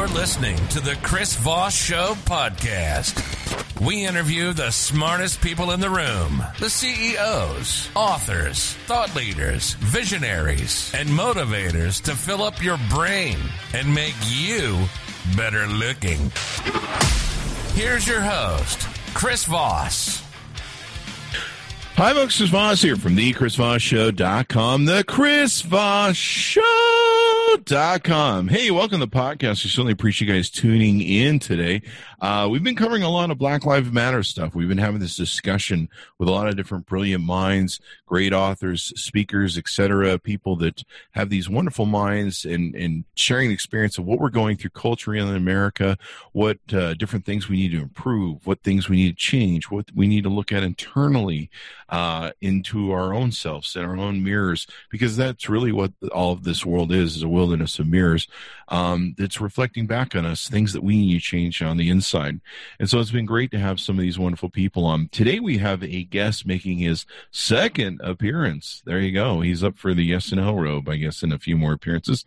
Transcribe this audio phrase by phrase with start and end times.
[0.00, 3.84] You're listening to the Chris Voss Show podcast.
[3.84, 11.06] We interview the smartest people in the room the CEOs, authors, thought leaders, visionaries, and
[11.10, 13.36] motivators to fill up your brain
[13.74, 14.86] and make you
[15.36, 16.32] better looking.
[17.74, 20.29] Here's your host, Chris Voss.
[22.00, 22.38] Hi, folks.
[22.38, 24.86] Chris Voss here from the ChrisVossShow.com.
[24.86, 26.64] The Chris Voss Show.com.
[28.48, 29.62] Hey, welcome to the podcast.
[29.64, 31.82] We certainly appreciate you guys tuning in today.
[32.20, 34.54] Uh, we've been covering a lot of Black Lives Matter stuff.
[34.54, 35.88] We've been having this discussion
[36.18, 41.48] with a lot of different brilliant minds, great authors, speakers, etc., people that have these
[41.48, 45.96] wonderful minds and, and sharing the experience of what we're going through culturally in America,
[46.32, 49.86] what uh, different things we need to improve, what things we need to change, what
[49.94, 51.48] we need to look at internally
[51.88, 56.44] uh, into our own selves and our own mirrors, because that's really what all of
[56.44, 58.28] this world is, is a wilderness of mirrors
[58.68, 62.09] um, that's reflecting back on us, things that we need to change on the inside.
[62.14, 65.08] And so it's been great to have some of these wonderful people on.
[65.12, 68.82] Today we have a guest making his second appearance.
[68.84, 69.40] There you go.
[69.40, 72.24] He's up for the yes and no robe, I guess, in a few more appearances.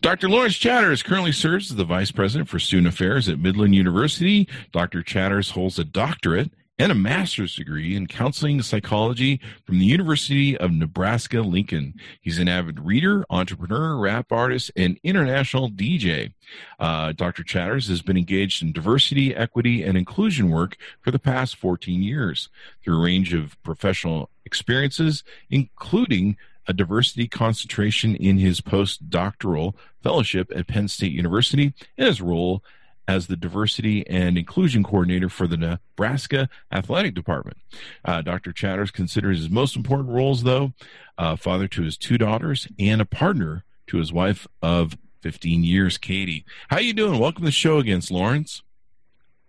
[0.00, 0.28] Dr.
[0.28, 4.48] Lawrence Chatters currently serves as the Vice President for Student Affairs at Midland University.
[4.72, 5.02] Dr.
[5.02, 6.50] Chatters holds a doctorate
[6.82, 11.94] and a master's degree in counseling psychology from the University of Nebraska Lincoln.
[12.20, 16.32] He's an avid reader, entrepreneur, rap artist, and international DJ.
[16.80, 17.44] Uh, Dr.
[17.44, 22.48] Chatters has been engaged in diversity, equity, and inclusion work for the past 14 years
[22.82, 26.36] through a range of professional experiences, including
[26.66, 32.60] a diversity concentration in his postdoctoral fellowship at Penn State University and his role
[33.08, 37.58] as the diversity and inclusion coordinator for the Nebraska Athletic Department.
[38.04, 38.52] Uh, Dr.
[38.52, 40.72] Chatters considers his most important roles, though,
[41.18, 45.98] uh, father to his two daughters and a partner to his wife of 15 years,
[45.98, 46.44] Katie.
[46.68, 47.18] How you doing?
[47.18, 48.62] Welcome to the show again, Lawrence.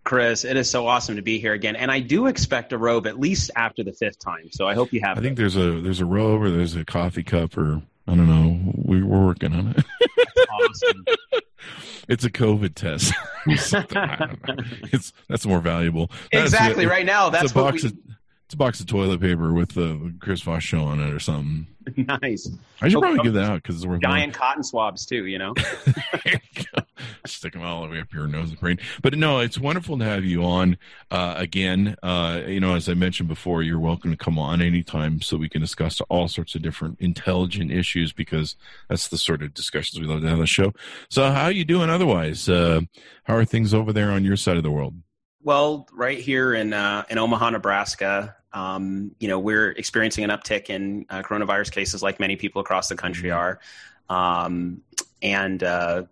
[0.04, 3.08] Chris, it is so awesome to be here again, and I do expect a robe
[3.08, 4.50] at least after the fifth time.
[4.52, 5.18] So I hope you have.
[5.18, 8.28] I think there's a there's a robe or there's a coffee cup or I don't
[8.28, 8.74] know.
[8.76, 9.86] We, we're working on it.
[10.52, 11.06] awesome.
[12.08, 13.14] it's a COVID test.
[13.46, 16.12] it's that's more valuable.
[16.32, 16.86] exactly.
[16.86, 17.84] right now, that's a box.
[17.84, 17.98] We, of,
[18.46, 21.68] it's a box of toilet paper with the Chris Voss show on it or something.
[22.22, 22.50] Nice.
[22.82, 25.26] I should probably give that out because it's worth giant cotton swabs too.
[25.26, 25.54] You know,
[27.26, 28.80] stick them all the way up your nose and brain.
[29.02, 30.78] But no, it's wonderful to have you on
[31.12, 31.96] uh, again.
[32.04, 35.50] Uh, you know, as I mentioned before, you're welcome to come on anytime so we
[35.50, 38.56] can discuss all sorts of different intelligent issues because
[38.90, 40.74] that's the sort of discussions we love to have on the show.
[41.10, 42.48] So, how are you doing otherwise?
[42.48, 42.82] Uh,
[43.24, 44.96] how are things over there on your side of the world?
[45.44, 50.70] Well, right here in uh, in Omaha, Nebraska, um, you know, we're experiencing an uptick
[50.70, 53.60] in uh, coronavirus cases, like many people across the country mm-hmm.
[54.10, 54.82] are, um,
[55.22, 56.04] and uh,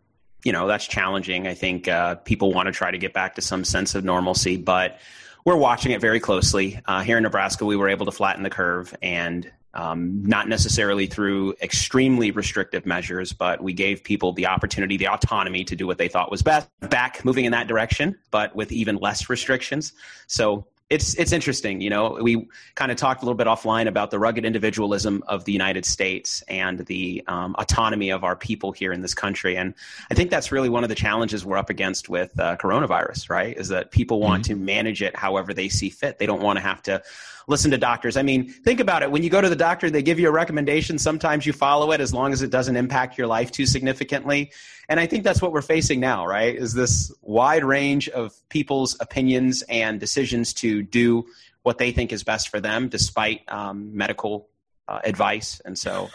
[0.43, 1.47] you know that's challenging.
[1.47, 4.57] I think uh, people want to try to get back to some sense of normalcy,
[4.57, 4.99] but
[5.45, 6.79] we're watching it very closely.
[6.85, 11.07] Uh, here in Nebraska, we were able to flatten the curve and um, not necessarily
[11.07, 15.97] through extremely restrictive measures, but we gave people the opportunity, the autonomy to do what
[15.97, 16.69] they thought was best.
[16.81, 19.93] Back moving in that direction, but with even less restrictions.
[20.27, 21.79] So it's it's interesting.
[21.79, 25.45] You know, we kind of talked a little bit offline about the rugged individualism of
[25.45, 29.73] the United States and the um, autonomy of our people here in this country, and
[30.11, 33.29] I think that's really one of the challenges we're up against with uh, coronavirus.
[33.29, 34.53] Right, is that people want mm-hmm.
[34.53, 36.19] to manage it however they see fit.
[36.19, 37.01] They don't want to have to
[37.51, 38.17] listen to doctors.
[38.17, 39.11] I mean, think about it.
[39.11, 40.97] When you go to the doctor, they give you a recommendation.
[40.97, 44.51] Sometimes you follow it as long as it doesn't impact your life too significantly.
[44.89, 46.55] And I think that's what we're facing now, right?
[46.55, 51.25] Is this wide range of people's opinions and decisions to do
[51.63, 54.49] what they think is best for them despite um, medical
[54.87, 55.61] uh, advice.
[55.63, 56.09] And so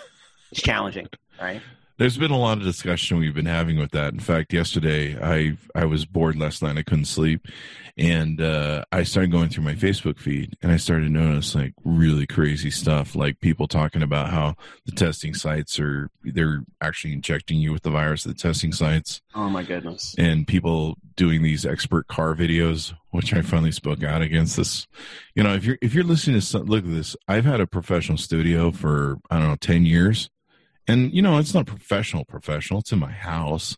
[0.51, 1.07] it's challenging,
[1.41, 1.63] right?
[1.99, 4.13] There's been a lot of discussion we've been having with that.
[4.13, 6.77] In fact, yesterday I I was bored last night.
[6.77, 7.49] I couldn't sleep,
[7.97, 11.73] and uh, I started going through my Facebook feed, and I started to notice like
[11.85, 17.61] really crazy stuff, like people talking about how the testing sites are they're actually injecting
[17.61, 19.23] you with the virus at the testing sites.
[19.35, 20.15] Oh my goodness!
[20.19, 24.59] And people doing these expert car videos, which I finally spoke out against.
[24.59, 24.87] This,
[25.35, 27.67] you know, if you're if you're listening to some, look at this, I've had a
[27.67, 30.29] professional studio for I don't know ten years
[30.89, 33.77] and you know it's not professional professional it's in my house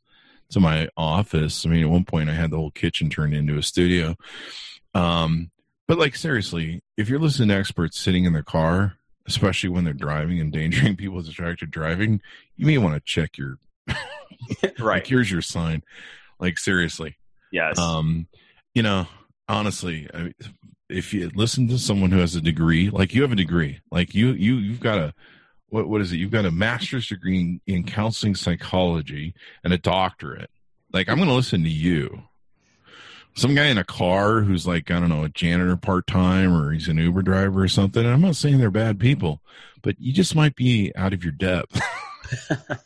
[0.49, 1.67] it's in my office.
[1.67, 4.17] I mean at one point i had the whole kitchen turned into a studio.
[4.95, 5.51] Um
[5.87, 8.95] but like seriously if you're listening to experts sitting in their car
[9.27, 12.21] especially when they're driving endangering people distracted driving
[12.57, 13.59] you may want to check your
[14.63, 14.79] right.
[14.79, 15.83] like, here's your sign.
[16.41, 17.17] Like seriously.
[17.53, 17.79] Yes.
[17.79, 18.27] Um
[18.75, 19.07] you know
[19.49, 20.33] honestly I,
[20.89, 23.81] if you listen to someone who has a degree like you have a degree.
[23.91, 25.15] Like you you you've got a
[25.71, 26.17] what what is it?
[26.17, 30.51] You've got a master's degree in, in counseling psychology and a doctorate.
[30.93, 32.23] Like I'm going to listen to you.
[33.35, 36.73] Some guy in a car who's like I don't know a janitor part time or
[36.73, 38.05] he's an Uber driver or something.
[38.05, 39.41] And I'm not saying they're bad people,
[39.83, 41.81] but you just might be out of your depth.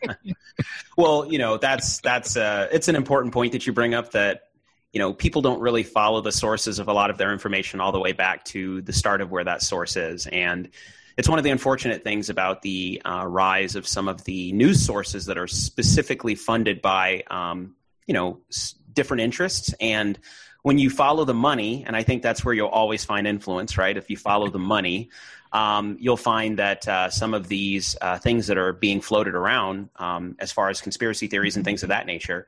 [0.96, 4.49] well, you know that's that's uh, it's an important point that you bring up that
[4.93, 7.93] you know people don't really follow the sources of a lot of their information all
[7.93, 10.69] the way back to the start of where that source is and
[11.17, 14.85] it's one of the unfortunate things about the uh, rise of some of the news
[14.85, 17.75] sources that are specifically funded by um,
[18.06, 19.75] you know s- different interests.
[19.81, 20.19] And
[20.62, 23.97] when you follow the money and i think that's where you'll always find influence right?
[23.97, 25.11] If you follow the money
[25.53, 29.91] um, you'll find that uh, some of these uh, things that are being floated around
[29.97, 32.47] um, as far as conspiracy theories and things of that nature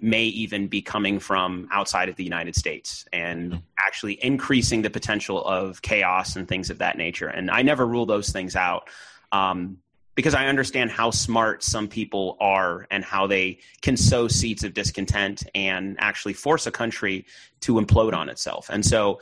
[0.00, 5.42] may even be coming from outside of the United States and actually increasing the potential
[5.44, 7.28] of chaos and things of that nature.
[7.28, 8.88] And I never rule those things out
[9.32, 9.78] um,
[10.14, 14.74] because I understand how smart some people are and how they can sow seeds of
[14.74, 17.24] discontent and actually force a country
[17.60, 18.68] to implode on itself.
[18.70, 19.20] And so,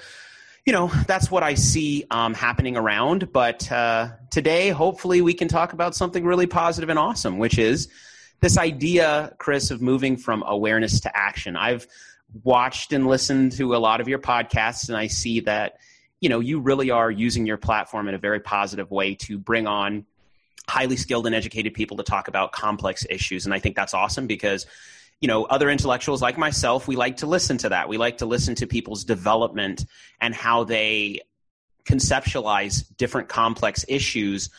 [0.67, 3.33] you know, that's what I see um, happening around.
[3.33, 7.89] But uh, today, hopefully, we can talk about something really positive and awesome, which is
[8.45, 11.57] this idea, Chris, of moving from awareness to action.
[11.57, 11.87] I've
[12.43, 15.79] watched and listened to a lot of your podcasts, and I see that
[16.21, 19.67] you know you really are using your platform in a very positive way to bring
[19.67, 20.05] on
[20.69, 24.27] highly skilled and educated people to talk about complex issues, and I think that's awesome
[24.27, 24.67] because
[25.23, 28.27] you know other intellectuals like myself we like to listen to that we like to
[28.27, 29.87] listen to people's development
[30.21, 31.23] and how they
[31.87, 34.51] conceptualize different complex issues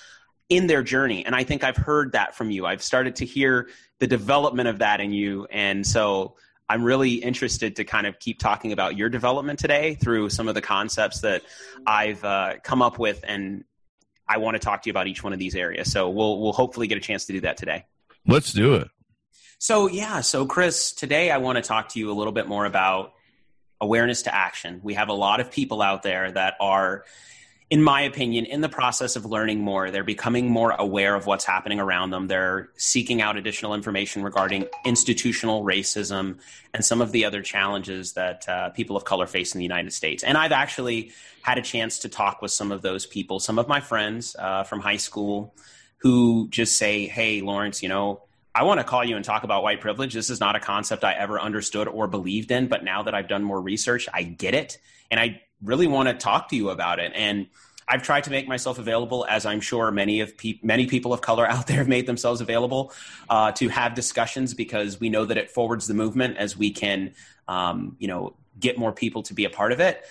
[0.50, 1.26] in their journey.
[1.26, 2.66] And I think I've heard that from you.
[2.66, 3.68] I've started to hear
[4.00, 5.48] the development of that in you.
[5.50, 6.36] And so
[6.70, 10.56] I'm really interested to kind of keep talking about your development today through some of
[10.56, 11.44] the concepts that
[11.86, 13.24] I've uh, come up with.
[13.28, 13.64] And
[14.28, 15.92] I want to talk to you about each one of these areas.
[15.92, 17.86] So we'll, we'll hopefully get a chance to do that today.
[18.28, 18.88] Let's do it.
[19.60, 20.22] So, yeah.
[20.22, 23.14] So, Chris, today I want to talk to you a little bit more about
[23.80, 24.80] awareness to action.
[24.84, 27.06] We have a lot of people out there that are
[27.72, 31.46] in my opinion, in the process of learning more, they're becoming more aware of what's
[31.46, 32.28] happening around them.
[32.28, 36.38] They're seeking out additional information regarding institutional racism
[36.76, 39.94] and some of the other challenges that uh, people of color face in the United
[39.94, 40.24] States.
[40.24, 43.68] And I've actually had a chance to talk with some of those people, some of
[43.68, 45.56] my friends uh, from high school,
[45.98, 48.22] who just say, Hey, Lawrence, you know,
[48.54, 50.14] I want to call you and talk about white privilege.
[50.14, 53.28] This is not a concept I ever understood or believed in, but now that I've
[53.28, 54.78] done more research, I get it.
[55.10, 57.12] And I really want to talk to you about it.
[57.16, 57.48] And
[57.88, 61.22] I've tried to make myself available, as I'm sure many of pe- many people of
[61.22, 62.94] color out there have made themselves available
[63.30, 67.14] uh, to have discussions because we know that it forwards the movement as we can,
[67.48, 70.06] um, you know, get more people to be a part of it.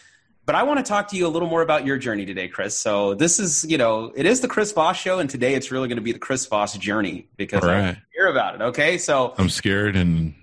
[0.46, 2.78] But I want to talk to you a little more about your journey today, Chris.
[2.78, 5.88] So this is, you know, it is the Chris Voss show, and today it's really
[5.88, 7.96] going to be the Chris Voss journey because right.
[7.96, 8.60] I hear about it.
[8.60, 10.34] Okay, so I'm scared and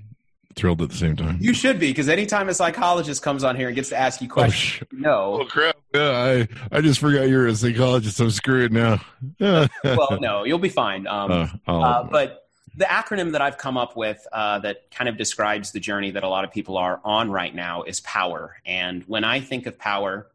[0.55, 1.37] thrilled at the same time.
[1.39, 4.27] You should be because anytime a psychologist comes on here and gets to ask you
[4.31, 5.41] oh, questions, oh, no.
[5.41, 5.77] Oh crap!
[5.93, 8.19] Yeah, I I just forgot you're a psychologist.
[8.19, 9.01] I'm screwed now.
[9.39, 9.69] well,
[10.21, 11.07] no, you'll be fine.
[11.07, 11.31] Um,
[11.67, 12.41] uh, uh, but
[12.75, 16.23] the acronym that I've come up with uh, that kind of describes the journey that
[16.23, 18.57] a lot of people are on right now is power.
[18.65, 20.27] And when I think of power,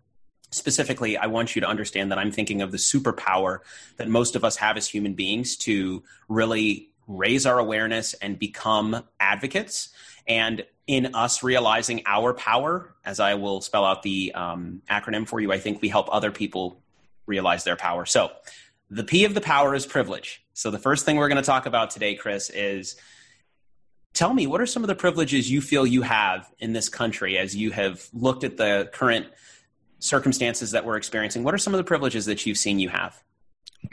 [0.51, 3.61] specifically, I want you to understand that I'm thinking of the superpower
[3.97, 9.05] that most of us have as human beings to really raise our awareness and become
[9.21, 9.91] advocates.
[10.27, 15.41] And in us realizing our power, as I will spell out the um, acronym for
[15.41, 16.81] you, I think we help other people
[17.27, 18.07] realize their power.
[18.07, 18.31] So,
[18.89, 20.45] the P of the power is privilege.
[20.55, 22.97] So, the first thing we're going to talk about today, Chris, is
[24.15, 27.37] tell me what are some of the privileges you feel you have in this country
[27.37, 29.27] as you have looked at the current
[29.99, 31.43] circumstances that we're experiencing?
[31.43, 33.21] What are some of the privileges that you've seen you have?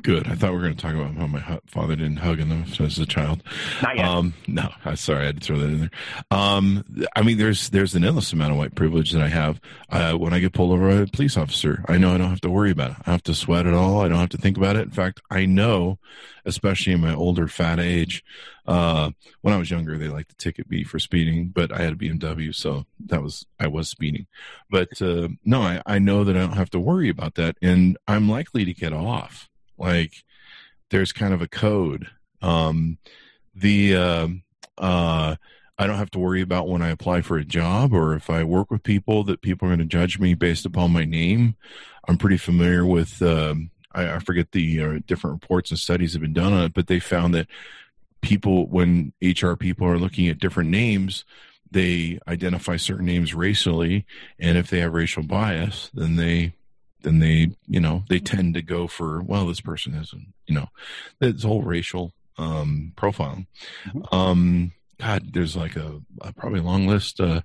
[0.01, 0.27] Good.
[0.27, 2.97] I thought we were going to talk about how my father didn't hug enough as
[2.97, 3.43] a child.
[3.81, 4.05] Not yet.
[4.05, 5.91] Um, no, I sorry, I had to throw that in there.
[6.31, 9.62] Um, I mean, there's there's an endless amount of white privilege that I have.
[9.89, 12.41] Uh, when I get pulled over by a police officer, I know I don't have
[12.41, 12.97] to worry about it.
[13.01, 14.01] I don't have to sweat at all.
[14.01, 14.83] I don't have to think about it.
[14.83, 16.00] In fact, I know,
[16.45, 18.23] especially in my older fat age,
[18.65, 21.93] uh, when I was younger, they liked to ticket me for speeding, but I had
[21.93, 24.27] a BMW, so that was I was speeding.
[24.69, 27.97] But uh, no, I, I know that I don't have to worry about that, and
[28.07, 30.24] I'm likely to get off like
[30.89, 32.08] there's kind of a code.
[32.42, 32.98] Um,
[33.56, 34.27] the uh,
[34.77, 35.36] uh,
[35.77, 38.44] I don't have to worry about when I apply for a job or if I
[38.44, 41.56] work with people that people are going to judge me based upon my name.
[42.08, 43.22] I'm pretty familiar with.
[43.22, 46.74] Um, I, I, forget the uh, different reports and studies have been done on it,
[46.74, 47.48] but they found that
[48.22, 51.25] people, when HR people are looking at different names,
[51.70, 54.06] they identify certain names racially,
[54.39, 56.53] and if they have racial bias, then they
[57.03, 60.67] then they you know they tend to go for well this person isn't you know
[61.22, 63.45] it's whole racial um profile
[63.86, 64.15] mm-hmm.
[64.15, 64.72] um
[65.03, 67.19] God, there's like a, a probably a long list.
[67.19, 67.41] Uh,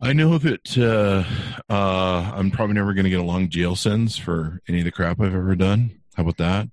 [0.00, 1.24] I know that uh,
[1.72, 4.90] uh, I'm probably never going to get a long jail sentence for any of the
[4.90, 6.00] crap I've ever done.
[6.14, 6.68] How about that?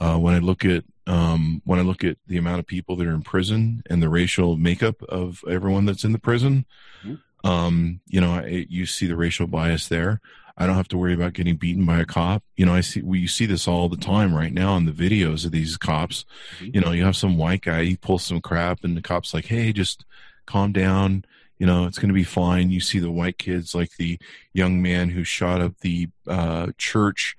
[0.00, 3.06] Uh, when I look at um, when I look at the amount of people that
[3.06, 6.66] are in prison and the racial makeup of everyone that's in the prison,
[7.04, 7.46] mm-hmm.
[7.48, 10.20] um, you know, I, you see the racial bias there.
[10.56, 12.42] I don't have to worry about getting beaten by a cop.
[12.56, 15.44] You know, I see we see this all the time right now in the videos
[15.44, 16.24] of these cops.
[16.58, 16.70] Mm-hmm.
[16.74, 19.46] You know, you have some white guy, he pulls some crap, and the cop's like,
[19.46, 20.04] "Hey, just
[20.46, 21.24] calm down."
[21.58, 22.70] You know, it's going to be fine.
[22.70, 24.18] You see the white kids, like the
[24.54, 27.36] young man who shot up the uh, church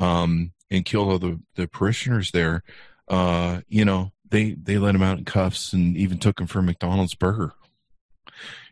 [0.00, 2.64] um, and killed all the, the parishioners there.
[3.06, 6.58] Uh, you know, they they let him out in cuffs and even took him for
[6.58, 7.52] a McDonald's burger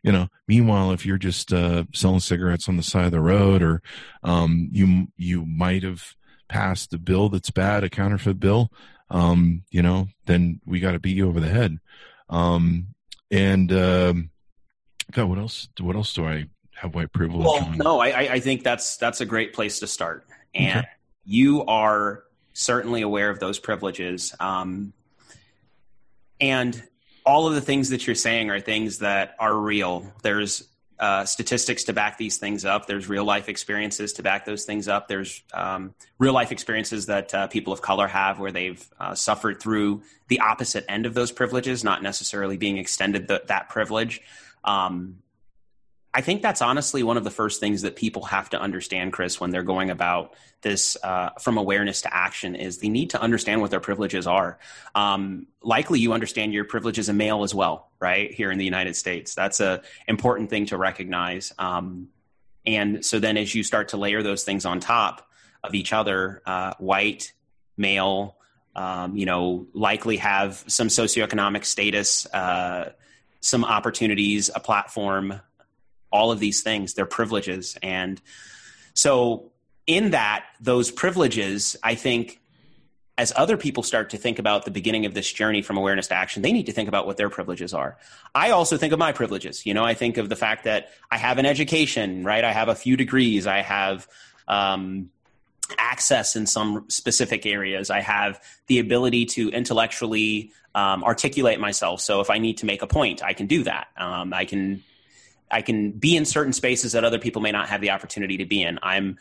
[0.02, 3.62] you know meanwhile if you're just uh, selling cigarettes on the side of the road
[3.62, 3.82] or
[4.22, 6.14] um, you you might have
[6.48, 8.70] passed a bill that's bad a counterfeit bill
[9.10, 11.78] um, you know then we got to beat you over the head
[12.28, 12.88] um,
[13.30, 14.30] and um,
[15.12, 16.44] god what else what else do i
[16.74, 17.78] have white privilege well on?
[17.78, 20.88] no I, I think that's that's a great place to start and okay.
[21.24, 22.22] you are
[22.52, 24.92] certainly aware of those privileges um,
[26.40, 26.82] and
[27.28, 30.10] all of the things that you're saying are things that are real.
[30.22, 30.66] There's
[30.98, 32.86] uh, statistics to back these things up.
[32.86, 35.08] There's real life experiences to back those things up.
[35.08, 39.60] There's um, real life experiences that uh, people of color have where they've uh, suffered
[39.60, 44.22] through the opposite end of those privileges, not necessarily being extended the, that privilege.
[44.64, 45.18] Um,
[46.14, 49.38] I think that's honestly one of the first things that people have to understand, Chris,
[49.38, 53.60] when they're going about this uh, from awareness to action is they need to understand
[53.60, 54.58] what their privileges are.
[54.94, 58.32] Um, likely, you understand your privilege as a male as well, right?
[58.32, 61.52] Here in the United States, that's a important thing to recognize.
[61.58, 62.08] Um,
[62.64, 65.28] and so then, as you start to layer those things on top
[65.62, 67.32] of each other, uh, white,
[67.76, 68.36] male,
[68.74, 72.92] um, you know, likely have some socioeconomic status, uh,
[73.40, 75.40] some opportunities, a platform,
[76.10, 77.76] all of these things, they're privileges.
[77.82, 78.20] And
[78.94, 79.52] so,
[79.86, 82.40] in that, those privileges, I think,
[83.16, 86.14] as other people start to think about the beginning of this journey from awareness to
[86.14, 87.96] action, they need to think about what their privileges are.
[88.34, 89.64] I also think of my privileges.
[89.64, 92.44] You know, I think of the fact that I have an education, right?
[92.44, 93.46] I have a few degrees.
[93.46, 94.06] I have,
[94.46, 95.10] um,
[95.76, 97.90] access in some specific areas.
[97.90, 102.00] I have the ability to intellectually um, articulate myself.
[102.00, 103.88] So if I need to make a point, I can do that.
[103.96, 104.82] Um, I can
[105.50, 108.44] I can be in certain spaces that other people may not have the opportunity to
[108.44, 108.78] be in.
[108.82, 109.18] I'm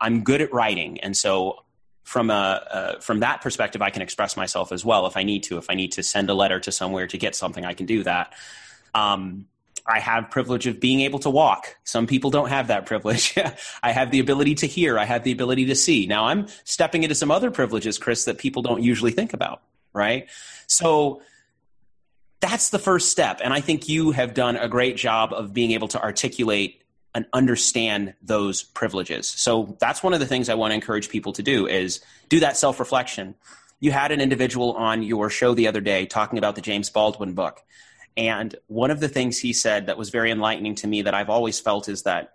[0.00, 1.64] I'm good at writing, and so
[2.02, 2.34] from a
[2.70, 5.58] uh, from that perspective, I can express myself as well if I need to.
[5.58, 8.04] If I need to send a letter to somewhere to get something, I can do
[8.04, 8.32] that.
[8.94, 9.46] Um,
[9.88, 11.76] I have privilege of being able to walk.
[11.84, 13.36] Some people don't have that privilege.
[13.82, 14.98] I have the ability to hear.
[14.98, 16.06] I have the ability to see.
[16.06, 19.62] Now I'm stepping into some other privileges, Chris, that people don't usually think about.
[19.92, 20.28] Right.
[20.66, 21.22] So
[22.40, 23.40] that's the first step.
[23.42, 26.82] And I think you have done a great job of being able to articulate
[27.14, 29.26] and understand those privileges.
[29.28, 32.40] So that's one of the things I want to encourage people to do is do
[32.40, 33.34] that self-reflection.
[33.80, 37.32] You had an individual on your show the other day talking about the James Baldwin
[37.32, 37.62] book.
[38.18, 41.30] And one of the things he said that was very enlightening to me that I've
[41.30, 42.34] always felt is that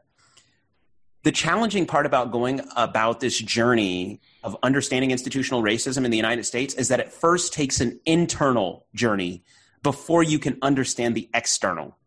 [1.23, 6.45] the challenging part about going about this journey of understanding institutional racism in the United
[6.45, 9.43] States is that it first takes an internal journey
[9.83, 11.97] before you can understand the external.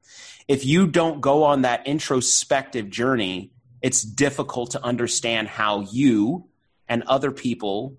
[0.46, 3.52] If you don't go on that introspective journey,
[3.82, 6.48] it's difficult to understand how you
[6.88, 7.96] and other people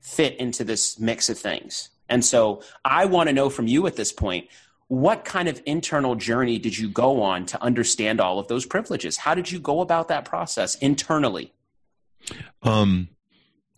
[0.00, 1.90] fit into this mix of things.
[2.08, 4.48] And so I want to know from you at this point
[4.88, 9.18] what kind of internal journey did you go on to understand all of those privileges?
[9.18, 11.52] How did you go about that process internally?
[12.62, 13.08] Um,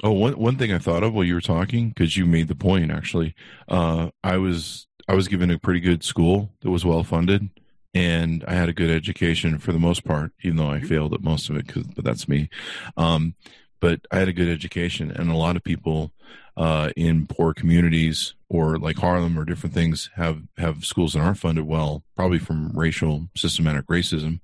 [0.05, 2.55] oh, one, one thing I thought of while you were talking, because you made the
[2.55, 3.35] point actually,
[3.69, 7.51] uh, I was I was given a pretty good school that was well funded,
[7.93, 10.87] and I had a good education for the most part, even though I mm-hmm.
[10.87, 11.67] failed at most of it.
[11.67, 12.49] Cause, but that's me.
[12.97, 13.35] Um,
[13.81, 16.13] but I had a good education, and a lot of people
[16.57, 21.39] uh, in poor communities or like Harlem or different things have have schools that aren't
[21.39, 24.39] funded well, probably from racial systematic racism.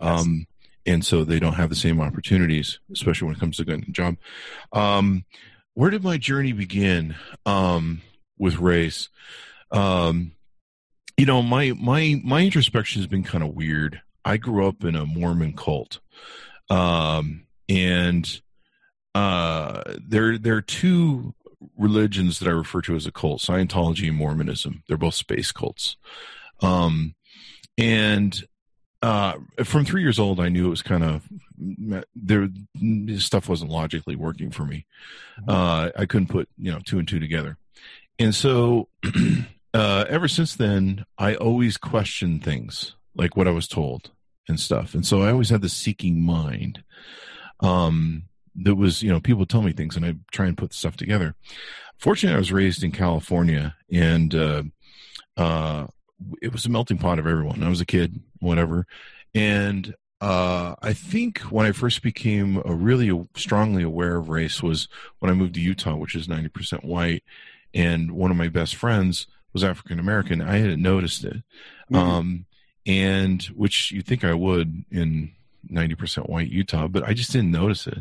[0.00, 0.48] Um,
[0.84, 3.92] and so they don't have the same opportunities, especially when it comes to getting a
[3.92, 4.16] job.
[4.72, 5.26] Um,
[5.74, 7.14] where did my journey begin
[7.46, 8.02] um,
[8.36, 9.10] with race?
[9.70, 10.32] Um,
[11.16, 14.00] you know, my my my introspection has been kind of weird.
[14.24, 16.00] I grew up in a Mormon cult,
[16.70, 18.40] um, and
[19.14, 21.34] uh, there there are two
[21.76, 24.84] religions that I refer to as a cult: Scientology and Mormonism.
[24.86, 25.96] They're both space cults.
[26.60, 27.14] Um,
[27.76, 28.44] and
[29.02, 29.34] uh,
[29.64, 31.28] from three years old, I knew it was kind of
[32.14, 32.48] there.
[33.18, 34.86] Stuff wasn't logically working for me.
[35.40, 35.50] Mm-hmm.
[35.50, 37.58] Uh, I couldn't put you know two and two together,
[38.18, 38.88] and so
[39.74, 44.10] uh, ever since then, I always question things like what I was told
[44.48, 46.82] and stuff, and so I always had the seeking mind.
[47.60, 48.24] Um,
[48.62, 51.34] that was you know people tell me things and I try and put stuff together.
[51.98, 54.62] Fortunately, I was raised in California and uh,
[55.36, 55.86] uh,
[56.42, 57.62] it was a melting pot of everyone.
[57.62, 58.86] I was a kid, whatever,
[59.34, 64.88] and uh, I think when I first became really strongly aware of race was
[65.20, 67.22] when I moved to Utah, which is ninety percent white,
[67.74, 69.26] and one of my best friends
[69.58, 70.40] was African American.
[70.40, 71.42] I hadn't noticed it,
[71.90, 71.96] mm-hmm.
[71.96, 72.46] um,
[72.86, 75.32] and which you think I would in
[75.68, 77.98] ninety percent white Utah, but I just didn't notice it.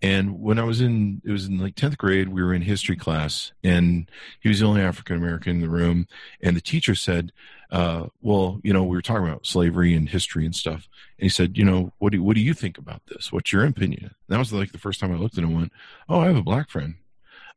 [0.00, 2.94] And when I was in, it was in like 10th grade, we were in history
[2.94, 6.06] class and he was the only African American in the room.
[6.40, 7.32] And the teacher said,
[7.72, 10.88] uh, well, you know, we were talking about slavery and history and stuff.
[11.18, 13.32] And he said, you know, what do, what do you think about this?
[13.32, 14.04] What's your opinion?
[14.04, 15.72] And that was like the first time I looked at him and went,
[16.08, 16.94] oh, I have a black friend.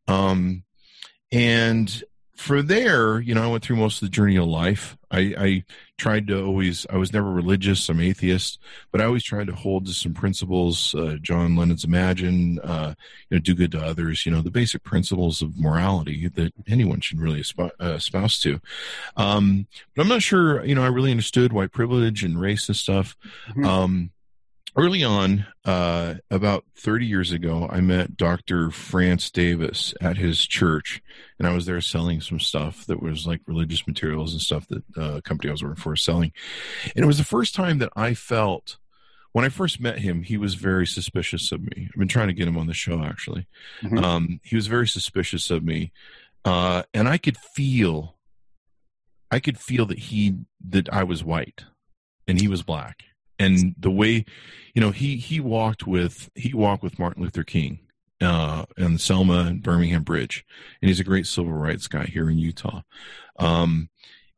[0.07, 0.63] Um,
[1.31, 2.03] and
[2.35, 4.97] for there, you know, I went through most of the journey of life.
[5.11, 5.63] I, I,
[6.01, 8.57] tried to always, I was never religious, I'm atheist,
[8.91, 10.95] but I always tried to hold to some principles.
[10.95, 12.95] Uh, John Lennon's Imagine, uh,
[13.29, 17.01] you know, do good to others, you know, the basic principles of morality that anyone
[17.01, 18.59] should really espouse, uh, espouse to.
[19.15, 22.75] Um, but I'm not sure, you know, I really understood white privilege and race and
[22.75, 23.15] stuff.
[23.49, 23.65] Mm-hmm.
[23.65, 24.11] Um,
[24.75, 28.71] early on, uh, about 30 years ago, I met Dr.
[28.71, 31.01] France Davis at his church,
[31.37, 34.83] and I was there selling some stuff that was like religious materials and stuff that
[34.97, 36.31] uh, a company I was working for was selling.
[36.95, 38.77] And it was the first time that I felt,
[39.33, 41.89] when I first met him, he was very suspicious of me.
[41.89, 43.47] I've been trying to get him on the show, actually.
[43.81, 43.97] Mm-hmm.
[43.97, 45.91] Um, he was very suspicious of me,
[46.45, 48.15] uh, and I could feel,
[49.29, 50.35] I could feel that he
[50.69, 51.65] that I was white,
[52.27, 53.03] and he was black
[53.41, 54.25] and the way
[54.73, 57.79] you know he he walked with he walked with Martin Luther King
[58.21, 60.45] uh, and Selma and Birmingham Bridge,
[60.81, 62.81] and he's a great civil rights guy here in Utah.
[63.37, 63.89] Um,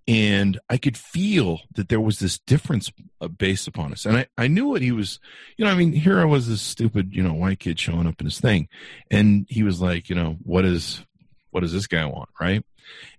[0.05, 2.91] and I could feel that there was this difference
[3.21, 5.19] uh, based upon us, and I I knew what he was.
[5.57, 8.19] You know, I mean, here I was, this stupid you know white kid showing up
[8.19, 8.67] in his thing,
[9.11, 11.05] and he was like, you know, what is
[11.51, 12.65] what does this guy want, right?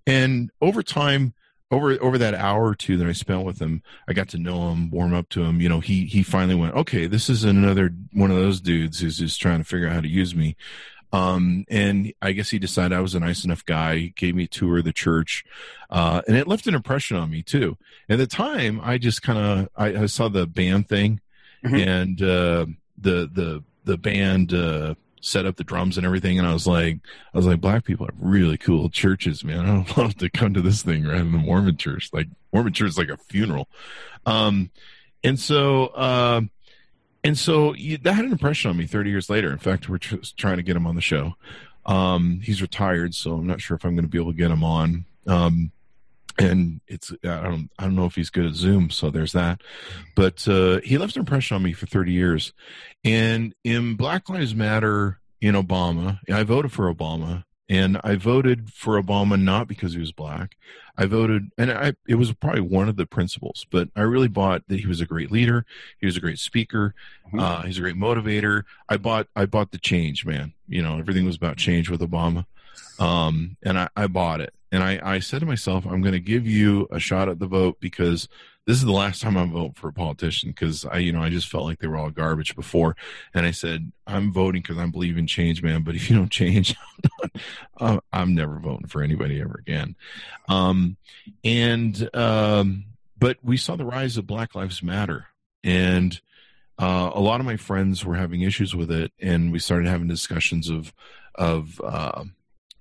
[0.07, 1.35] And over time,
[1.71, 4.71] over over that hour or two that I spent with him, I got to know
[4.71, 5.61] him, warm up to him.
[5.61, 9.19] You know, he he finally went, okay, this is another one of those dudes who's
[9.19, 10.57] just trying to figure out how to use me.
[11.13, 13.97] Um, and I guess he decided I was a nice enough guy.
[13.97, 15.45] He gave me a tour of the church,
[15.89, 17.77] uh, and it left an impression on me too.
[18.09, 21.21] At the time, I just kind of I, I, saw the band thing,
[21.65, 21.77] mm-hmm.
[21.77, 22.67] and uh,
[22.99, 26.39] the the the band uh, set up the drums and everything.
[26.39, 26.99] And I was like,
[27.33, 29.67] I was like, black people have really cool churches, man.
[29.67, 32.11] I would love to come to this thing rather than the Mormon church.
[32.13, 33.69] Like Mormon church is like a funeral.
[34.27, 34.71] Um,
[35.23, 36.43] and so, uh,
[37.23, 39.51] and so you, that had an impression on me 30 years later.
[39.51, 41.35] In fact, we're just trying to get him on the show.
[41.87, 44.51] Um, he's retired, so I'm not sure if I'm going to be able to get
[44.51, 45.05] him on.
[45.27, 45.73] Um,
[46.39, 49.61] and it's I don't I don't know if he's good at Zoom, so there's that.
[50.17, 52.53] But uh, he left an impression on me for 30 years.
[53.05, 59.01] And in Black Lives Matter in Obama, I voted for Obama, and I voted for
[59.01, 60.57] Obama not because he was black.
[60.97, 64.63] I voted, and I it was probably one of the principles, but I really bought
[64.69, 65.67] that he was a great leader.
[65.99, 66.95] He was a great speaker.
[67.27, 67.41] Mm-hmm.
[67.41, 68.63] Uh, he's a great motivator.
[68.89, 70.53] I bought I bought the change, man.
[70.69, 72.47] You know, everything was about change with Obama,
[72.99, 74.55] um, and I, I bought it.
[74.75, 77.47] And I, I said to myself, I'm going to give you a shot at the
[77.47, 78.29] vote because
[78.67, 81.31] this is the last time I'm voting for a politician because I, you know, I
[81.31, 82.97] just felt like they were all garbage before.
[83.33, 85.83] And I said, I'm voting because I believe in change, man.
[85.83, 86.75] But if you don't change,
[87.79, 89.95] I'm, I'm never voting for anybody ever again.
[90.49, 90.97] Um,
[91.45, 95.27] and, um, but we saw the rise of Black Lives Matter.
[95.63, 96.21] And,
[96.81, 99.13] uh, a lot of my friends were having issues with it.
[99.21, 100.93] And we started having discussions of,
[101.37, 102.25] of, uh,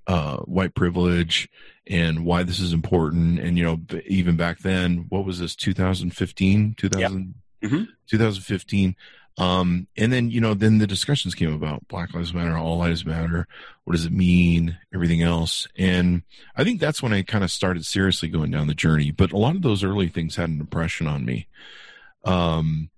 [0.07, 1.49] uh, white privilege
[1.87, 3.39] and why this is important.
[3.39, 7.71] And, you know, even back then, what was this, 2015, 2000, yep.
[7.71, 7.83] mm-hmm.
[8.07, 8.95] 2015.
[9.37, 13.05] Um, and then, you know, then the discussions came about Black Lives Matter, All Lives
[13.05, 13.47] Matter.
[13.83, 14.77] What does it mean?
[14.93, 15.67] Everything else.
[15.77, 16.21] And
[16.55, 19.11] I think that's when I kind of started seriously going down the journey.
[19.11, 21.47] But a lot of those early things had an impression on me.
[22.23, 22.89] Um,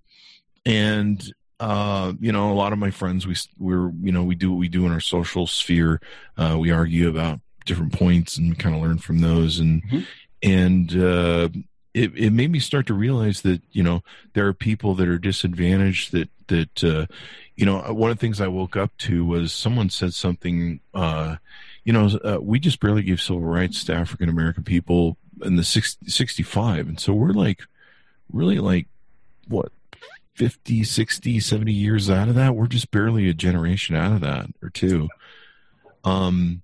[0.65, 1.23] and
[1.59, 4.57] uh, you know, a lot of my friends, we we're you know we do what
[4.57, 6.01] we do in our social sphere.
[6.37, 9.99] Uh, we argue about different points and kind of learn from those, and mm-hmm.
[10.43, 11.49] and uh,
[11.93, 15.17] it it made me start to realize that you know there are people that are
[15.17, 16.11] disadvantaged.
[16.11, 17.05] That that uh,
[17.55, 20.81] you know one of the things I woke up to was someone said something.
[20.93, 21.37] Uh,
[21.85, 25.63] you know, uh, we just barely gave civil rights to African American people in the
[25.63, 27.61] 60, 65, and so we're like
[28.31, 28.87] really like
[29.47, 29.71] what
[30.35, 32.55] 50, 60, 70 years out of that.
[32.55, 35.09] We're just barely a generation out of that or two.
[36.03, 36.61] Um,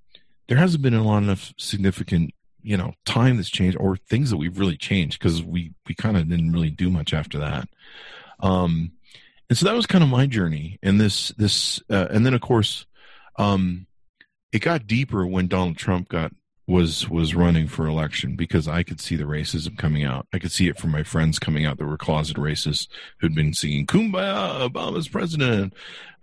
[0.48, 4.38] there hasn't been a lot of significant you know time that's changed or things that
[4.38, 7.68] we've really changed because we we kind of didn't really do much after that
[8.42, 8.92] um
[9.50, 12.42] and so that was kind of my journey and this this uh, and then of
[12.42, 12.86] course
[13.38, 13.88] um
[14.52, 16.32] it got deeper when donald trump got
[16.72, 20.26] was was running for election because I could see the racism coming out.
[20.34, 22.88] I could see it from my friends coming out that were closet racists
[23.20, 25.74] who'd been singing "Kumbaya, Obama's president,"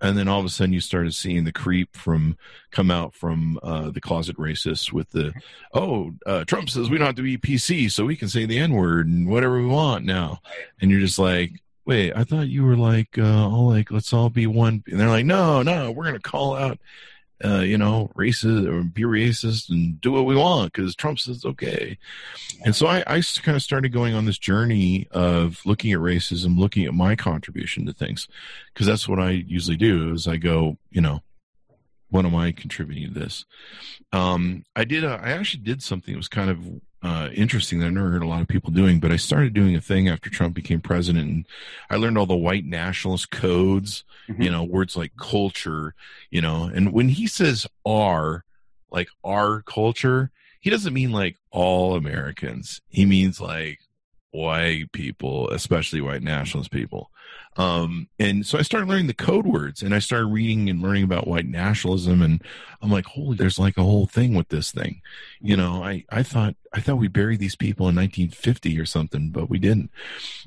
[0.00, 2.38] and then all of a sudden you started seeing the creep from
[2.70, 5.34] come out from uh, the closet racists with the
[5.74, 8.58] "Oh, uh, Trump says we don't have to be PC, so we can say the
[8.58, 10.40] N word and whatever we want now,"
[10.80, 11.52] and you're just like.
[11.84, 14.84] Wait, I thought you were like, uh, all like, let's all be one.
[14.88, 16.78] And they're like, no, no, we're to call out
[17.44, 21.44] uh, you know, racist or be racist and do what we want because Trump says
[21.44, 21.96] okay.
[22.64, 26.58] And so I, I kind of started going on this journey of looking at racism,
[26.58, 28.26] looking at my contribution to things,
[28.72, 30.12] because that's what I usually do.
[30.12, 31.22] Is I go, you know,
[32.10, 33.44] what am I contributing to this?
[34.12, 35.04] Um, I did.
[35.04, 36.58] A, I actually did something that was kind of
[37.02, 39.76] uh, interesting that I never heard a lot of people doing, but I started doing
[39.76, 41.46] a thing after Trump became president, and
[41.90, 44.42] I learned all the white nationalist codes, mm-hmm.
[44.42, 45.94] you know, words like culture,
[46.30, 48.44] you know, and when he says "our,"
[48.90, 50.30] like our culture,
[50.60, 52.80] he doesn't mean like all Americans.
[52.88, 53.78] He means like
[54.30, 57.10] white people, especially white nationalist people.
[57.58, 61.02] Um, and so I started learning the code words and I started reading and learning
[61.02, 62.22] about white nationalism.
[62.22, 62.40] And
[62.80, 65.02] I'm like, holy, there's like a whole thing with this thing.
[65.40, 69.30] You know, I, I thought, I thought we buried these people in 1950 or something,
[69.30, 69.90] but we didn't.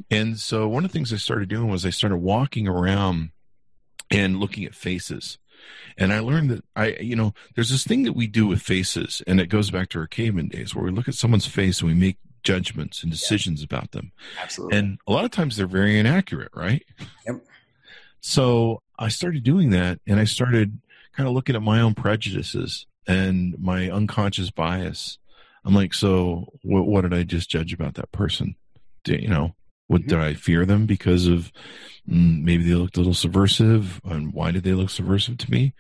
[0.10, 3.32] And so one of the things I started doing was I started walking around
[4.10, 5.38] and looking at faces.
[5.97, 9.21] And I learned that I, you know, there's this thing that we do with faces,
[9.28, 11.89] and it goes back to our caveman days where we look at someone's face and
[11.89, 13.65] we make judgments and decisions yeah.
[13.65, 14.12] about them.
[14.41, 14.77] Absolutely.
[14.77, 16.84] And a lot of times they're very inaccurate, right?
[17.25, 17.45] Yep.
[18.21, 20.80] So I started doing that and I started
[21.13, 25.17] kind of looking at my own prejudices and my unconscious bias.
[25.65, 28.56] I'm like, so what, what did I just judge about that person?
[29.04, 29.56] Did, you know,
[29.88, 30.10] what, mm-hmm.
[30.10, 31.51] did I fear them because of
[32.10, 34.01] mm, maybe they looked a little subversive?
[34.06, 35.73] And why did they look subversive to me?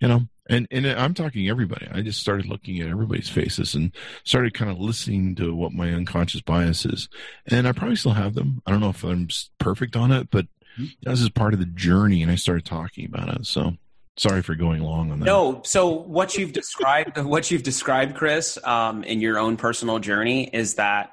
[0.00, 1.88] You know, and and I'm talking everybody.
[1.90, 3.92] I just started looking at everybody's faces and
[4.24, 7.08] started kind of listening to what my unconscious bias is.
[7.46, 8.62] And I probably still have them.
[8.66, 10.46] I don't know if I'm perfect on it, but
[10.78, 10.86] mm-hmm.
[11.02, 13.46] this is part of the journey, and I started talking about it.
[13.46, 13.72] So
[14.16, 15.24] sorry for going long on that.
[15.24, 20.44] No, so what you've described, what you've described, Chris, um, in your own personal journey,
[20.52, 21.12] is that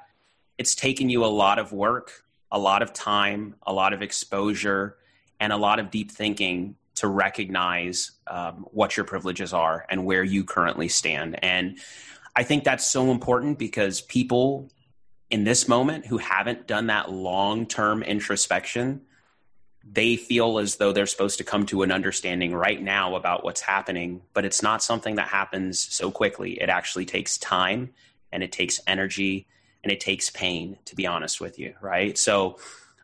[0.58, 4.96] it's taken you a lot of work, a lot of time, a lot of exposure,
[5.38, 10.22] and a lot of deep thinking to recognize um, what your privileges are and where
[10.22, 11.42] you currently stand.
[11.42, 11.78] And
[12.36, 14.70] I think that's so important because people
[15.30, 19.00] in this moment who haven't done that long term introspection,
[19.82, 23.62] they feel as though they're supposed to come to an understanding right now about what's
[23.62, 26.60] happening, but it's not something that happens so quickly.
[26.60, 27.94] It actually takes time
[28.30, 29.46] and it takes energy
[29.82, 32.18] and it takes pain, to be honest with you, right?
[32.18, 32.58] So,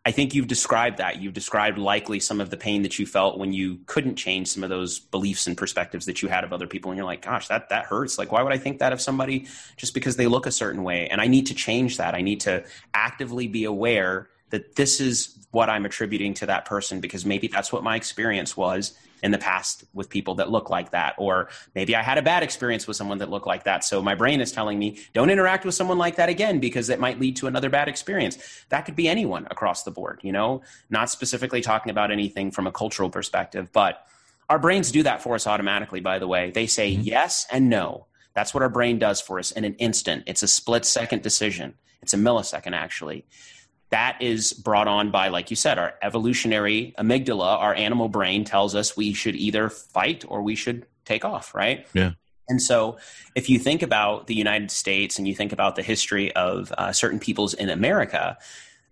[0.07, 1.21] I think you've described that.
[1.21, 4.63] You've described likely some of the pain that you felt when you couldn't change some
[4.63, 6.93] of those beliefs and perspectives that you had of other people.
[6.93, 8.17] And you're like, gosh, that, that hurts.
[8.17, 11.09] Like, why would I think that of somebody just because they look a certain way?
[11.09, 12.15] And I need to change that.
[12.15, 12.65] I need to
[12.95, 17.73] actively be aware that this is what I'm attributing to that person because maybe that's
[17.73, 21.15] what my experience was in the past with people that look like that.
[21.19, 23.85] Or maybe I had a bad experience with someone that looked like that.
[23.85, 27.01] So my brain is telling me, don't interact with someone like that again because it
[27.01, 28.39] might lead to another bad experience.
[28.69, 32.67] That could be anyone across the board, you know, not specifically talking about anything from
[32.67, 34.07] a cultural perspective, but
[34.49, 36.51] our brains do that for us automatically, by the way.
[36.51, 37.03] They say mm-hmm.
[37.03, 38.07] yes and no.
[38.35, 40.25] That's what our brain does for us in an instant.
[40.27, 41.75] It's a split second decision.
[42.03, 43.25] It's a millisecond, actually
[43.91, 48.75] that is brought on by, like you said, our evolutionary amygdala, our animal brain tells
[48.75, 51.87] us we should either fight or we should take off, right?
[51.95, 52.13] Yeah.
[52.49, 52.99] And so,
[53.35, 56.93] if you think about the United States and you think about the history of uh,
[56.93, 58.39] certain peoples in America,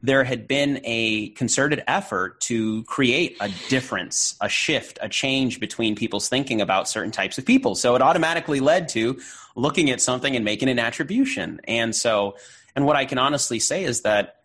[0.02, 5.94] there had been a concerted effort to create a difference, a shift, a change between
[5.94, 7.76] people's thinking about certain types of people.
[7.76, 9.20] So, it automatically led to
[9.54, 11.60] looking at something and making an attribution.
[11.64, 12.36] And so,
[12.74, 14.43] and what I can honestly say is that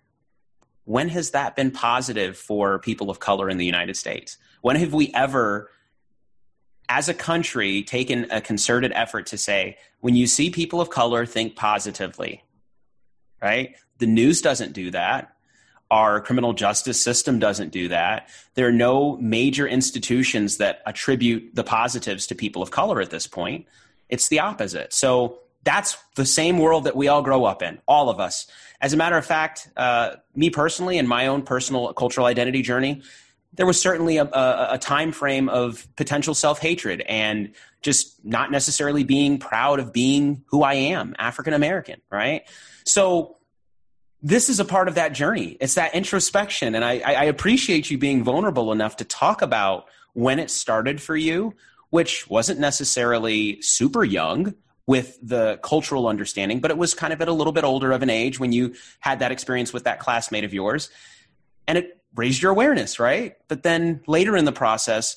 [0.90, 4.40] when has that been positive for people of color in the United States?
[4.62, 5.70] When have we ever,
[6.90, 11.28] as a country, taken a concerted effort to say, when you see people of color,
[11.28, 12.44] think positively?
[13.40, 13.76] Right?
[14.00, 15.36] The news doesn't do that.
[15.92, 18.30] Our criminal justice system doesn't do that.
[18.56, 23.28] There are no major institutions that attribute the positives to people of color at this
[23.28, 23.68] point.
[24.10, 24.92] It's the opposite.
[24.94, 28.48] So that's the same world that we all grow up in, all of us.
[28.82, 33.04] As a matter of fact, uh, me personally, in my own personal cultural identity journey,
[33.54, 37.54] there was certainly a, a, a time frame of potential self hatred and
[37.84, 42.50] just not necessarily being proud of being who I am, African American, right?
[42.84, 43.38] So
[44.24, 45.56] this is a part of that journey.
[45.62, 46.74] It's that introspection.
[46.74, 51.16] And I, I appreciate you being vulnerable enough to talk about when it started for
[51.16, 51.54] you,
[51.92, 54.56] which wasn't necessarily super young
[54.90, 58.02] with the cultural understanding, but it was kind of at a little bit older of
[58.02, 60.90] an age when you had that experience with that classmate of yours.
[61.68, 63.36] And it raised your awareness, right?
[63.48, 65.16] But then later in the process,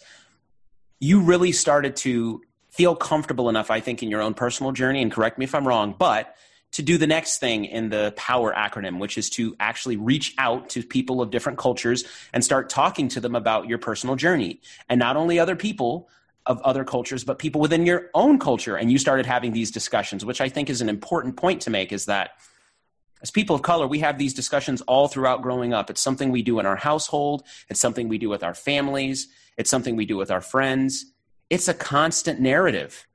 [1.00, 5.10] you really started to feel comfortable enough, I think, in your own personal journey, and
[5.10, 6.36] correct me if I'm wrong, but
[6.72, 10.68] to do the next thing in the power acronym, which is to actually reach out
[10.68, 12.04] to people of different cultures
[12.34, 14.60] and start talking to them about your personal journey.
[14.90, 16.10] And not only other people
[16.46, 18.76] of other cultures, but people within your own culture.
[18.76, 21.92] And you started having these discussions, which I think is an important point to make
[21.92, 22.32] is that
[23.22, 25.90] as people of color, we have these discussions all throughout growing up.
[25.90, 29.70] It's something we do in our household, it's something we do with our families, it's
[29.70, 31.06] something we do with our friends.
[31.48, 33.06] It's a constant narrative.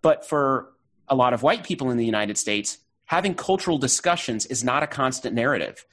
[0.00, 0.74] But for
[1.08, 4.86] a lot of white people in the United States, having cultural discussions is not a
[4.86, 5.84] constant narrative.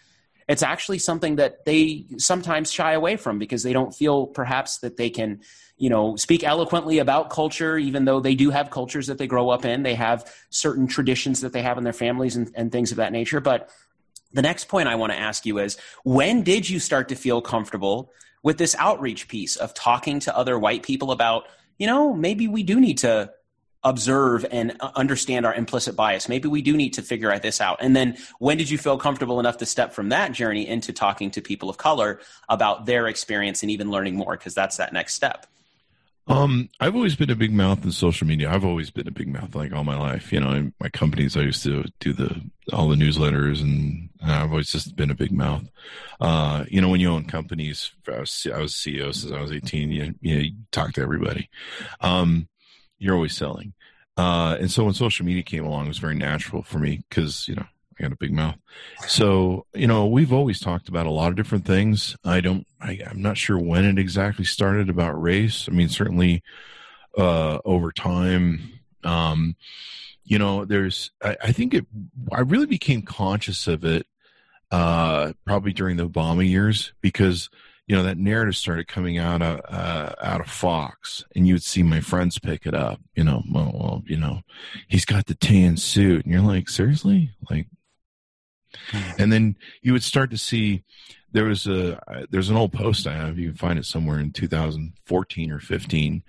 [0.47, 4.95] It's actually something that they sometimes shy away from because they don't feel perhaps that
[4.95, 5.41] they can,
[5.77, 9.49] you know, speak eloquently about culture, even though they do have cultures that they grow
[9.49, 9.81] up in.
[9.83, 13.11] They have certain traditions that they have in their families and, and things of that
[13.11, 13.39] nature.
[13.39, 13.69] But
[14.33, 17.41] the next point I want to ask you is when did you start to feel
[17.41, 18.11] comfortable
[18.43, 21.45] with this outreach piece of talking to other white people about,
[21.79, 23.31] you know, maybe we do need to
[23.85, 26.27] observe and understand our implicit bias.
[26.27, 27.77] Maybe we do need to figure this out.
[27.79, 31.31] And then when did you feel comfortable enough to step from that journey into talking
[31.31, 32.19] to people of color
[32.49, 34.35] about their experience and even learning more?
[34.35, 35.45] Because that's that next step.
[36.27, 38.49] Um, I've always been a big mouth in social media.
[38.49, 40.33] I've always been a big mouth, like all my life.
[40.33, 42.41] You know, in my companies, I used to do the
[42.73, 45.65] all the newsletters, and I've always just been a big mouth.
[46.19, 49.51] Uh, you know, when you own companies, I was, I was CEO since I was
[49.51, 49.91] eighteen.
[49.91, 51.47] You, you, know, you talk to everybody.
[52.01, 52.47] Um,
[52.97, 53.74] you're always selling.
[54.17, 57.47] Uh, and so when social media came along, it was very natural for me because,
[57.47, 57.65] you know,
[57.99, 58.55] I got a big mouth.
[59.07, 62.15] So, you know, we've always talked about a lot of different things.
[62.23, 65.67] I don't, I, am not sure when it exactly started about race.
[65.69, 66.43] I mean, certainly
[67.17, 69.55] uh, over time, um,
[70.23, 71.85] you know, there's, I, I think it,
[72.31, 74.07] I really became conscious of it
[74.71, 77.49] uh, probably during the Obama years because
[77.87, 81.63] you know that narrative started coming out of uh, out of Fox, and you would
[81.63, 82.99] see my friends pick it up.
[83.15, 84.41] You know, well, well, you know,
[84.87, 87.67] he's got the tan suit, and you're like, seriously, like.
[88.89, 89.21] Hmm.
[89.21, 90.83] And then you would start to see
[91.31, 91.97] there was a
[92.29, 96.23] there's an old post I have you can find it somewhere in 2014 or 15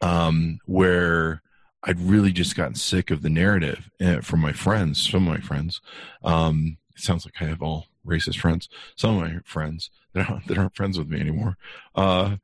[0.00, 1.42] um, where
[1.82, 5.40] I'd really just gotten sick of the narrative uh, from my friends, some of my
[5.40, 5.80] friends.
[6.24, 10.46] Um, it sounds like I have all racist friends, some of my friends that aren't,
[10.48, 11.56] that aren't friends with me anymore.
[11.94, 12.36] Uh,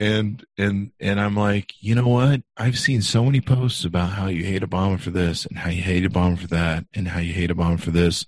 [0.00, 2.42] and and and I'm like, you know what?
[2.56, 5.82] I've seen so many posts about how you hate Obama for this, and how you
[5.82, 8.24] hate Obama for that, and how you hate Obama for this.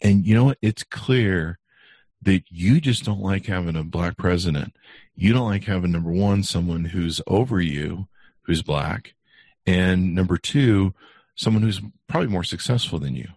[0.00, 0.58] And you know what?
[0.62, 1.58] It's clear
[2.22, 4.76] that you just don't like having a black president.
[5.16, 8.06] You don't like having number one, someone who's over you,
[8.42, 9.14] who's black,
[9.66, 10.94] and number two,
[11.34, 13.28] someone who's probably more successful than you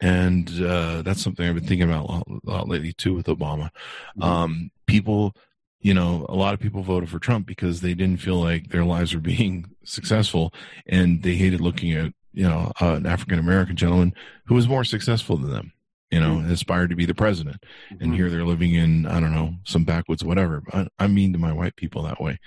[0.00, 3.26] and uh, that's something I've been thinking about a lot, a lot lately too with
[3.26, 3.70] Obama.
[4.16, 4.22] Mm-hmm.
[4.22, 5.34] Um, people,
[5.80, 8.84] you know, a lot of people voted for Trump because they didn't feel like their
[8.84, 10.52] lives were being successful,
[10.86, 14.14] and they hated looking at you know uh, an African American gentleman
[14.46, 15.72] who was more successful than them.
[16.10, 16.50] You know, mm-hmm.
[16.50, 18.02] aspired to be the president, mm-hmm.
[18.02, 20.62] and here they're living in I don't know some backwoods, whatever.
[20.72, 22.38] I, I mean to my white people that way.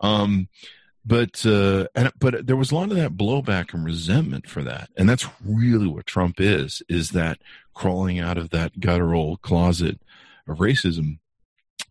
[0.00, 0.48] Um,
[1.04, 4.90] but uh, and but there was a lot of that blowback and resentment for that,
[4.96, 7.38] and that's really what Trump is: is that
[7.74, 10.00] crawling out of that guttural closet
[10.48, 11.18] of racism.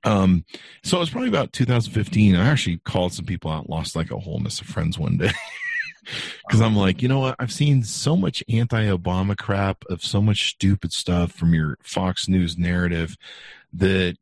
[0.03, 0.45] Um,
[0.83, 2.35] so it was probably about 2015.
[2.35, 5.31] I actually called some people out, lost like a whole mess of friends one day.
[6.47, 7.35] Because I'm like, you know what?
[7.37, 12.29] I've seen so much anti Obama crap of so much stupid stuff from your Fox
[12.29, 13.17] News narrative
[13.73, 14.15] that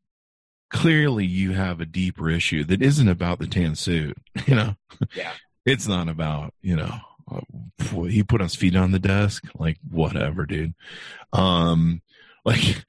[0.70, 4.18] clearly you have a deeper issue that isn't about the tan suit.
[4.46, 4.76] You know,
[5.16, 5.32] yeah,
[5.66, 7.00] it's not about you know
[7.32, 10.76] uh, he put his feet on the desk, like whatever, dude.
[11.34, 12.02] Um,
[12.46, 12.86] like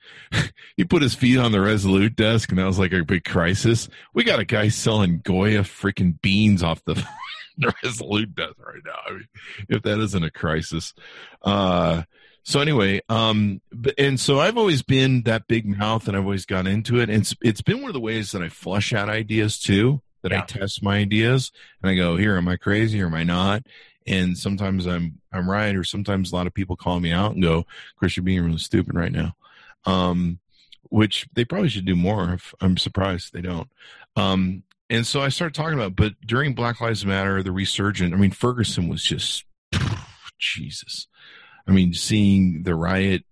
[0.76, 3.88] he put his feet on the Resolute desk, and that was like a big crisis.
[4.12, 6.94] We got a guy selling Goya freaking beans off the.
[6.94, 8.98] the Resolute desk right now.
[9.06, 9.28] I mean,
[9.70, 10.92] if that isn't a crisis,
[11.40, 12.02] uh,
[12.46, 13.61] so anyway, um,
[13.98, 17.11] and so I've always been that big mouth, and I've always gone into it.
[17.11, 20.00] And it's it's been one of the ways that I flush out ideas too.
[20.22, 20.42] That yeah.
[20.42, 21.50] I test my ideas,
[21.82, 23.64] and I go, "Here, am I crazy or am I not?"
[24.06, 27.42] And sometimes I'm I'm right, or sometimes a lot of people call me out and
[27.42, 29.35] go, "Chris, you're being really stupid right now."
[29.85, 30.38] Um,
[30.85, 32.38] which they probably should do more.
[32.61, 33.68] I'm surprised they don't.
[34.14, 38.18] Um, and so I started talking about, but during Black Lives Matter, the resurgent, I
[38.18, 39.44] mean, Ferguson was just,
[40.38, 41.09] Jesus.
[41.66, 43.24] I mean, seeing the riot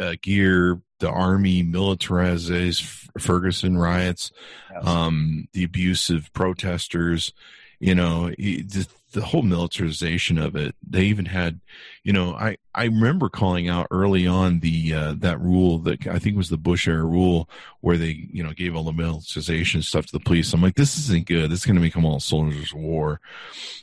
[0.00, 4.30] uh, gear, the army militarizes Ferguson riots,
[4.72, 4.86] yes.
[4.86, 7.32] um, the abuse of protesters,
[7.80, 10.76] you know, the, the whole militarization of it.
[10.88, 11.60] They even had,
[12.04, 16.18] you know, I, I remember calling out early on the, uh, that rule that I
[16.18, 17.48] think was the Bush era rule
[17.80, 20.52] where they, you know, gave all the militarization stuff to the police.
[20.52, 21.50] I'm like, this isn't good.
[21.50, 23.20] This is going to become all soldiers of war.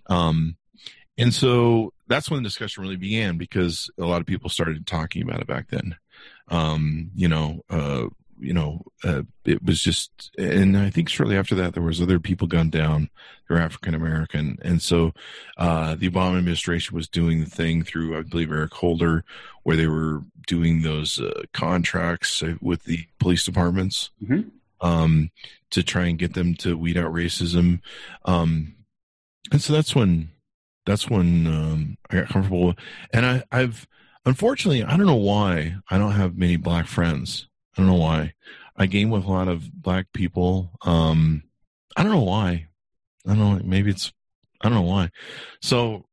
[0.06, 0.56] Um,
[1.18, 5.22] and so that's when the discussion really began because a lot of people started talking
[5.22, 5.96] about it back then.
[6.50, 8.08] Um, you know, uh,
[8.40, 12.20] you know, uh, it was just, and I think shortly after that, there was other
[12.20, 13.10] people gunned down.
[13.48, 15.14] They're African American, and so
[15.58, 19.24] uh, the Obama administration was doing the thing through, I believe, Eric Holder,
[19.64, 24.50] where they were doing those uh, contracts with the police departments mm-hmm.
[24.86, 25.32] um,
[25.72, 27.82] to try and get them to weed out racism.
[28.26, 28.76] Um,
[29.52, 30.30] and so that's when,
[30.88, 32.74] that's when um, I got comfortable.
[33.14, 33.86] And I, I've,
[34.26, 37.48] unfortunately, I don't know why I don't have many black friends.
[37.76, 38.34] I don't know why.
[38.78, 40.72] I game with a lot of black people.
[40.84, 41.44] Um,
[41.96, 42.68] I don't know why.
[43.28, 43.62] I don't know.
[43.64, 44.14] Maybe it's,
[44.62, 45.12] I don't know why.
[45.62, 46.06] So,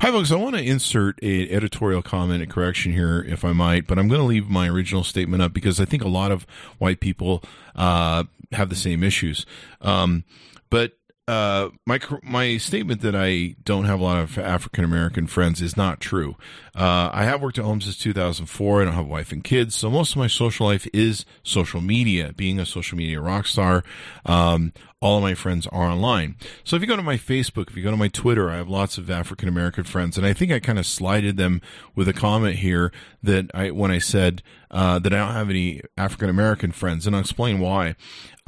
[0.00, 0.32] hi folks.
[0.32, 4.08] I want to insert a editorial comment and correction here, if I might, but I'm
[4.08, 6.46] going to leave my original statement up because I think a lot of
[6.78, 7.42] white people
[7.76, 9.44] uh, have the same issues.
[9.82, 10.24] Um,
[10.70, 10.92] but
[11.30, 15.76] uh, my my statement that I don't have a lot of African American friends is
[15.76, 16.34] not true.
[16.74, 18.82] Uh, I have worked at home since 2004.
[18.82, 21.80] I don't have a wife and kids, so most of my social life is social
[21.80, 22.32] media.
[22.36, 23.84] Being a social media rock star,
[24.26, 26.34] um, all of my friends are online.
[26.64, 28.68] So if you go to my Facebook, if you go to my Twitter, I have
[28.68, 31.62] lots of African American friends, and I think I kind of slided them
[31.94, 32.90] with a comment here
[33.22, 37.14] that I when I said uh, that I don't have any African American friends, and
[37.14, 37.94] I'll explain why.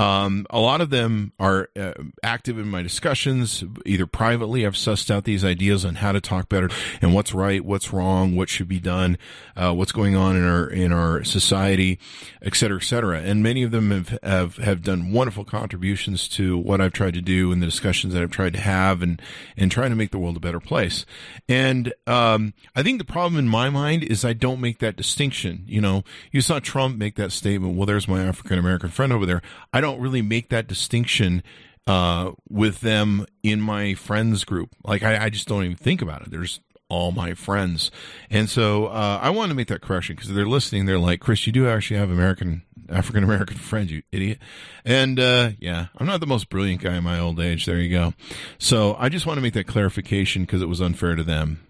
[0.03, 4.67] Um, a lot of them are uh, active in my discussions, either privately.
[4.67, 6.69] I've sussed out these ideas on how to talk better
[7.01, 9.17] and what's right, what's wrong, what should be done,
[9.57, 11.99] uh, what's going on in our in our society,
[12.43, 13.21] et cetera, et cetera.
[13.21, 17.23] And many of them have have, have done wonderful contributions to what I've tried to
[17.23, 19.23] do and the discussions that I've tried to have, and
[19.57, 21.07] and trying to make the world a better place.
[21.49, 25.65] And um, I think the problem in my mind is I don't make that distinction.
[25.67, 27.77] You know, you saw Trump make that statement.
[27.77, 29.43] Well, there's my African American friend over there.
[29.73, 31.43] I don't really make that distinction
[31.87, 34.71] uh, with them in my friends group.
[34.85, 36.31] Like I, I, just don't even think about it.
[36.31, 37.91] There's all my friends,
[38.31, 40.87] and so uh, I want to make that correction because they're listening.
[40.87, 44.39] They're like, Chris, you do actually have American African American friends, you idiot.
[44.85, 47.67] And uh, yeah, I'm not the most brilliant guy in my old age.
[47.67, 48.15] There you go.
[48.59, 51.67] So I just want to make that clarification because it was unfair to them.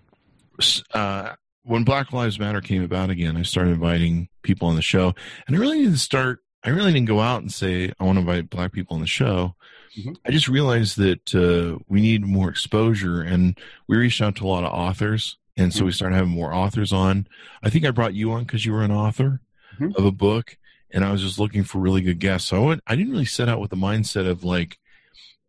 [0.92, 5.14] Uh, when Black Lives Matter came about again, I started inviting people on the show,
[5.46, 8.20] and I really didn't start I really didn't go out and say I want to
[8.20, 9.54] invite black people on the show.
[9.98, 10.12] Mm-hmm.
[10.24, 14.48] I just realized that uh, we need more exposure, and we reached out to a
[14.48, 15.86] lot of authors, and so mm-hmm.
[15.86, 17.26] we started having more authors on.
[17.62, 19.40] I think I brought you on because you were an author
[19.78, 19.92] mm-hmm.
[19.96, 20.56] of a book,
[20.90, 22.48] and I was just looking for really good guests.
[22.48, 24.78] So I, went, I didn't really set out with the mindset of like,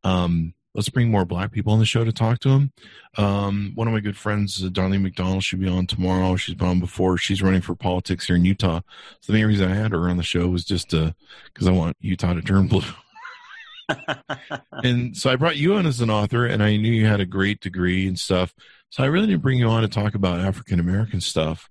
[0.03, 2.71] um, let's bring more black people on the show to talk to them.
[3.17, 6.35] Um, one of my good friends, Darlene McDonald, should be on tomorrow.
[6.35, 7.17] She's been on before.
[7.17, 8.81] She's running for politics here in Utah.
[9.21, 11.71] So the main reason I had her on the show was just because uh, I
[11.71, 12.81] want Utah to turn blue.
[14.83, 17.25] and so I brought you on as an author, and I knew you had a
[17.25, 18.53] great degree and stuff.
[18.89, 21.69] So I really didn't bring you on to talk about African American stuff.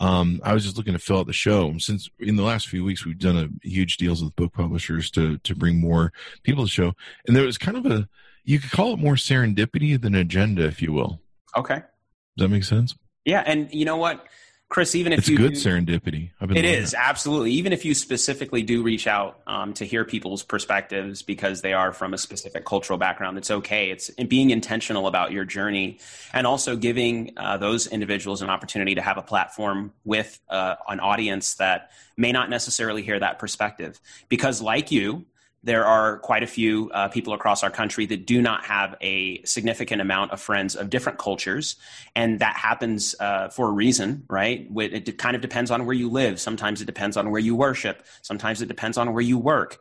[0.00, 1.76] Um, I was just looking to fill out the show.
[1.78, 5.38] Since in the last few weeks we've done a huge deals with book publishers to
[5.38, 6.12] to bring more
[6.42, 6.92] people to the show,
[7.26, 8.08] and there was kind of a
[8.44, 11.20] you could call it more serendipity than agenda, if you will.
[11.56, 11.82] Okay.
[12.36, 12.94] Does that make sense?
[13.24, 14.26] Yeah, and you know what,
[14.68, 17.08] Chris, even if it's you good do, serendipity, it is that.
[17.08, 17.52] absolutely.
[17.52, 21.92] Even if you specifically do reach out um, to hear people's perspectives because they are
[21.92, 23.90] from a specific cultural background, it's okay.
[23.90, 26.00] It's being intentional about your journey
[26.32, 30.98] and also giving uh, those individuals an opportunity to have a platform with uh, an
[30.98, 34.00] audience that may not necessarily hear that perspective.
[34.28, 35.24] Because, like you,
[35.64, 39.42] there are quite a few uh, people across our country that do not have a
[39.44, 41.76] significant amount of friends of different cultures.
[42.14, 44.68] And that happens uh, for a reason, right?
[44.76, 46.38] It kind of depends on where you live.
[46.38, 48.04] Sometimes it depends on where you worship.
[48.20, 49.80] Sometimes it depends on where you work.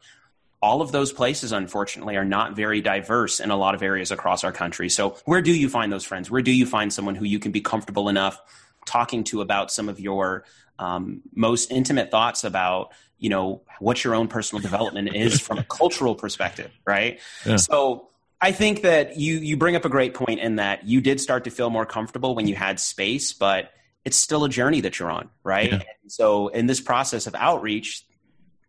[0.62, 4.46] All of those places, unfortunately, are not very diverse in a lot of areas across
[4.46, 4.90] our country.
[4.90, 6.32] So, where do you find those friends?
[6.32, 8.40] Where do you find someone who you can be comfortable enough
[8.86, 10.46] talking to about some of your
[10.80, 12.94] um, most intimate thoughts about
[13.24, 17.56] you know what your own personal development is from a cultural perspective right yeah.
[17.56, 18.08] so
[18.42, 21.46] i think that you you bring up a great point in that you did start
[21.46, 23.72] to feel more comfortable when you had space but
[24.06, 25.82] it's still a journey that you're on right yeah.
[26.08, 28.06] so in this process of outreach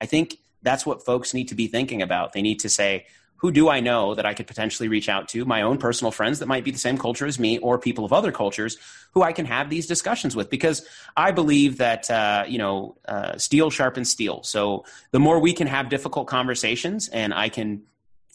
[0.04, 2.34] I think that's what folks need to be thinking about.
[2.34, 5.44] They need to say, who do I know that I could potentially reach out to?
[5.44, 8.12] My own personal friends that might be the same culture as me, or people of
[8.12, 8.78] other cultures
[9.12, 10.50] who I can have these discussions with.
[10.50, 14.42] Because I believe that uh, you know, uh, steel sharpens steel.
[14.42, 17.82] So the more we can have difficult conversations, and I can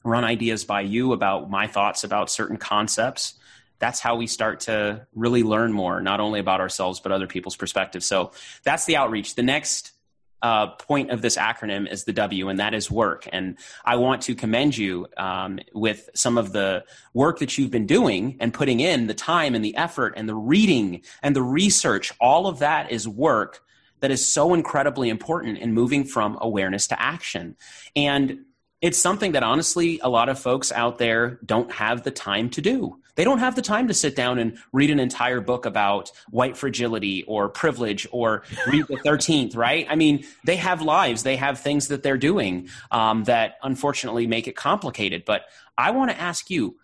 [0.03, 3.33] run ideas by you about my thoughts about certain concepts.
[3.79, 7.55] That's how we start to really learn more, not only about ourselves, but other people's
[7.55, 8.05] perspectives.
[8.05, 8.31] So
[8.63, 9.35] that's the outreach.
[9.35, 9.93] The next
[10.41, 13.27] uh, point of this acronym is the W, and that is work.
[13.31, 16.83] And I want to commend you um, with some of the
[17.13, 20.35] work that you've been doing and putting in the time and the effort and the
[20.35, 22.13] reading and the research.
[22.19, 23.61] All of that is work
[23.99, 27.55] that is so incredibly important in moving from awareness to action.
[27.95, 28.45] And
[28.81, 32.61] it's something that honestly, a lot of folks out there don't have the time to
[32.61, 32.97] do.
[33.15, 36.55] They don't have the time to sit down and read an entire book about white
[36.55, 39.85] fragility or privilege or read the 13th, right?
[39.89, 44.47] I mean, they have lives, they have things that they're doing um, that unfortunately make
[44.47, 45.25] it complicated.
[45.25, 45.41] But
[45.77, 46.77] I want to ask you,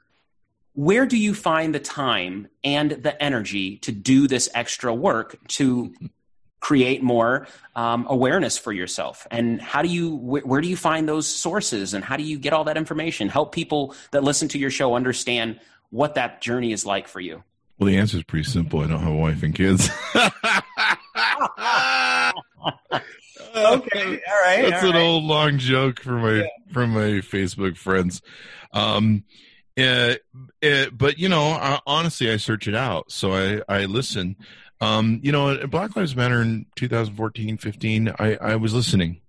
[0.73, 5.93] where do you find the time and the energy to do this extra work to
[6.65, 11.07] create more um, awareness for yourself and how do you wh- where do you find
[11.07, 14.57] those sources and how do you get all that information help people that listen to
[14.57, 15.59] your show understand
[15.91, 17.43] what that journey is like for you.
[17.77, 18.81] Well, the answer is pretty simple.
[18.81, 19.89] I don't have a wife and kids.
[20.15, 20.31] okay,
[23.55, 24.69] all right.
[24.69, 25.01] That's all an right.
[25.01, 26.47] old long joke from my yeah.
[26.71, 28.21] from my Facebook friends.
[28.73, 29.23] Um,
[29.77, 30.15] uh,
[30.63, 34.37] uh, but you know, uh, honestly, I search it out, so I I listen.
[34.81, 39.21] Um, you know, Black Lives Matter in 2014, 15, I I was listening,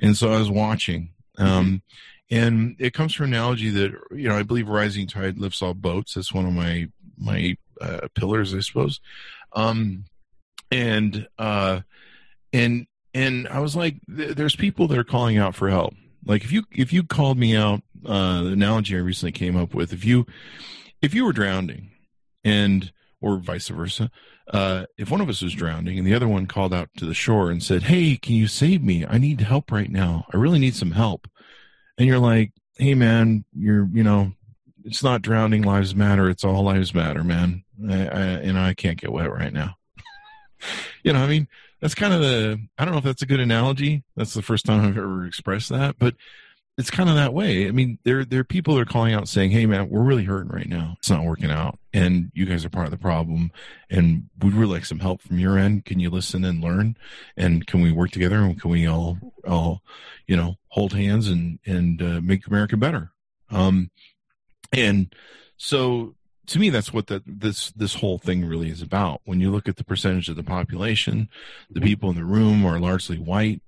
[0.00, 1.10] and so I was watching.
[1.38, 1.82] Um,
[2.30, 5.74] and it comes from an analogy that you know I believe rising tide lifts all
[5.74, 6.14] boats.
[6.14, 9.00] That's one of my my uh, pillars, I suppose.
[9.52, 10.04] Um,
[10.70, 11.80] and uh,
[12.52, 15.94] and and I was like, there's people that are calling out for help.
[16.24, 19.74] Like if you if you called me out, uh, the analogy I recently came up
[19.74, 20.26] with, if you
[21.00, 21.90] if you were drowning,
[22.44, 24.10] and or vice versa,
[24.52, 27.14] uh, if one of us was drowning and the other one called out to the
[27.14, 29.04] shore and said, "Hey, can you save me?
[29.06, 30.26] I need help right now.
[30.32, 31.28] I really need some help."
[31.98, 34.32] and you're like, hey man, you're you know,
[34.84, 36.28] it's not drowning lives matter.
[36.28, 37.64] It's all lives matter, man.
[37.88, 39.76] I, I you know I can't get wet right now.
[41.02, 41.48] you know, I mean,
[41.80, 44.04] that's kind of the I don't know if that's a good analogy.
[44.16, 46.14] That's the first time I've ever expressed that, but
[46.78, 47.68] it's kind of that way.
[47.68, 50.24] I mean, there there are people that are calling out saying, "Hey, man, we're really
[50.24, 50.94] hurting right now.
[50.98, 53.50] It's not working out, and you guys are part of the problem,
[53.88, 55.86] and we'd really like some help from your end.
[55.86, 56.96] Can you listen and learn,
[57.36, 59.82] and can we work together, and can we all all,
[60.26, 63.10] you know, hold hands and and uh, make America better?"
[63.50, 63.90] Um,
[64.72, 65.14] and
[65.56, 66.14] so
[66.46, 69.68] to me that's what that this this whole thing really is about when you look
[69.68, 71.28] at the percentage of the population
[71.70, 73.60] the people in the room are largely white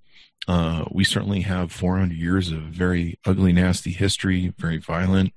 [0.47, 5.33] uh, we certainly have 400 years of very ugly, nasty history, very violent,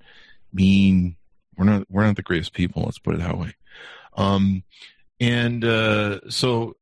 [0.53, 1.15] mean.
[1.57, 2.83] We're not we're not the greatest people.
[2.83, 3.53] Let's put it that way.
[4.15, 4.63] Um,
[5.19, 6.75] and uh, so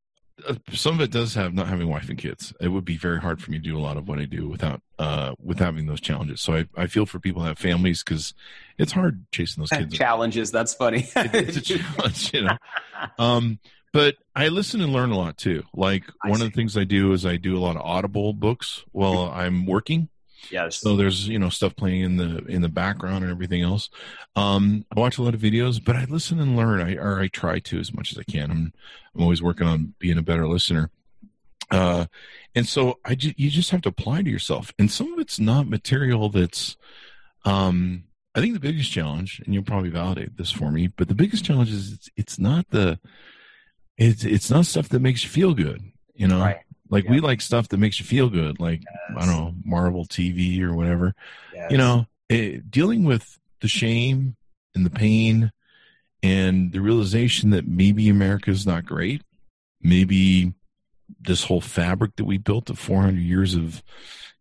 [0.48, 2.54] uh, some of it does have not having wife and kids.
[2.62, 4.48] It would be very hard for me to do a lot of what I do
[4.48, 6.42] without uh, with having those challenges.
[6.42, 8.34] So I, I feel for people that have families because
[8.78, 9.94] it's hard chasing those kids.
[9.98, 10.52] Challenges.
[10.52, 11.10] That's funny.
[11.16, 12.58] it, it's a challenge, you know.
[13.18, 13.60] Um,
[13.92, 15.64] but I listen and learn a lot too.
[15.74, 16.46] Like I one see.
[16.46, 19.66] of the things I do is I do a lot of audible books while I'm
[19.66, 20.10] working.
[20.52, 20.78] Yes.
[20.78, 23.90] So there's you know stuff playing in the in the background and everything else.
[24.36, 26.82] Um, I watch a lot of videos, but I listen and learn.
[26.82, 28.52] I or I try to as much as I can.
[28.52, 28.74] I'm
[29.16, 30.92] I'm always working on being a better listener.
[31.72, 32.06] Uh,
[32.56, 35.40] and so I ju- you just have to apply to yourself, and some of it's
[35.40, 36.78] not material that's.
[37.46, 38.04] Um,
[38.36, 41.44] I think the biggest challenge, and you'll probably validate this for me, but the biggest
[41.44, 43.00] challenge is it's, it's not the
[44.00, 45.82] it's it's not stuff that makes you feel good.
[46.16, 46.58] You know, Right.
[46.90, 47.12] like Yeah.
[47.12, 48.84] we like stuff that makes you feel good, like
[49.16, 51.14] I don't know, Marvel TV or whatever.
[51.54, 51.72] Yes.
[51.72, 54.36] You know, it, dealing with the shame
[54.76, 55.52] and the pain
[56.24, 59.22] and the realization that maybe America is not great,
[59.82, 60.54] maybe
[61.22, 63.82] this whole fabric that we built of 400 years of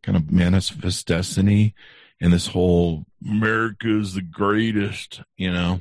[0.03, 1.75] kind of manifest destiny
[2.21, 5.81] and this whole America is the greatest, you know.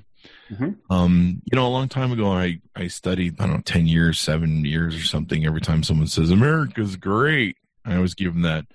[0.50, 0.78] Mhm.
[0.90, 4.20] Um, you know, a long time ago, I I studied I don't know ten years,
[4.20, 5.46] seven years, or something.
[5.46, 8.66] Every time someone says America's great, I always give them that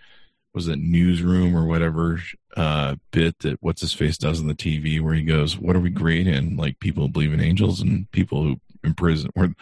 [0.55, 2.21] was it newsroom or whatever
[2.57, 5.81] uh, bit that what's his face does on the TV where he goes, "What are
[5.81, 6.57] we great in?
[6.57, 9.55] Like people believe in angels and people who imprison or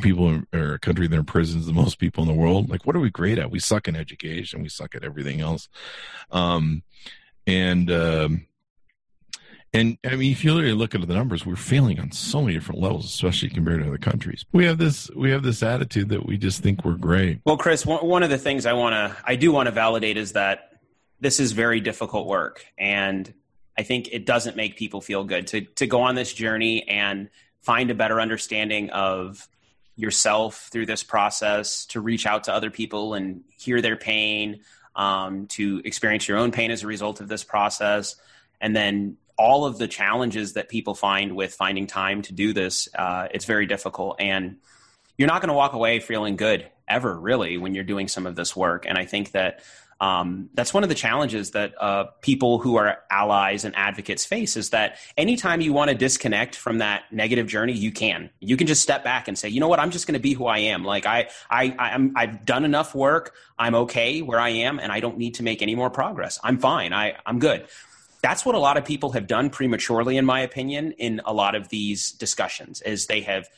[0.00, 2.70] people or a country that imprisons the most people in the world.
[2.70, 3.50] Like, what are we great at?
[3.50, 4.62] We suck in education.
[4.62, 5.68] We suck at everything else.
[6.30, 6.82] Um,
[7.46, 8.46] and um,
[9.74, 12.54] And I mean, if you really look at the numbers, we're failing on so many
[12.54, 14.44] different levels, especially compared to other countries.
[14.52, 17.40] We have this we have this attitude that we just think we're great.
[17.46, 20.32] Well, Chris, one of the things I want to I do want to validate is
[20.32, 20.72] that
[21.20, 23.32] this is very difficult work, and
[23.78, 27.30] I think it doesn't make people feel good to to go on this journey and
[27.62, 29.48] find a better understanding of
[29.96, 34.60] yourself through this process, to reach out to other people and hear their pain,
[34.96, 38.16] um, to experience your own pain as a result of this process,
[38.60, 42.88] and then all of the challenges that people find with finding time to do this,
[42.94, 44.20] uh, it's very difficult.
[44.20, 44.58] And
[45.16, 48.36] you're not going to walk away feeling good ever, really, when you're doing some of
[48.36, 48.84] this work.
[48.86, 49.62] And I think that
[50.00, 54.56] um, that's one of the challenges that uh, people who are allies and advocates face
[54.56, 58.28] is that anytime you want to disconnect from that negative journey, you can.
[58.40, 60.32] You can just step back and say, you know what, I'm just going to be
[60.32, 60.84] who I am.
[60.84, 63.32] Like I, I, I'm, I've done enough work.
[63.56, 66.40] I'm okay where I am, and I don't need to make any more progress.
[66.42, 66.92] I'm fine.
[66.92, 67.68] I, I'm good
[68.22, 71.54] that's what a lot of people have done prematurely in my opinion in a lot
[71.54, 73.48] of these discussions is they have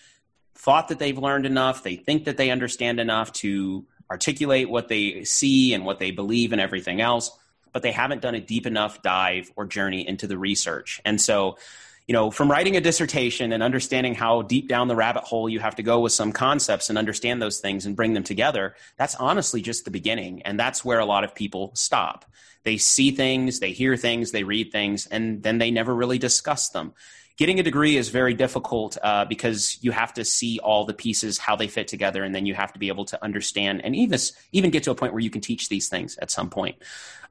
[0.55, 5.25] thought that they've learned enough they think that they understand enough to articulate what they
[5.25, 7.37] see and what they believe and everything else
[7.75, 11.03] but they haven't done a deep enough dive or journey into the research.
[11.05, 11.59] And so
[12.07, 15.59] you know, from writing a dissertation and understanding how deep down the rabbit hole you
[15.61, 19.15] have to go with some concepts and understand those things and bring them together, that's
[19.15, 20.43] honestly just the beginning.
[20.43, 22.27] And that's where a lot of people stop.
[22.63, 26.71] They see things, they hear things, they read things, and then they never really discuss
[26.71, 26.93] them.
[27.37, 31.37] Getting a degree is very difficult uh, because you have to see all the pieces,
[31.37, 34.19] how they fit together, and then you have to be able to understand and even,
[34.53, 36.77] even get to a point where you can teach these things at some point.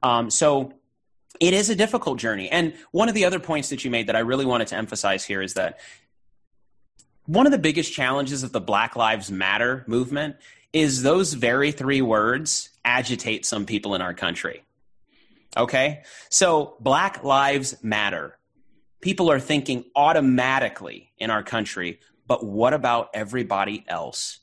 [0.02, 0.74] Um, so,
[1.40, 2.48] it is a difficult journey.
[2.50, 5.24] And one of the other points that you made that I really wanted to emphasize
[5.24, 5.80] here is that
[7.26, 10.36] one of the biggest challenges of the Black Lives Matter movement
[10.72, 14.62] is those very three words agitate some people in our country.
[15.56, 16.02] Okay?
[16.30, 18.36] So, Black Lives Matter.
[19.00, 24.40] People are thinking automatically in our country, but what about everybody else?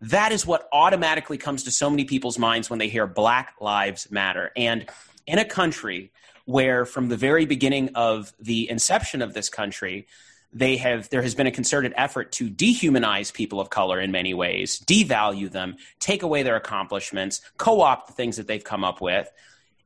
[0.00, 4.10] That is what automatically comes to so many people's minds when they hear Black Lives
[4.10, 4.50] Matter.
[4.56, 4.88] And
[5.26, 6.12] in a country
[6.44, 10.06] where from the very beginning of the inception of this country,
[10.52, 14.34] they have there has been a concerted effort to dehumanize people of color in many
[14.34, 19.30] ways, devalue them, take away their accomplishments, co-opt the things that they've come up with.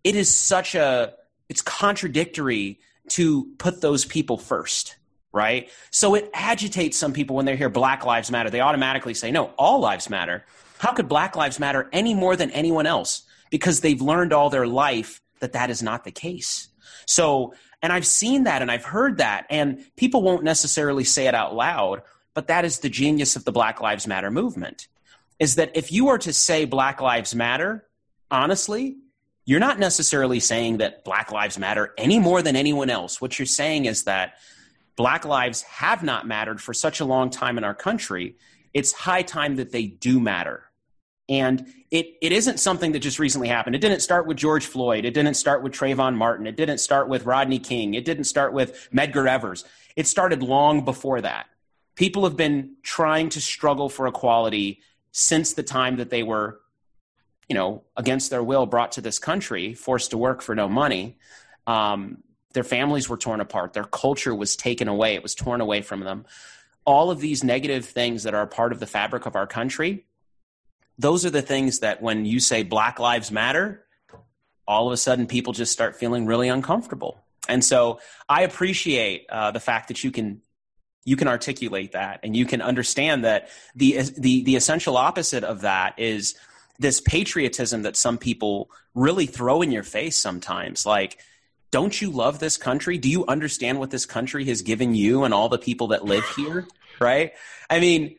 [0.02, 1.14] It is such a
[1.48, 2.80] it's contradictory
[3.11, 4.96] to put those people first,
[5.32, 5.70] right?
[5.90, 8.50] So it agitates some people when they hear Black Lives Matter.
[8.50, 10.44] They automatically say, no, all lives matter.
[10.78, 13.22] How could Black Lives matter any more than anyone else?
[13.50, 16.68] Because they've learned all their life that that is not the case.
[17.07, 21.34] So, and I've seen that and I've heard that, and people won't necessarily say it
[21.34, 22.03] out loud,
[22.34, 24.89] but that is the genius of the Black Lives Matter movement.
[25.39, 27.87] Is that if you were to say Black Lives Matter,
[28.30, 28.97] honestly,
[29.45, 33.20] you're not necessarily saying that Black Lives Matter any more than anyone else.
[33.20, 34.34] What you're saying is that
[34.97, 38.37] Black lives have not mattered for such a long time in our country.
[38.72, 40.66] It's high time that they do matter.
[41.29, 43.74] And it, it isn't something that just recently happened.
[43.74, 45.05] It didn't start with George Floyd.
[45.05, 46.47] It didn't start with Trayvon Martin.
[46.47, 47.95] It didn't start with Rodney King.
[47.95, 49.64] It didn't start with Medgar Evers.
[49.97, 51.47] It started long before that.
[51.97, 54.81] People have been trying to struggle for equality
[55.12, 56.61] since the time that they were,
[57.49, 61.16] you know, against their will brought to this country, forced to work for no money.
[61.66, 62.22] Um,
[62.53, 63.72] their families were torn apart.
[63.72, 65.14] Their culture was taken away.
[65.14, 66.27] It was torn away from them.
[66.85, 70.05] All of these negative things that are part of the fabric of our country
[70.99, 73.84] those are the things that when you say Black Lives Matter,
[74.66, 77.22] all of a sudden people just start feeling really uncomfortable.
[77.49, 80.42] And so I appreciate uh, the fact that you can
[81.05, 85.61] you can articulate that and you can understand that the the the essential opposite of
[85.61, 86.34] that is
[86.78, 90.84] this patriotism that some people really throw in your face sometimes.
[90.84, 91.18] Like
[91.70, 92.97] don't you love this country?
[92.99, 96.24] Do you understand what this country has given you and all the people that live
[96.34, 96.66] here?
[97.01, 97.32] Right?
[97.70, 98.16] I mean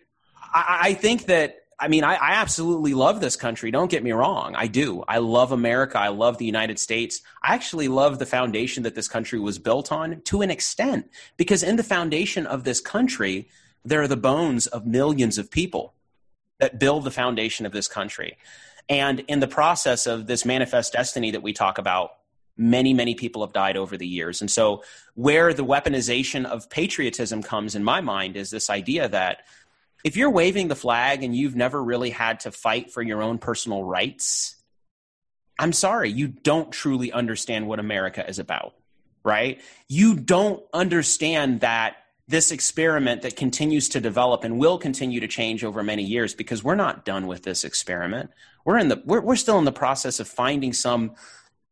[0.54, 3.70] I, I think that I mean, I, I, absolutely love this country.
[3.70, 4.56] Don't get me wrong.
[4.56, 5.04] I do.
[5.08, 6.00] I love America.
[6.00, 7.22] I love the United States.
[7.44, 11.08] I actually love the foundation that this country was built on to an extent,
[11.38, 13.48] because in the foundation of this country,
[13.86, 15.94] there are the bones of millions of people
[16.60, 18.38] that build the foundation of this country.
[18.90, 22.14] And in the process of this manifest destiny that we talk about,
[22.58, 24.42] many, many people have died over the years.
[24.42, 29.42] And so, where the weaponization of patriotism comes in my mind is this idea that
[30.04, 33.38] if you're waving the flag and you've never really had to fight for your own
[33.38, 34.56] personal rights,
[35.60, 38.76] I'm sorry, you don't truly understand what America is about,
[39.24, 39.60] right?
[39.88, 45.64] You don't understand that this experiment that continues to develop and will continue to change
[45.64, 48.30] over many years because we're not done with this experiment.
[48.66, 51.16] We're in the we're, we're still in the process of finding some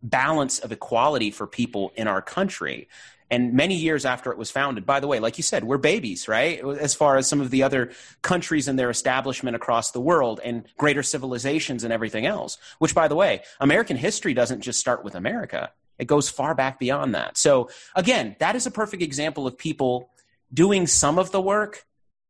[0.01, 2.87] balance of equality for people in our country.
[3.31, 6.27] And many years after it was founded, by the way, like you said, we're babies,
[6.27, 6.63] right?
[6.63, 10.65] As far as some of the other countries and their establishment across the world and
[10.77, 15.15] greater civilizations and everything else, which, by the way, American history doesn't just start with
[15.15, 15.71] America.
[15.97, 17.37] It goes far back beyond that.
[17.37, 20.09] So, again, that is a perfect example of people
[20.53, 21.85] doing some of the work,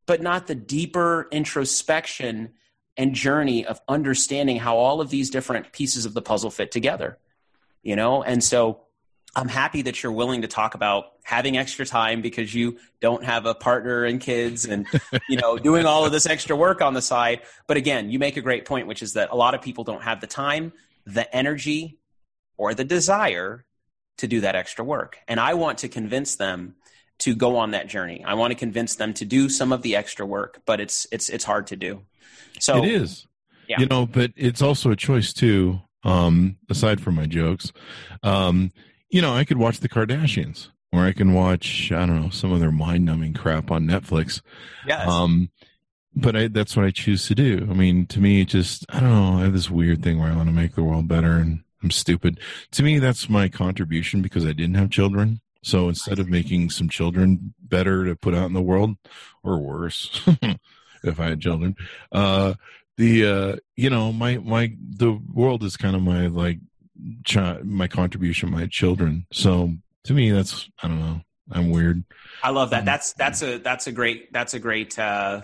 [0.06, 2.52] but not the deeper introspection
[2.96, 7.18] and journey of understanding how all of these different pieces of the puzzle fit together.
[7.82, 8.85] You know, and so
[9.36, 13.44] I'm happy that you're willing to talk about having extra time because you don't have
[13.44, 14.86] a partner and kids and
[15.28, 17.42] you know doing all of this extra work on the side.
[17.66, 20.02] But again, you make a great point which is that a lot of people don't
[20.02, 20.72] have the time,
[21.04, 21.98] the energy
[22.56, 23.66] or the desire
[24.16, 25.18] to do that extra work.
[25.28, 26.74] And I want to convince them
[27.18, 28.24] to go on that journey.
[28.24, 31.28] I want to convince them to do some of the extra work, but it's it's
[31.28, 32.02] it's hard to do.
[32.58, 33.26] So It is.
[33.68, 33.80] Yeah.
[33.80, 37.70] You know, but it's also a choice too um aside from my jokes.
[38.22, 38.70] Um
[39.10, 42.52] you know, I could watch the Kardashians or I can watch, I don't know, some
[42.52, 44.40] of their mind numbing crap on Netflix.
[44.86, 45.08] Yes.
[45.08, 45.50] Um,
[46.14, 47.66] but I, that's what I choose to do.
[47.70, 50.30] I mean, to me, it just, I don't know, I have this weird thing where
[50.30, 52.40] I want to make the world better and I'm stupid.
[52.72, 55.40] To me, that's my contribution because I didn't have children.
[55.62, 58.96] So instead of making some children better to put out in the world
[59.42, 60.22] or worse,
[61.02, 61.76] if I had children,
[62.12, 62.54] uh,
[62.96, 66.60] the, uh, you know, my, my, the world is kind of my like
[67.64, 69.26] my contribution, my children.
[69.32, 69.72] So
[70.04, 71.20] to me, that's I don't know.
[71.50, 72.02] I'm weird.
[72.42, 72.80] I love that.
[72.80, 75.42] Um, that's that's a that's a great that's a great uh,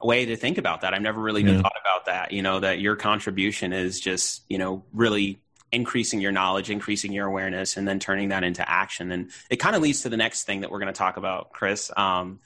[0.00, 0.94] way to think about that.
[0.94, 1.60] I've never really yeah.
[1.60, 2.32] thought about that.
[2.32, 5.40] You know, that your contribution is just you know really
[5.72, 9.10] increasing your knowledge, increasing your awareness, and then turning that into action.
[9.10, 11.52] And it kind of leads to the next thing that we're going to talk about,
[11.52, 11.90] Chris.
[11.96, 12.40] Um,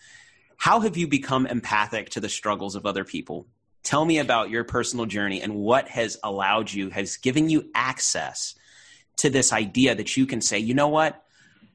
[0.56, 3.46] how have you become empathic to the struggles of other people?
[3.86, 8.56] Tell me about your personal journey and what has allowed you, has given you access
[9.18, 11.22] to this idea that you can say, you know what?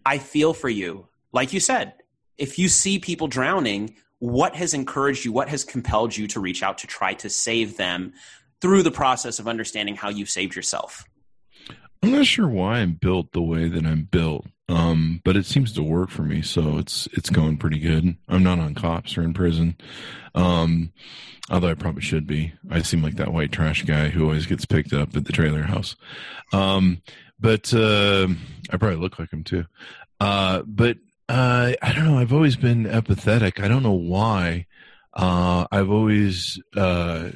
[0.06, 1.08] I feel for you.
[1.32, 1.94] Like you said,
[2.38, 5.32] if you see people drowning, what has encouraged you?
[5.32, 8.12] What has compelled you to reach out to try to save them
[8.60, 11.06] through the process of understanding how you saved yourself?
[12.04, 15.74] I'm not sure why I'm built the way that I'm built, um, but it seems
[15.74, 16.42] to work for me.
[16.42, 18.16] So it's it's going pretty good.
[18.30, 19.76] I'm not on cops or in prison.
[20.34, 20.94] Um,
[21.50, 22.54] although I probably should be.
[22.70, 25.64] I seem like that white trash guy who always gets picked up at the trailer
[25.64, 25.96] house.
[26.54, 27.02] Um,
[27.40, 28.28] but uh,
[28.70, 29.66] I probably look like him too.
[30.20, 30.98] Uh, but
[31.28, 32.18] uh, I don't know.
[32.18, 33.62] I've always been empathetic.
[33.62, 34.68] I don't know why.
[35.14, 37.32] Uh, I've always uh,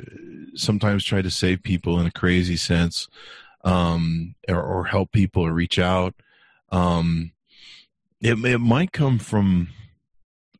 [0.54, 3.10] sometimes tried to save people in a crazy sense,
[3.66, 6.14] um, or, or, help people or reach out.
[6.70, 7.32] Um,
[8.22, 9.70] it, it might come from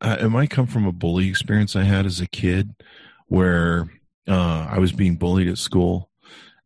[0.00, 2.74] uh, it might come from a bully experience I had as a kid
[3.28, 3.90] where
[4.28, 6.10] uh, I was being bullied at school,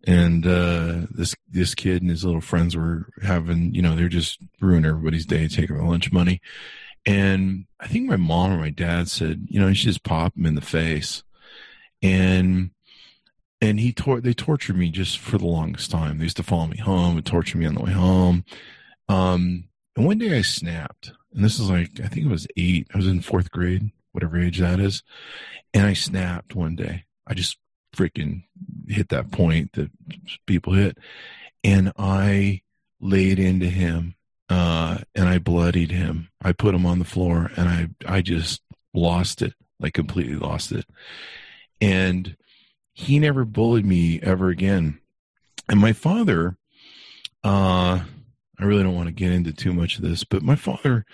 [0.07, 4.41] and uh, this this kid and his little friends were having, you know, they're just
[4.61, 6.41] ruining everybody's day, taking their lunch money.
[7.07, 10.37] And I think my mom or my dad said, you know, you should just pop
[10.37, 11.23] him in the face.
[12.03, 12.71] And
[13.61, 16.19] and he tor- they tortured me just for the longest time.
[16.19, 18.45] They used to follow me home and torture me on the way home.
[19.11, 19.65] Um,
[19.97, 22.87] and one day I snapped, and this is like I think it was eight.
[22.95, 25.03] I was in fourth grade, whatever age that is,
[25.75, 27.05] and I snapped one day.
[27.27, 27.59] I just
[27.95, 28.45] freaking
[28.87, 29.91] hit that point that
[30.47, 30.97] people hit,
[31.65, 32.63] and I
[33.01, 34.15] laid into him,
[34.49, 36.31] uh, and I bloodied him.
[36.41, 38.63] I put him on the floor, and I I just
[38.95, 40.87] lost it, like completely lost it,
[41.81, 42.37] and
[42.93, 45.01] he never bullied me ever again.
[45.69, 46.57] And my father,
[47.43, 48.01] uh,
[48.61, 51.07] I really don't want to get into too much of this, but my father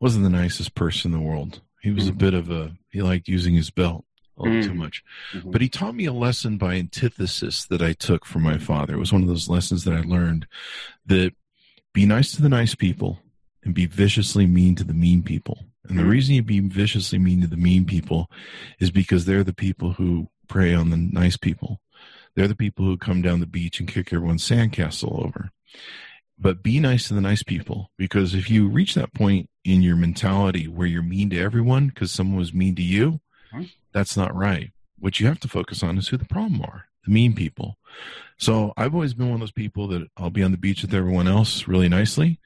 [0.00, 1.60] wasn't the nicest person in the world.
[1.80, 2.12] He was mm-hmm.
[2.12, 4.04] a bit of a he liked using his belt
[4.38, 4.68] a little mm-hmm.
[4.68, 5.02] too much.
[5.32, 5.50] Mm-hmm.
[5.50, 8.94] But he taught me a lesson by antithesis that I took from my father.
[8.94, 10.46] It was one of those lessons that I learned
[11.06, 11.32] that
[11.92, 13.18] be nice to the nice people
[13.64, 15.58] and be viciously mean to the mean people.
[15.88, 16.10] And the mm-hmm.
[16.10, 18.30] reason you be viciously mean to the mean people
[18.78, 21.80] is because they're the people who prey on the nice people.
[22.36, 25.50] They're the people who come down the beach and kick everyone's sandcastle over
[26.38, 29.96] but be nice to the nice people because if you reach that point in your
[29.96, 33.20] mentality where you're mean to everyone because someone was mean to you,
[33.52, 33.64] mm-hmm.
[33.92, 34.72] that's not right.
[34.98, 37.76] What you have to focus on is who the problem are, the mean people.
[38.38, 40.94] So I've always been one of those people that I'll be on the beach with
[40.94, 42.40] everyone else really nicely.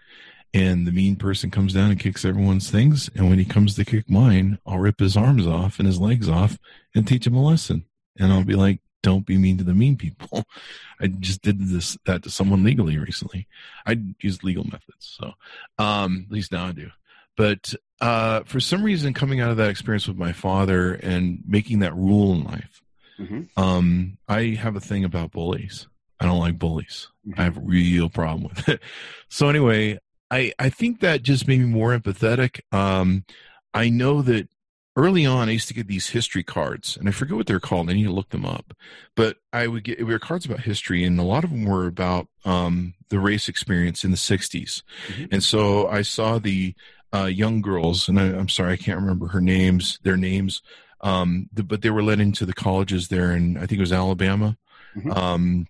[0.54, 3.10] And the mean person comes down and kicks everyone's things.
[3.14, 6.28] And when he comes to kick mine, I'll rip his arms off and his legs
[6.28, 6.58] off
[6.94, 7.84] and teach him a lesson.
[8.18, 10.44] And I'll be like, don't be mean to the mean people.
[11.00, 13.46] I just did this that to someone legally recently.
[13.86, 15.34] I used legal methods, so
[15.78, 16.90] um, at least now I do.
[17.36, 21.78] But uh, for some reason, coming out of that experience with my father and making
[21.80, 22.82] that rule in life,
[23.20, 23.42] mm-hmm.
[23.56, 25.86] um, I have a thing about bullies.
[26.18, 27.06] I don't like bullies.
[27.28, 27.40] Mm-hmm.
[27.40, 28.80] I have a real problem with it.
[29.28, 29.98] So anyway,
[30.32, 32.60] I I think that just made me more empathetic.
[32.72, 33.24] Um,
[33.72, 34.48] I know that
[34.96, 37.90] early on, I used to get these history cards, and I forget what they're called.
[37.90, 38.74] I need to look them up.
[39.14, 41.86] But I would get, we were cards about history, and a lot of them were
[41.86, 44.82] about um, the race experience in the 60s.
[45.08, 45.24] Mm-hmm.
[45.32, 46.74] And so I saw the
[47.14, 50.62] uh, young girls, and I, am sorry, I can't remember her names, their names,
[51.02, 53.92] um, the, but they were led into the colleges there, and I think it was
[53.92, 54.56] Alabama.
[54.96, 55.12] Mm-hmm.
[55.12, 55.66] Um,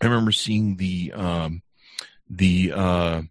[0.00, 1.62] I remember seeing the um,
[2.28, 3.22] the uh,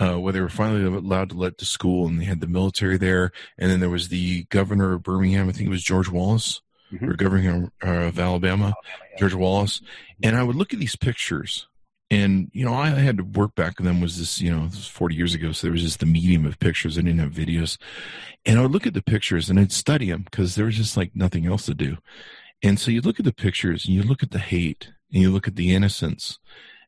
[0.00, 2.96] uh, where they were finally allowed to let to school, and they had the military
[2.96, 5.48] there, and then there was the governor of Birmingham.
[5.48, 7.08] I think it was George Wallace, mm-hmm.
[7.08, 8.74] or governor of Alabama,
[9.18, 9.82] George Wallace.
[10.22, 11.68] And I would look at these pictures,
[12.10, 14.00] and you know, I had to work back then.
[14.00, 16.46] Was this you know this was forty years ago, so there was just the medium
[16.46, 16.96] of pictures.
[16.96, 17.76] I didn't have videos,
[18.46, 20.96] and I would look at the pictures and I'd study them because there was just
[20.96, 21.98] like nothing else to do.
[22.62, 25.30] And so you look at the pictures and you look at the hate and you
[25.30, 26.38] look at the innocence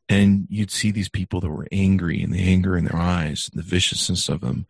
[0.08, 3.62] and you'd see these people that were angry and the anger in their eyes, the
[3.62, 4.66] viciousness of them.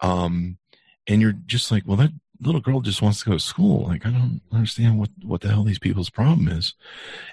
[0.00, 0.58] Um,
[1.06, 3.84] and you're just like, well, that little girl just wants to go to school.
[3.84, 6.74] Like, I don't understand what, what the hell these people's problem is.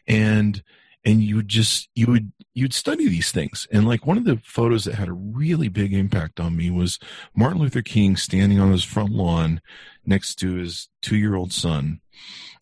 [0.08, 0.64] And,
[1.04, 3.68] and you would just, you would, you'd study these things.
[3.72, 7.00] And like one of the photos that had a really big impact on me was
[7.36, 9.62] Martin Luther King standing on his front lawn
[10.06, 12.02] next to his two year old son.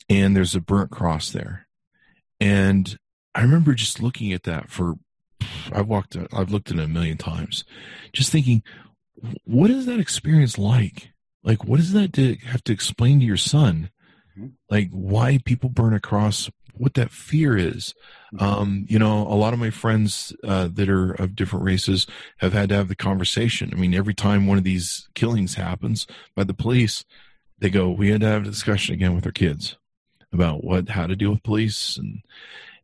[0.10, 1.68] And there's a burnt cross there.
[2.40, 2.98] And
[3.38, 4.96] I remember just looking at that for
[5.72, 7.64] I've walked I've looked at it a million times,
[8.12, 8.64] just thinking,
[9.44, 11.12] what is that experience like?
[11.44, 13.92] Like, what does that to have to explain to your son?
[14.36, 14.48] Mm-hmm.
[14.72, 16.50] Like, why people burn a cross?
[16.74, 17.94] What that fear is?
[18.34, 18.44] Mm-hmm.
[18.44, 22.08] Um, you know, a lot of my friends uh, that are of different races
[22.38, 23.70] have had to have the conversation.
[23.72, 27.06] I mean, every time one of these killings happens by the police,
[27.60, 29.78] they go, "We had to have a discussion again with our kids
[30.34, 32.22] about what how to deal with police and."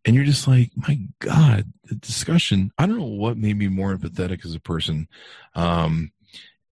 [0.05, 2.71] And you're just like, my God, the discussion.
[2.77, 5.07] I don't know what made me more empathetic as a person,
[5.55, 6.11] um,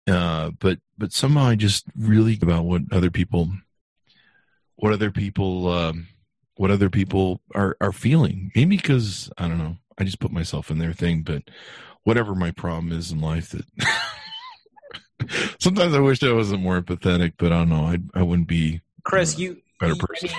[0.08, 3.50] uh, but but somehow I just really about what other people,
[4.76, 6.08] what other people, um,
[6.56, 8.52] what other people are are feeling.
[8.56, 9.78] Maybe because I don't know.
[9.98, 11.44] I just put myself in their thing, but
[12.04, 13.66] whatever my problem is in life, that
[15.60, 17.86] sometimes I wish I wasn't more empathetic, but I don't know.
[17.86, 19.40] I I wouldn't be Chris.
[19.40, 20.30] You better person.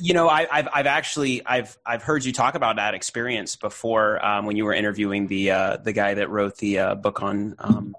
[0.00, 4.24] You know, I, have I've actually I've I've heard you talk about that experience before
[4.24, 7.56] um, when you were interviewing the uh, the guy that wrote the uh, book on
[7.58, 7.96] um,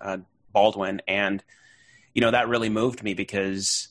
[0.00, 0.18] uh,
[0.52, 1.42] Baldwin, and
[2.14, 3.88] you know that really moved me because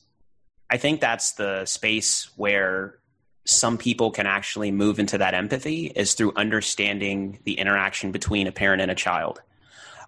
[0.68, 2.98] I think that's the space where
[3.44, 8.52] some people can actually move into that empathy is through understanding the interaction between a
[8.52, 9.42] parent and a child.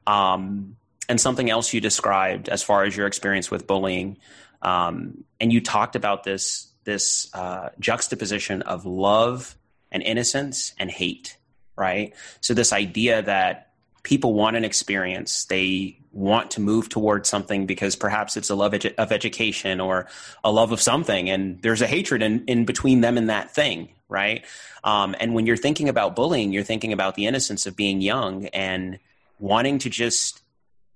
[0.07, 0.77] Um,
[1.09, 4.19] and something else you described as far as your experience with bullying,
[4.63, 9.57] um, and you talked about this this uh, juxtaposition of love
[9.91, 11.37] and innocence and hate,
[11.77, 12.15] right?
[12.41, 13.73] So this idea that
[14.03, 18.73] people want an experience, they want to move towards something because perhaps it's a love
[18.73, 20.07] edu- of education or
[20.45, 23.89] a love of something, and there's a hatred in, in between them and that thing,
[24.09, 24.45] right?
[24.85, 28.47] Um, and when you're thinking about bullying, you're thinking about the innocence of being young
[28.47, 29.01] and
[29.41, 30.44] wanting to just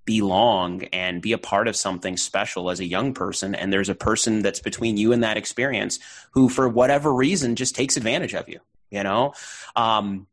[0.09, 3.95] belong and be a part of something special as a young person and there's a
[3.95, 5.99] person that's between you and that experience
[6.31, 8.59] who for whatever reason just takes advantage of you
[8.91, 9.35] you know
[9.77, 10.27] um,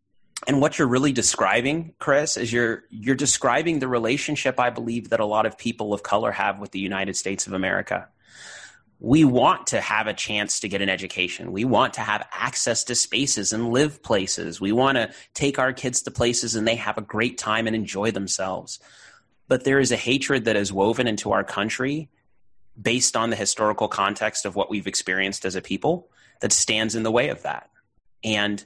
[0.48, 5.20] and what you're really describing chris is you're you're describing the relationship i believe that
[5.20, 8.08] a lot of people of color have with the united states of america
[9.02, 11.52] we want to have a chance to get an education.
[11.52, 14.62] We want to have access to spaces and live places.
[14.62, 17.76] We want to take our kids to places and they have a great time and
[17.76, 18.80] enjoy themselves
[19.48, 22.10] but there is a hatred that is woven into our country
[22.82, 26.10] based on the historical context of what we've experienced as a people
[26.42, 27.70] that stands in the way of that.
[28.24, 28.64] And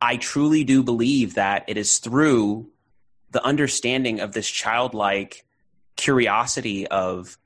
[0.00, 2.70] I truly do believe that it is through
[3.30, 5.44] the understanding of this childlike
[5.96, 7.36] curiosity of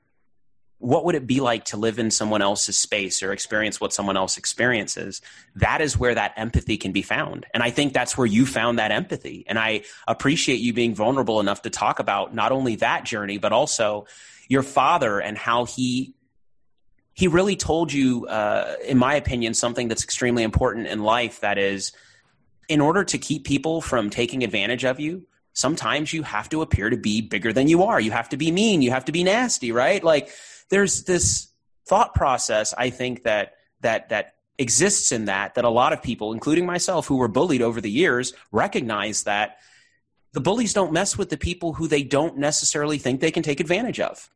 [0.83, 4.17] what would it be like to live in someone else's space or experience what someone
[4.17, 5.21] else experiences?
[5.55, 7.45] That is where that empathy can be found.
[7.53, 9.45] And i think that's where you found that empathy.
[9.47, 13.53] And i appreciate you being vulnerable enough to talk about not only that journey but
[13.53, 14.05] also
[14.49, 16.13] your father and how he
[17.13, 21.57] he really told you uh, in my opinion something that's extremely important in life that
[21.57, 21.93] is
[22.67, 26.89] in order to keep people from taking advantage of you sometimes you have to appear
[26.89, 28.01] to be bigger than you are.
[28.01, 28.81] You have to be mean.
[28.81, 30.03] You have to be nasty right?
[30.03, 30.29] Like
[30.69, 31.49] there's this
[31.85, 36.33] thought process I think that that that exists in that that a lot of people,
[36.33, 39.57] including myself, who were bullied over the years, recognize that
[40.31, 43.59] the bullies don't mess with the people who they don't necessarily think they can take
[43.59, 44.29] advantage of.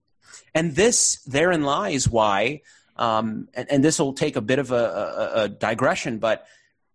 [0.54, 2.62] And this therein lies why,
[2.96, 6.46] um, and, and, this will take a bit of a, a, a digression, but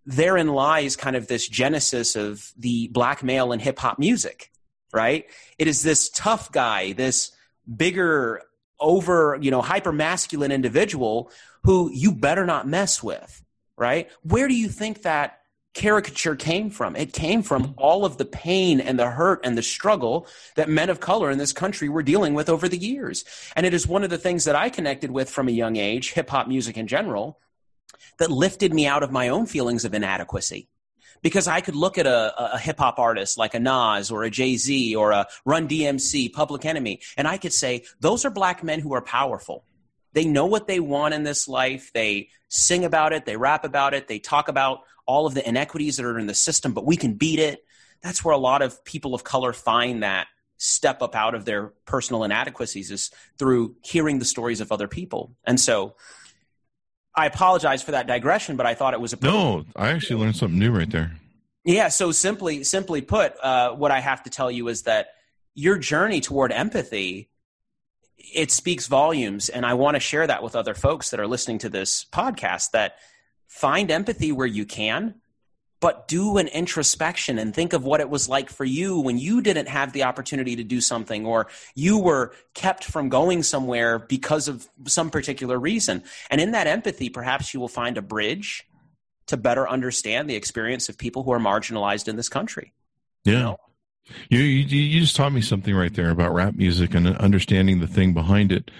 [0.07, 4.53] therein lies kind of this genesis of the black male and hip hop music
[4.93, 5.25] right?
[5.59, 7.33] It is this tough guy, this
[7.77, 8.43] bigger,
[8.83, 11.31] over, you know, hyper masculine individual
[11.63, 13.43] who you better not mess with,
[13.77, 14.11] right?
[14.23, 15.39] Where do you think that
[15.75, 16.97] caricature came from?
[16.97, 20.27] It came from all of the pain and the hurt and the struggle
[20.57, 23.25] that men of color in this country were dealing with over the years.
[23.57, 26.13] And it is one of the things that I connected with from a young age,
[26.13, 27.39] hip hop music in general,
[28.19, 30.69] that lifted me out of my own feelings of inadequacy
[31.23, 34.31] because I could look at a, a hip hop artist like a Nas or a
[34.31, 38.63] Jay Z or a Run DMC, Public Enemy, and I could say, those are black
[38.63, 39.65] men who are powerful.
[40.13, 41.91] They know what they want in this life.
[41.95, 45.97] They sing about it, they rap about it, they talk about all of the inequities
[45.97, 47.65] that are in the system, but we can beat it.
[48.03, 50.27] That's where a lot of people of color find that
[50.59, 55.35] step up out of their personal inadequacies is through hearing the stories of other people.
[55.45, 55.97] And so
[57.15, 59.65] I apologize for that digression, but I thought it was a no.
[59.77, 61.13] I actually learned something new right there.
[61.65, 61.89] Yeah.
[61.89, 65.09] So simply, simply put, uh, what I have to tell you is that
[65.55, 67.29] your journey toward empathy
[68.35, 71.59] it speaks volumes, and I want to share that with other folks that are listening
[71.59, 72.71] to this podcast.
[72.71, 72.97] That
[73.49, 75.17] find empathy where you can,
[75.83, 79.43] but do an introspection and think of what it was like for you when you
[79.43, 84.47] didn't have the opportunity to do something or you were kept from going somewhere because
[84.47, 86.05] of some particular reason.
[86.31, 88.65] And in that empathy, perhaps you will find a bridge
[89.27, 92.73] to better understand the experience of people who are marginalized in this country.
[93.25, 93.33] Yeah.
[93.33, 93.57] You, know?
[94.29, 97.89] you, you, you just taught me something right there about rap music and understanding the
[97.89, 98.71] thing behind it.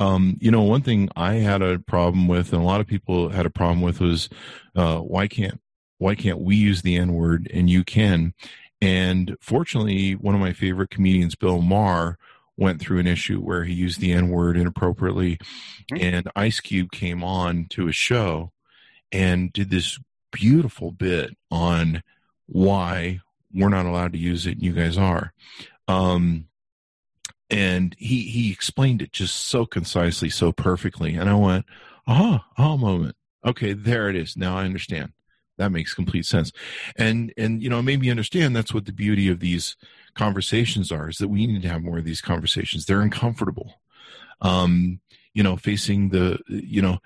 [0.00, 3.28] Um, you know, one thing I had a problem with, and a lot of people
[3.28, 4.28] had a problem with, was
[4.74, 5.60] uh, why can't
[5.98, 8.34] why can't we use the N word and you can?
[8.80, 12.16] And fortunately, one of my favorite comedians, Bill Maher,
[12.56, 15.38] went through an issue where he used the N word inappropriately.
[15.92, 15.96] Mm-hmm.
[15.96, 18.52] And Ice Cube came on to a show
[19.12, 19.98] and did this
[20.30, 22.02] beautiful bit on
[22.46, 23.20] why
[23.52, 25.32] we're not allowed to use it and you guys are.
[25.86, 26.46] Um,
[27.50, 31.14] and he, he explained it just so concisely, so perfectly.
[31.14, 31.64] And I went,
[32.06, 33.16] aha, aha moment.
[33.44, 34.36] Okay, there it is.
[34.36, 35.12] Now I understand
[35.58, 36.52] that makes complete sense.
[36.96, 39.76] And and you know made me understand that's what the beauty of these
[40.14, 42.86] conversations are is that we need to have more of these conversations.
[42.86, 43.80] They're uncomfortable.
[44.40, 45.00] Um
[45.38, 46.98] you know facing the you know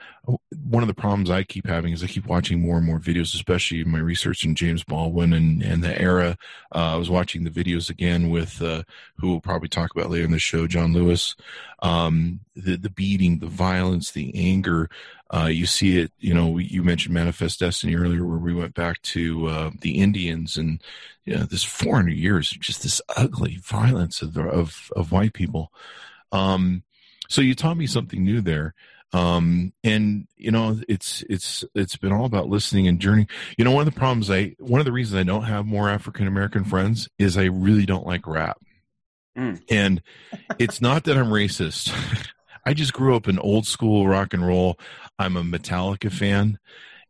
[0.65, 3.35] one of the problems i keep having is i keep watching more and more videos
[3.35, 6.39] especially my research in james baldwin and and the era
[6.75, 8.83] uh, i was watching the videos again with uh,
[9.19, 11.37] who we'll probably talk about later in the show john lewis
[11.81, 14.89] um, the the beating the violence the anger
[15.35, 19.01] uh, you see it, you know, you mentioned Manifest Destiny earlier, where we went back
[19.01, 20.83] to uh, the Indians and
[21.25, 25.73] you know, this 400 years, just this ugly violence of, of, of white people.
[26.33, 26.83] Um,
[27.29, 28.75] so you taught me something new there.
[29.15, 33.27] Um, and you know, it's, it's, it's been all about listening and journey.
[33.59, 35.91] You know, one of the problems I, one of the reasons I don't have more
[35.91, 38.59] African American friends is I really don't like rap.
[39.37, 39.63] Mm.
[39.71, 40.03] And
[40.59, 41.93] it's not that I'm racist.
[42.67, 44.79] I just grew up in old school rock and roll.
[45.19, 46.59] I'm a Metallica fan,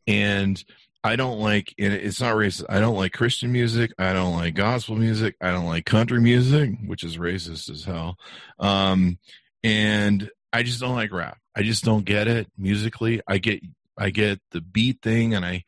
[0.07, 0.63] and
[1.05, 1.75] I don't like.
[1.77, 2.65] It's not racist.
[2.69, 3.93] I don't like Christian music.
[3.99, 5.37] I don't like gospel music.
[5.41, 8.17] I don't like country music, which is racist as hell.
[8.59, 9.19] Um,
[9.63, 11.39] and I just don't like rap.
[11.55, 13.21] I just don't get it musically.
[13.27, 13.63] I get
[13.97, 15.65] I get the beat thing, and I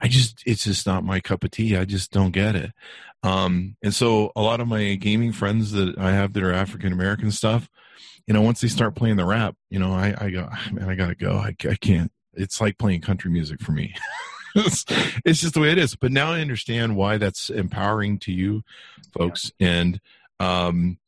[0.00, 1.76] I just it's just not my cup of tea.
[1.76, 2.72] I just don't get it.
[3.22, 6.92] Um, and so a lot of my gaming friends that I have that are African
[6.92, 7.68] American stuff,
[8.26, 10.88] you know, once they start playing the rap, you know, I, I go, ah, man,
[10.88, 11.32] I gotta go.
[11.32, 12.10] I, I can't.
[12.34, 13.94] It's like playing country music for me.
[14.54, 14.84] it's,
[15.24, 15.96] it's, just the way it is.
[15.96, 18.62] But now I understand why that's empowering to you,
[19.12, 20.00] folks, and
[20.38, 20.98] um,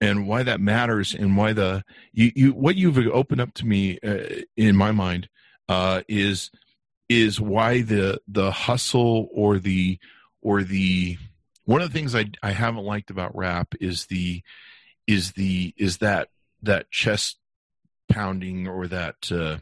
[0.00, 3.98] and why that matters, and why the you, you what you've opened up to me
[4.02, 5.28] uh, in my mind
[5.68, 6.50] uh, is
[7.08, 9.98] is why the the hustle or the
[10.42, 11.18] or the
[11.64, 14.42] one of the things I I haven't liked about rap is the
[15.06, 16.28] is the is that
[16.62, 17.38] that chest
[18.08, 19.58] pounding or that uh,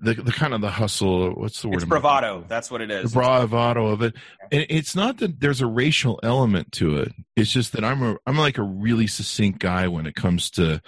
[0.00, 1.32] the the kind of the hustle.
[1.34, 1.76] What's the word?
[1.76, 2.44] It's bravado.
[2.48, 3.12] That's what it is.
[3.12, 4.14] The bravado of it.
[4.50, 7.12] And it's not that there's a racial element to it.
[7.36, 10.80] It's just that I'm a I'm like a really succinct guy when it comes to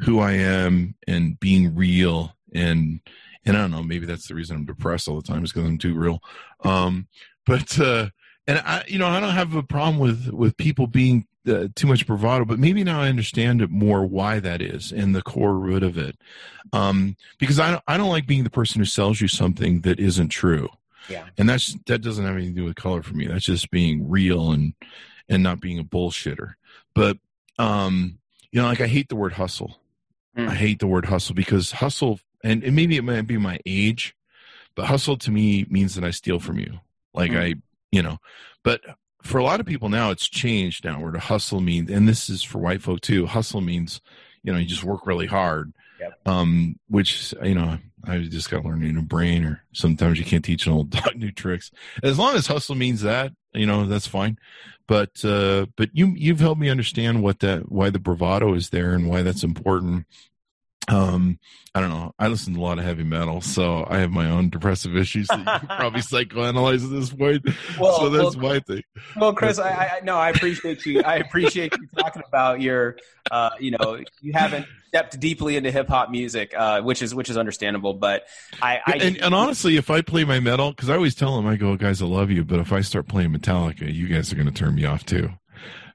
[0.00, 3.00] who I am and being real and
[3.44, 5.68] and I don't know maybe that's the reason I'm depressed all the time is because
[5.68, 6.22] I'm too real.
[6.64, 7.08] Um,
[7.46, 8.10] but uh,
[8.48, 11.86] and I you know I don't have a problem with with people being uh, too
[11.86, 15.54] much bravado, but maybe now I understand it more why that is and the core
[15.54, 16.16] root of it.
[16.72, 19.98] Um, because I don't, I don't like being the person who sells you something that
[20.00, 20.68] isn't true.
[21.08, 21.26] Yeah.
[21.38, 23.26] And that's that doesn't have anything to do with color for me.
[23.26, 24.74] That's just being real and
[25.28, 26.54] and not being a bullshitter.
[26.94, 27.18] But
[27.58, 28.18] um,
[28.50, 29.78] you know, like I hate the word hustle.
[30.36, 30.48] Mm.
[30.48, 34.14] I hate the word hustle because hustle and, and maybe it might be my age,
[34.74, 36.80] but hustle to me means that I steal from you.
[37.14, 37.40] Like mm.
[37.40, 37.54] I,
[37.92, 38.18] you know,
[38.62, 38.80] but
[39.22, 41.00] for a lot of people now, it's changed now.
[41.00, 43.26] Where to hustle means, and this is for white folk too.
[43.26, 44.00] Hustle means,
[44.42, 45.72] you know, you just work really hard.
[46.00, 46.28] Yep.
[46.28, 50.24] Um, which you know, I just got to learn a new brain, or sometimes you
[50.24, 51.70] can't teach an old dog new tricks.
[52.02, 54.38] As long as hustle means that, you know, that's fine.
[54.86, 58.94] But uh, but you you've helped me understand what that why the bravado is there
[58.94, 60.06] and why that's important
[60.88, 61.38] um
[61.74, 62.12] i don't know.
[62.18, 65.28] I listen to a lot of heavy metal so i have my own depressive issues
[65.28, 67.46] that you can probably psychoanalyze at this point.
[67.78, 68.82] Well, so that's well, my thing.
[69.16, 71.02] well chris I, I no i appreciate you.
[71.02, 72.96] I appreciate you talking about your
[73.30, 77.36] uh you know you haven't stepped deeply into hip-hop music uh which is which is
[77.36, 78.26] understandable but
[78.62, 81.46] i, I and, and honestly if i play my metal because i always tell them
[81.46, 84.36] i go guys i love you but if i start playing metallica you guys are
[84.36, 85.30] going to turn me off too.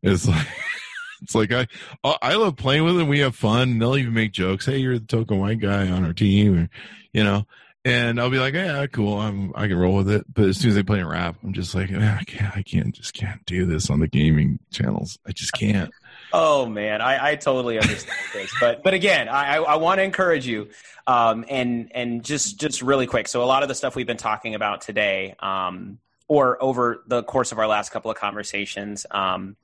[0.01, 0.47] It's like
[1.24, 1.67] it's like I
[2.03, 3.07] I love playing with them.
[3.07, 3.71] We have fun.
[3.71, 4.65] And they'll even make jokes.
[4.65, 6.69] Hey, you're the token white guy on our team, or
[7.13, 7.45] you know.
[7.86, 9.19] And I'll be like, yeah, cool.
[9.19, 10.26] I'm I can roll with it.
[10.34, 12.55] But as soon as they play a rap, I'm just like, I can't.
[12.55, 12.93] I can't.
[12.93, 15.19] Just can't do this on the gaming channels.
[15.28, 15.91] I just can't.
[16.32, 20.03] Oh man, I, I totally understand this, but but again, I, I, I want to
[20.03, 20.69] encourage you,
[21.05, 23.28] um, and and just just really quick.
[23.28, 27.21] So a lot of the stuff we've been talking about today, um, or over the
[27.21, 29.57] course of our last couple of conversations, um,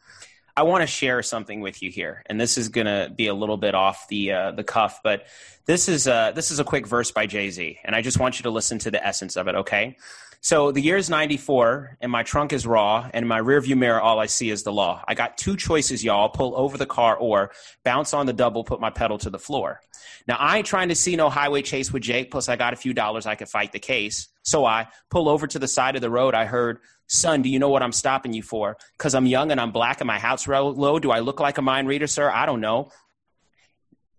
[0.60, 3.34] I want to share something with you here, and this is going to be a
[3.34, 5.26] little bit off the uh, the cuff, but
[5.66, 8.40] this is a, this is a quick verse by Jay Z, and I just want
[8.40, 9.56] you to listen to the essence of it.
[9.56, 9.96] Okay,
[10.42, 14.02] so the year is '94, and my trunk is raw, and in my rearview mirror,
[14.02, 15.02] all I see is the law.
[15.08, 17.52] I got two choices, y'all: pull over the car or
[17.86, 19.80] bounce on the double, put my pedal to the floor.
[20.28, 22.32] Now I ain't trying to see no highway chase with Jake.
[22.32, 24.28] Plus, I got a few dollars, I could fight the case.
[24.44, 26.34] So I pull over to the side of the road.
[26.36, 26.80] I heard
[27.12, 28.78] Son, do you know what I'm stopping you for?
[28.98, 31.00] Because I'm young and I'm black and my house low.
[31.00, 32.30] Do I look like a mind reader, sir?
[32.30, 32.92] I don't know.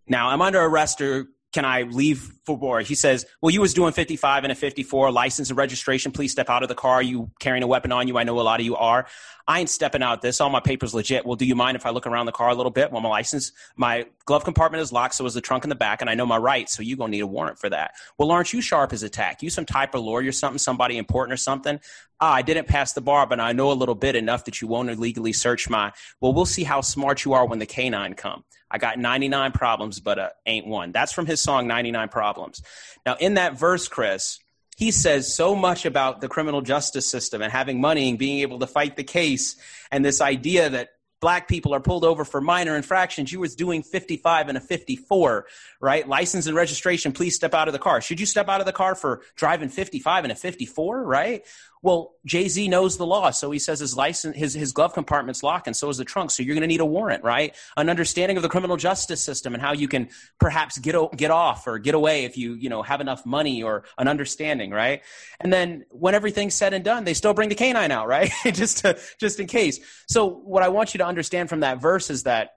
[0.08, 2.86] Now I'm under arrest or can I leave for board?
[2.86, 6.12] He says, well, you was doing 55 and a 54, license and registration.
[6.12, 7.02] Please step out of the car.
[7.02, 8.18] You carrying a weapon on you.
[8.18, 9.06] I know a lot of you are.
[9.48, 10.40] I ain't stepping out this.
[10.40, 11.26] All my papers legit.
[11.26, 12.92] Well, do you mind if I look around the car a little bit?
[12.92, 16.00] Well, my license, my glove compartment is locked, so is the trunk in the back,
[16.00, 17.94] and I know my rights, so you gonna need a warrant for that.
[18.16, 19.42] Well, aren't you sharp as a tack?
[19.42, 21.80] You some type of lawyer, or something, somebody important or something?
[22.20, 24.68] Ah, I didn't pass the bar, but I know a little bit enough that you
[24.68, 25.90] won't illegally search my.
[26.20, 28.44] Well, we'll see how smart you are when the canine come.
[28.70, 30.92] I got 99 problems, but uh, ain't one.
[30.92, 32.62] That's from his song 99 Problems.
[33.04, 34.38] Now, in that verse, Chris,
[34.76, 38.58] he says so much about the criminal justice system and having money and being able
[38.60, 39.56] to fight the case
[39.90, 40.90] and this idea that
[41.20, 43.30] black people are pulled over for minor infractions.
[43.30, 45.46] You was doing 55 and a 54,
[45.80, 46.08] right?
[46.08, 48.00] License and registration, please step out of the car.
[48.00, 51.44] Should you step out of the car for driving 55 and a 54, right?
[51.82, 55.42] Well, Jay Z knows the law, so he says his license, his his glove compartment's
[55.42, 56.30] locked, and so is the trunk.
[56.30, 57.56] So you're going to need a warrant, right?
[57.74, 61.66] An understanding of the criminal justice system and how you can perhaps get get off
[61.66, 65.02] or get away if you you know have enough money or an understanding, right?
[65.40, 68.30] And then when everything's said and done, they still bring the canine out, right?
[68.44, 69.80] just to just in case.
[70.06, 72.56] So what I want you to understand from that verse is that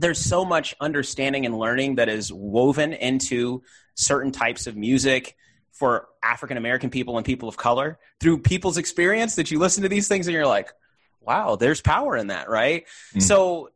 [0.00, 3.62] there's so much understanding and learning that is woven into
[3.94, 5.36] certain types of music
[5.78, 9.88] for African American people and people of color through people's experience that you listen to
[9.88, 10.72] these things and you're like,
[11.20, 12.86] wow, there's power in that, right?
[13.14, 13.22] Mm.
[13.22, 13.70] So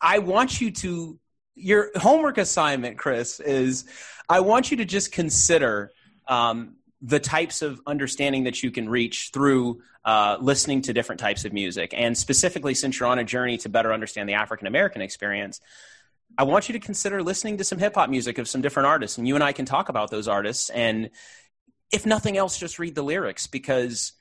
[0.00, 1.18] I want you to,
[1.54, 3.84] your homework assignment, Chris, is
[4.28, 5.90] I want you to just consider
[6.26, 11.44] um, the types of understanding that you can reach through uh, listening to different types
[11.44, 11.94] of music.
[11.96, 15.60] And specifically, since you're on a journey to better understand the African American experience,
[16.38, 19.18] I want you to consider listening to some hip hop music of some different artists,
[19.18, 20.70] and you and I can talk about those artists.
[20.70, 21.10] And
[21.92, 24.12] if nothing else, just read the lyrics because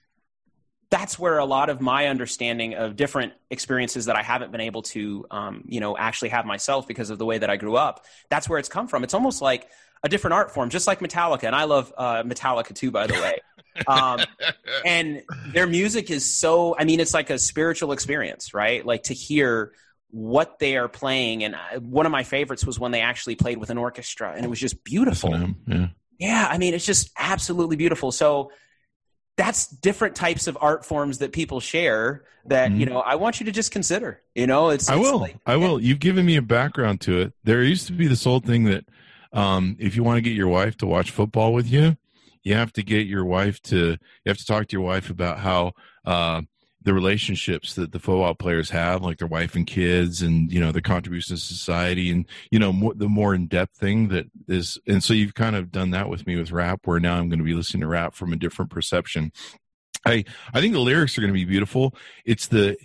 [0.90, 4.82] that's where a lot of my understanding of different experiences that I haven't been able
[4.84, 8.06] to, um, you know, actually have myself because of the way that I grew up.
[8.30, 9.04] That's where it's come from.
[9.04, 9.68] It's almost like
[10.02, 13.14] a different art form, just like Metallica, and I love uh, Metallica too, by the
[13.14, 13.38] way.
[13.86, 14.22] Um,
[14.84, 15.22] and
[15.54, 16.76] their music is so.
[16.76, 18.84] I mean, it's like a spiritual experience, right?
[18.84, 19.72] Like to hear
[20.10, 21.44] what they are playing.
[21.44, 24.46] And uh, one of my favorites was when they actually played with an orchestra, and
[24.46, 25.38] it was just beautiful.
[25.68, 25.88] Yeah.
[26.20, 28.12] yeah, I mean, it's just absolutely beautiful.
[28.12, 28.52] So
[29.38, 32.80] that's different types of art forms that people share that mm-hmm.
[32.80, 35.56] you know i want you to just consider you know it's, i will like, i
[35.56, 38.66] will you've given me a background to it there used to be this old thing
[38.66, 38.86] that
[39.34, 41.96] um, if you want to get your wife to watch football with you
[42.44, 45.40] you have to get your wife to you have to talk to your wife about
[45.40, 45.74] how
[46.06, 46.42] uh,
[46.88, 50.72] the relationships that the football players have, like their wife and kids, and you know
[50.72, 54.80] the contribution to society, and you know more, the more in depth thing that is.
[54.88, 57.40] And so you've kind of done that with me with rap, where now I'm going
[57.40, 59.34] to be listening to rap from a different perception.
[60.06, 60.24] I
[60.54, 61.94] I think the lyrics are going to be beautiful.
[62.24, 62.78] It's the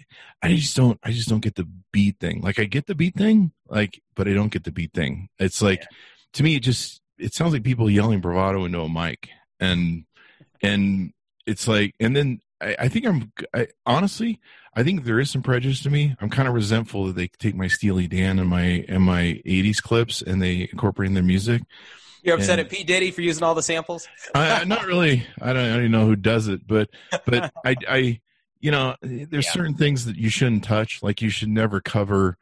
[0.42, 2.40] I just don't I just don't get the beat thing.
[2.40, 5.28] Like I get the beat thing, like but I don't get the beat thing.
[5.38, 5.96] It's like yeah.
[6.32, 9.28] to me it just it sounds like people yelling bravado into a mic
[9.60, 10.06] and
[10.60, 11.12] and
[11.46, 14.40] it's like and then I, I think I'm I, honestly,
[14.74, 16.16] I think there is some prejudice to me.
[16.20, 19.82] I'm kind of resentful that they take my Steely Dan and my and my '80s
[19.82, 21.62] clips and they incorporate in their music.
[22.22, 24.06] You're upset and, at P Diddy for using all the samples?
[24.34, 25.26] I, not really.
[25.40, 26.88] I don't, I don't even know who does it, but
[27.26, 28.20] but I, I
[28.60, 29.52] you know, there's yeah.
[29.52, 31.02] certain things that you shouldn't touch.
[31.02, 32.38] Like you should never cover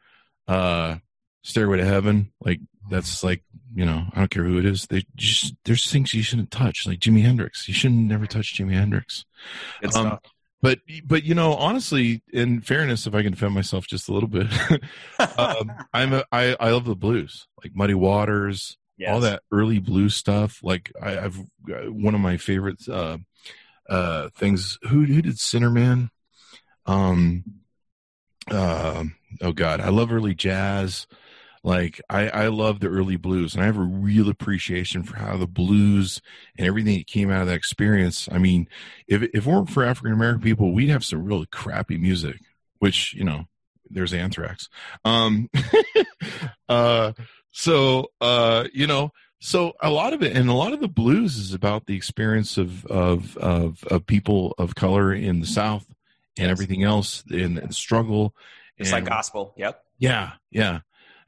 [0.47, 0.97] uh
[1.43, 2.31] Stairway to Heaven.
[2.39, 2.59] Like
[2.89, 4.87] that's like you know, I don't care who it is.
[4.87, 7.67] They just there's things you shouldn't touch, like Jimi Hendrix.
[7.67, 9.25] You shouldn't never touch Jimi Hendrix.
[9.95, 10.19] Um,
[10.61, 14.29] but but you know, honestly, in fairness, if I can defend myself just a little
[14.29, 14.47] bit,
[15.37, 19.11] um, I'm a, I I love the blues, like Muddy Waters, yes.
[19.11, 20.59] all that early blues stuff.
[20.61, 23.17] Like I, have one of my favorite uh,
[23.89, 24.77] uh, things.
[24.83, 26.09] Who who did Sinnerman?
[26.85, 27.43] Um,
[28.49, 29.05] uh,
[29.41, 31.07] oh God, I love early jazz.
[31.63, 35.37] Like I, I love the early blues, and I have a real appreciation for how
[35.37, 36.19] the blues
[36.57, 38.27] and everything that came out of that experience.
[38.31, 38.67] I mean,
[39.07, 42.37] if if it weren't for African American people, we'd have some really crappy music.
[42.79, 43.45] Which you know,
[43.91, 44.69] there's Anthrax.
[45.05, 45.51] Um,
[46.69, 47.13] uh,
[47.51, 51.37] so uh, you know, so a lot of it, and a lot of the blues
[51.37, 55.85] is about the experience of of of, of people of color in the South
[56.37, 58.33] and everything else, and the struggle.
[58.77, 59.53] It's and, like gospel.
[59.57, 59.83] Yep.
[59.99, 60.79] Yeah, yeah.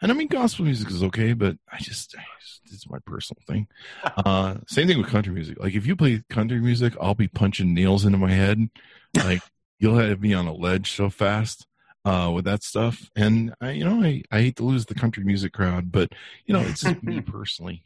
[0.03, 3.41] And I mean, gospel music is okay, but I just, I just it's my personal
[3.47, 3.67] thing.
[4.25, 5.59] Uh, same thing with country music.
[5.59, 8.69] Like if you play country music, I'll be punching nails into my head.
[9.15, 9.41] Like
[9.79, 11.65] you'll have me on a ledge so fast
[12.05, 13.09] uh, with that stuff.
[13.15, 16.11] And I, you know, I, I hate to lose the country music crowd, but
[16.45, 17.83] you know, it's just me personally.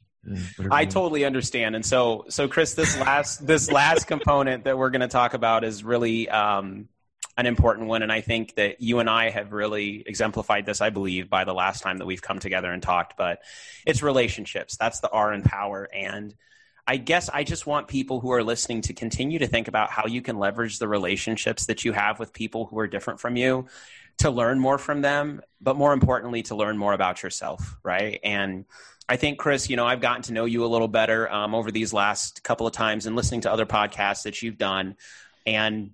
[0.70, 1.76] I totally understand.
[1.76, 5.64] And so, so Chris, this last, this last component that we're going to talk about
[5.64, 6.90] is really, um,
[7.38, 8.02] an important one.
[8.02, 11.54] And I think that you and I have really exemplified this, I believe, by the
[11.54, 13.16] last time that we've come together and talked.
[13.16, 13.40] But
[13.86, 14.76] it's relationships.
[14.76, 15.88] That's the R in power.
[15.94, 16.34] And
[16.88, 20.08] I guess I just want people who are listening to continue to think about how
[20.08, 23.68] you can leverage the relationships that you have with people who are different from you
[24.20, 28.20] to learn more from them, but more importantly, to learn more about yourself, right?
[28.24, 28.66] And
[29.08, 31.72] I think, Chris, you know, I've gotten to know you a little better um, over
[31.72, 34.96] these last couple of times and listening to other podcasts that you've done.
[35.46, 35.92] And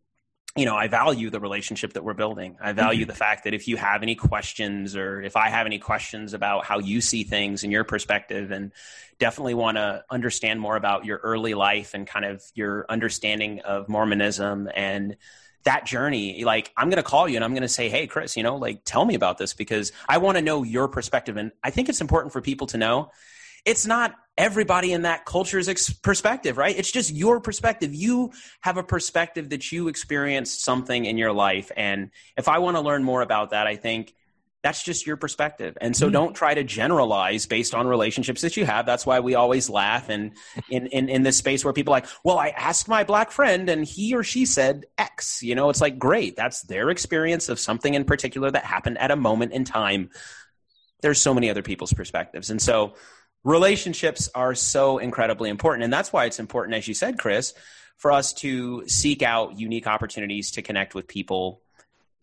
[0.56, 2.58] you know, I value the relationship that we're building.
[2.62, 3.10] I value mm-hmm.
[3.10, 6.66] the fact that if you have any questions or if I have any questions about
[6.66, 8.72] how you see things in your perspective and
[9.18, 13.89] definitely want to understand more about your early life and kind of your understanding of
[13.89, 15.18] Mormonism and
[15.64, 18.38] that journey, like I'm going to call you and I'm going to say, Hey, Chris,
[18.38, 21.36] you know, like tell me about this because I want to know your perspective.
[21.36, 23.12] And I think it's important for people to know
[23.66, 26.76] it's not everybody in that culture's ex- perspective, right?
[26.78, 27.94] It's just your perspective.
[27.94, 28.32] You
[28.62, 31.72] have a perspective that you experienced something in your life.
[31.78, 34.14] And if I want to learn more about that, I think
[34.64, 35.78] that's just your perspective.
[35.82, 36.14] And so mm-hmm.
[36.14, 38.86] don't try to generalize based on relationships that you have.
[38.86, 40.32] That's why we always laugh and
[40.70, 43.70] in, in, in this space where people are like, well, I asked my black friend
[43.70, 45.44] and he or she said X.
[45.44, 46.38] You know, it's like, great.
[46.38, 50.10] That's their experience of something in particular that happened at a moment in time.
[51.02, 52.50] There's so many other people's perspectives.
[52.50, 52.96] And so
[53.44, 55.84] relationships are so incredibly important.
[55.84, 57.54] And that's why it's important, as you said, Chris,
[57.98, 61.62] for us to seek out unique opportunities to connect with people,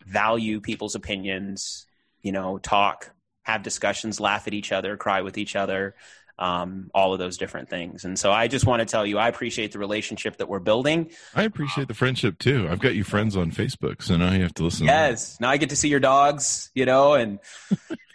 [0.05, 1.85] value people's opinions,
[2.21, 3.11] you know, talk,
[3.43, 5.95] have discussions, laugh at each other, cry with each other,
[6.37, 8.03] um, all of those different things.
[8.03, 11.11] And so I just want to tell you, I appreciate the relationship that we're building.
[11.35, 12.67] I appreciate the friendship too.
[12.69, 14.87] I've got you friends on Facebook, so now you have to listen.
[14.87, 17.39] Yes, to now I get to see your dogs, you know, and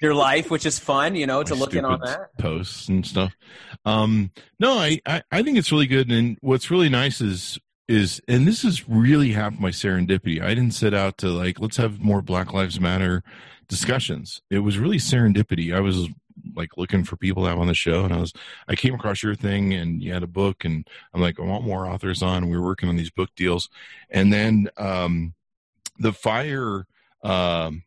[0.01, 3.37] your life, which is fun, you know, to look in on that posts and stuff.
[3.85, 8.21] Um, no, I, I I think it's really good, and what's really nice is is
[8.27, 10.43] and this is really half my serendipity.
[10.43, 13.23] I didn't set out to like let's have more Black Lives Matter
[13.69, 14.43] discussions.
[14.51, 15.75] It was really serendipity.
[15.75, 16.09] I was
[16.55, 18.33] like looking for people to have on the show and I was
[18.68, 21.64] I came across your thing and you had a book and I'm like I want
[21.64, 23.68] more authors on we were working on these book deals
[24.11, 25.35] and then um
[25.99, 26.87] the fire
[27.23, 27.83] um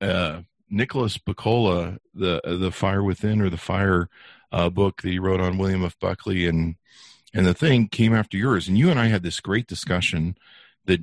[0.00, 0.42] uh
[0.74, 4.08] Nicholas Buccola, the the fire within or the fire
[4.52, 6.76] uh book that he wrote on William F Buckley and
[7.32, 10.36] and the thing came after yours and you and I had this great discussion
[10.86, 11.00] that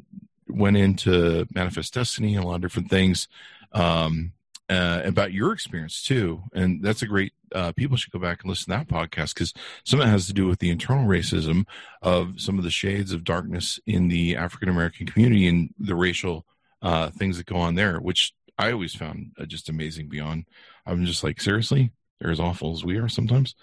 [0.48, 3.28] went into manifest destiny and a lot of different things
[3.74, 4.34] um
[4.72, 6.44] uh, about your experience too.
[6.54, 9.54] And that's a great, uh, people should go back and listen to that podcast because
[9.84, 11.66] some of it has to do with the internal racism
[12.02, 16.46] of some of the shades of darkness in the African American community and the racial
[16.82, 20.46] uh, things that go on there, which I always found uh, just amazing beyond.
[20.86, 23.56] I'm just like, seriously, they're as awful as we are sometimes.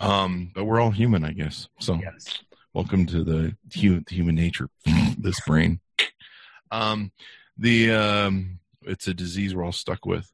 [0.00, 1.68] Um, but we're all human, I guess.
[1.80, 2.40] So yes.
[2.72, 4.68] welcome to the, the human nature,
[5.18, 5.80] this brain.
[6.70, 7.12] Um,
[7.58, 10.30] the, um, it's a disease we're all stuck with.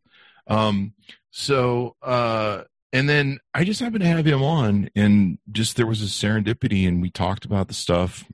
[0.47, 0.95] Um,
[1.31, 6.03] so, uh, and then I just happened to have him on, and just there was
[6.03, 8.24] a serendipity, and we talked about the stuff.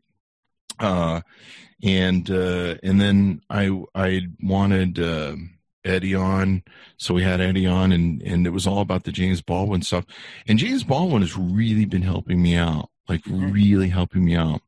[0.78, 1.20] Uh,
[1.82, 5.36] and uh, and then I I wanted uh,
[5.86, 6.62] Eddie on,
[6.96, 10.04] so we had Eddie on, and and it was all about the James Baldwin stuff.
[10.46, 13.52] And James Baldwin has really been helping me out, like mm-hmm.
[13.52, 14.62] really helping me out.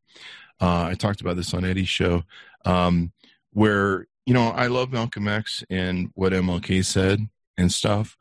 [0.60, 2.24] Uh, I talked about this on Eddie's show,
[2.64, 3.12] um,
[3.52, 8.16] where you know I love Malcolm X and what MLK said and stuff,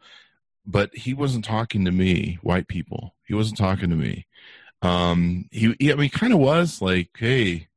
[0.65, 3.15] but he wasn't talking to me, white people.
[3.25, 4.25] He wasn't talking to me.
[4.81, 7.67] Um, he, he I mean, kind of was like, hey,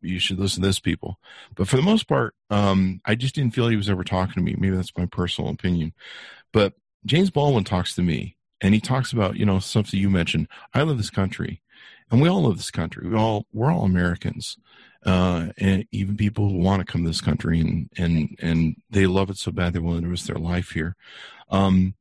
[0.00, 1.18] you should listen to this people.
[1.54, 4.40] But for the most part, um, I just didn't feel he was ever talking to
[4.40, 4.54] me.
[4.58, 5.92] Maybe that's my personal opinion.
[6.52, 6.74] But
[7.04, 10.48] James Baldwin talks to me and he talks about, you know, something you mentioned.
[10.74, 11.62] I love this country
[12.10, 13.08] and we all love this country.
[13.08, 14.56] We all, we're all Americans.
[15.04, 19.06] Uh, and even people who want to come to this country and, and, and they
[19.06, 20.96] love it so bad they're willing to risk their life here.
[21.48, 21.94] Um,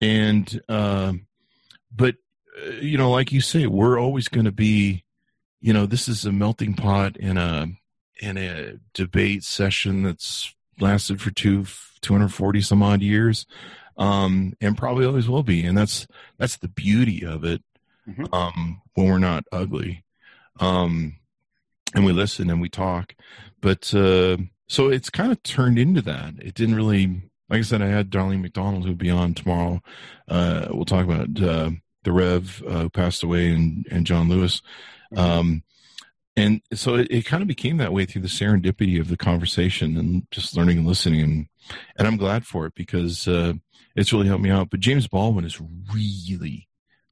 [0.00, 1.14] and, uh,
[1.94, 2.16] but,
[2.64, 5.04] uh, you know, like you say, we're always going to be,
[5.66, 7.66] you know, this is a melting pot in a
[8.20, 11.64] in a debate session that's lasted for two
[12.02, 13.46] 240 some odd years
[13.98, 15.66] um, and probably always will be.
[15.66, 16.06] And that's
[16.38, 17.64] that's the beauty of it
[18.08, 18.32] mm-hmm.
[18.32, 20.04] um, when we're not ugly.
[20.60, 21.16] Um,
[21.96, 23.16] and we listen and we talk.
[23.60, 24.36] But uh,
[24.68, 26.34] so it's kind of turned into that.
[26.38, 29.82] It didn't really like i said i had darlene mcdonald who'll be on tomorrow.
[30.28, 31.70] Uh, we'll talk about uh,
[32.04, 34.62] the rev uh, who passed away and, and john lewis
[35.14, 35.18] Mm-hmm.
[35.18, 35.62] Um,
[36.36, 39.96] and so it, it, kind of became that way through the serendipity of the conversation
[39.96, 41.46] and just learning and listening and
[41.96, 43.54] and I'm glad for it because uh,
[43.96, 44.70] it's really helped me out.
[44.70, 45.60] But James Baldwin has
[45.92, 46.68] really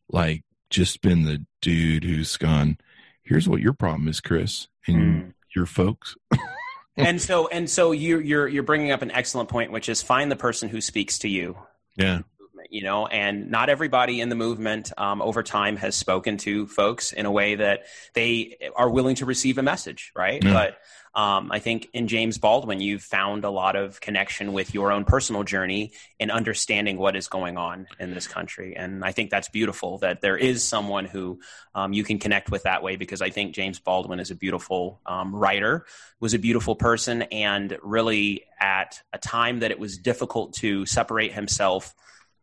[0.08, 2.78] like just been the dude who's gone.
[3.22, 5.32] Here's what your problem is, Chris, and mm.
[5.56, 6.14] your folks.
[6.96, 10.30] and so and so you you're you're bringing up an excellent point, which is find
[10.30, 11.56] the person who speaks to you.
[11.96, 12.20] Yeah
[12.70, 17.12] you know, and not everybody in the movement um, over time has spoken to folks
[17.12, 17.84] in a way that
[18.14, 20.42] they are willing to receive a message, right?
[20.42, 20.78] But
[21.14, 25.04] um, I think in James Baldwin, you've found a lot of connection with your own
[25.04, 28.74] personal journey in understanding what is going on in this country.
[28.76, 31.38] And I think that's beautiful that there is someone who
[31.74, 35.00] um, you can connect with that way because I think James Baldwin is a beautiful
[35.06, 35.86] um, writer,
[36.18, 41.32] was a beautiful person, and really at a time that it was difficult to separate
[41.32, 41.94] himself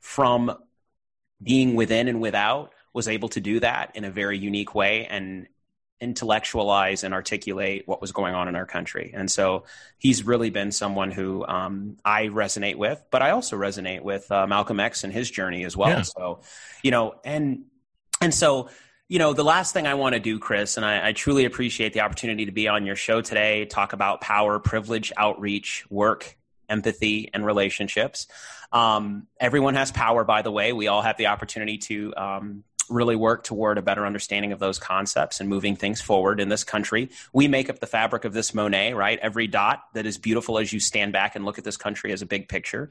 [0.02, 0.57] from
[1.41, 5.48] being within and without was able to do that in a very unique way and
[6.02, 9.11] intellectualize and articulate what was going on in our country.
[9.14, 9.65] And so
[9.98, 14.48] he's really been someone who um, I resonate with, but I also resonate with uh,
[14.48, 15.90] Malcolm X and his journey as well.
[15.90, 16.02] Yeah.
[16.02, 16.41] So,
[16.84, 17.65] you know, and
[18.19, 18.69] and so
[19.07, 21.91] you know, the last thing I want to do, Chris, and I, I, truly appreciate
[21.91, 26.38] the opportunity to be on your show today, talk about power, privilege, outreach, work,
[26.72, 28.27] empathy, and relationships.
[28.72, 30.73] Um, everyone has power, by the way.
[30.73, 34.80] We all have the opportunity to um, really work toward a better understanding of those
[34.80, 37.10] concepts and moving things forward in this country.
[37.34, 39.19] We make up the fabric of this Monet, right?
[39.19, 42.22] Every dot that is beautiful as you stand back and look at this country as
[42.22, 42.89] a big picture.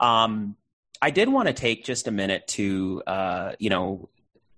[0.00, 0.56] Um,
[1.00, 4.08] I did want to take just a minute to, uh, you know,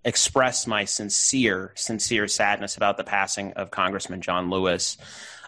[0.04, 4.96] express my sincere, sincere sadness about the passing of Congressman John Lewis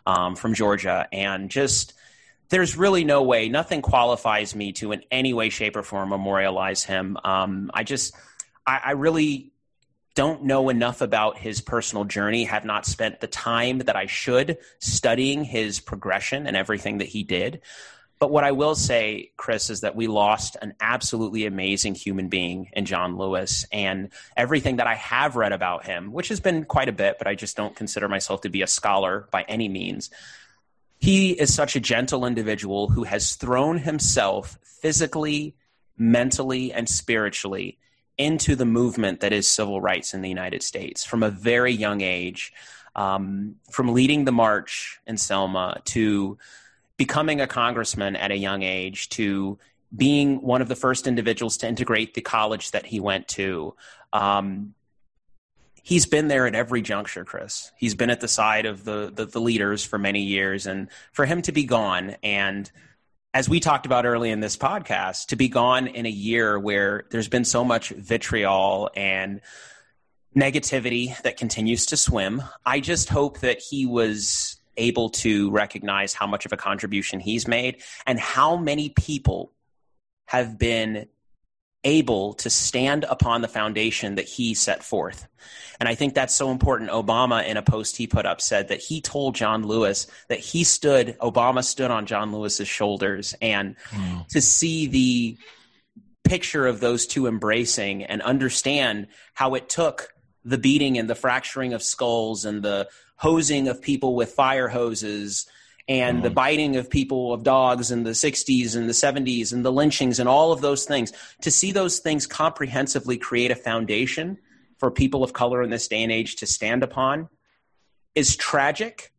[0.05, 1.95] um, from Georgia and just
[2.53, 6.85] there's really no way, nothing qualifies me to in any way, shape, or form memorialize
[6.85, 7.17] him.
[7.25, 8.15] Um, I just,
[8.67, 9.55] I, I really
[10.15, 14.59] don't know enough about his personal journey, have not spent the time that I should
[14.81, 17.63] studying his progression and everything that he did.
[18.19, 22.69] But what I will say, Chris, is that we lost an absolutely amazing human being
[22.75, 23.65] in John Lewis.
[23.73, 27.27] And everything that I have read about him, which has been quite a bit, but
[27.27, 30.11] I just don't consider myself to be a scholar by any means,
[31.03, 35.57] he is such a gentle individual who has thrown himself physically,
[35.99, 37.77] mentally, and spiritually
[38.19, 42.03] into the movement that is civil rights in the United States from a very young
[42.03, 42.53] age,
[42.95, 46.39] um, from leading the march in Selma to
[46.97, 49.59] becoming a congressman at a young age to
[49.97, 53.75] being one of the first individuals to integrate the college that he went to.
[54.13, 54.75] Um,
[55.83, 57.71] he's been there at every juncture, Chris.
[57.77, 61.27] He's been at the side of the, the, the leaders for many years, and for
[61.27, 62.71] him to be gone, and
[63.35, 67.05] as we talked about early in this podcast, to be gone in a year where
[67.11, 69.41] there's been so much vitriol and
[70.37, 76.27] negativity that continues to swim, I just hope that he was able to recognize how
[76.27, 79.53] much of a contribution he's made and how many people
[80.27, 81.07] have been
[81.85, 85.27] able to stand upon the foundation that he set forth.
[85.81, 86.91] And I think that's so important.
[86.91, 90.63] Obama, in a post he put up, said that he told John Lewis that he
[90.63, 93.35] stood, Obama stood on John Lewis's shoulders.
[93.43, 94.29] And mm.
[94.29, 95.39] to see the
[96.25, 100.15] picture of those two embracing and understand how it took
[100.45, 105.47] the beating and the fracturing of skulls and the hosing of people with fire hoses
[105.89, 106.25] and mm-hmm.
[106.25, 110.19] the biting of people of dogs in the 60s and the 70s and the lynchings
[110.19, 111.13] and all of those things.
[111.43, 114.39] To see those things comprehensively create a foundation
[114.79, 117.29] for people of color in this day and age to stand upon
[118.15, 119.13] is tragic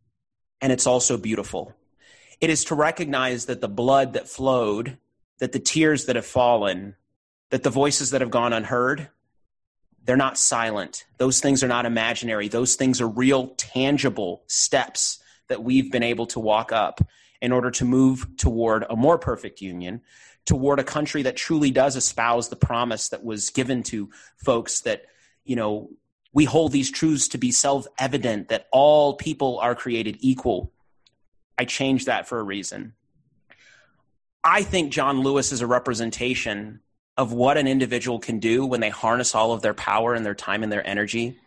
[0.62, 1.74] and it's also beautiful.
[2.40, 4.98] It is to recognize that the blood that flowed
[5.40, 6.96] that the tears that have fallen
[7.50, 9.10] that the voices that have gone unheard
[10.06, 11.06] they're not silent.
[11.18, 12.50] Those things are not imaginary.
[12.50, 17.02] Those things are real tangible steps that we've been able to walk up
[17.42, 20.02] in order to move toward a more perfect union,
[20.46, 25.04] toward a country that truly does espouse the promise that was given to folks that,
[25.44, 25.90] you know,
[26.32, 30.72] we hold these truths to be self evident that all people are created equal.
[31.58, 32.94] I changed that for a reason.
[34.44, 36.82] I think John Lewis is a representation
[37.16, 40.36] of what an individual can do when they harness all of their power and their
[40.36, 41.40] time and their energy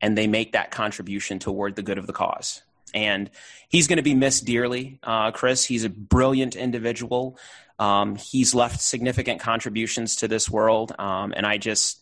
[0.00, 2.62] and they make that contribution toward the good of the cause
[2.94, 3.30] and
[3.68, 4.98] he's going to be missed dearly.
[5.02, 7.38] Uh, Chris, he's a brilliant individual.
[7.78, 12.00] Um, he's left significant contributions to this world, um, and I just,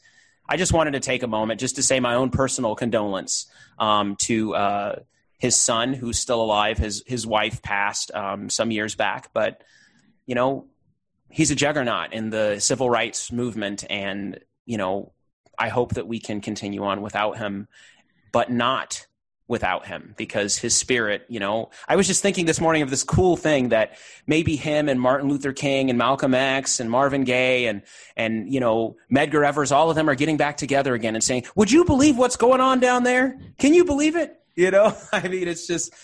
[0.49, 3.47] I just wanted to take a moment just to say my own personal condolence
[3.79, 4.97] um, to uh,
[5.39, 6.79] his son, who's still alive.
[6.79, 9.63] His his wife passed um, some years back, but
[10.27, 10.67] you know,
[11.31, 15.13] he's a juggernaut in the civil rights movement, and you know,
[15.59, 17.69] I hope that we can continue on without him,
[18.33, 19.07] but not
[19.49, 23.03] without him because his spirit, you know, I was just thinking this morning of this
[23.03, 23.97] cool thing that
[24.27, 27.83] maybe him and Martin Luther King and Malcolm X and Marvin Gaye and,
[28.17, 31.45] and, you know, Medgar Evers, all of them are getting back together again and saying,
[31.57, 33.39] would you believe what's going on down there?
[33.59, 34.39] Can you believe it?
[34.55, 35.95] You know, I mean, it's just,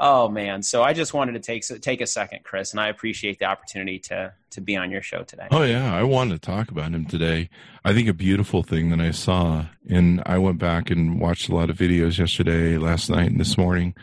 [0.00, 0.62] Oh man!
[0.62, 3.98] So I just wanted to take take a second, Chris, and I appreciate the opportunity
[4.00, 5.48] to to be on your show today.
[5.50, 7.50] Oh yeah, I wanted to talk about him today.
[7.84, 11.54] I think a beautiful thing that I saw, and I went back and watched a
[11.54, 13.94] lot of videos yesterday, last night, and this morning,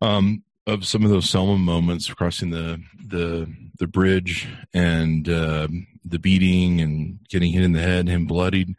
[0.00, 3.46] um, of some of those Selma moments crossing the the
[3.78, 5.68] the bridge and uh,
[6.04, 8.74] the beating and getting hit in the head, and him bloodied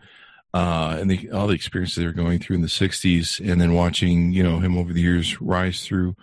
[0.54, 3.74] uh, and the, all the experiences they were going through in the 60s and then
[3.74, 6.16] watching you know him over the years rise through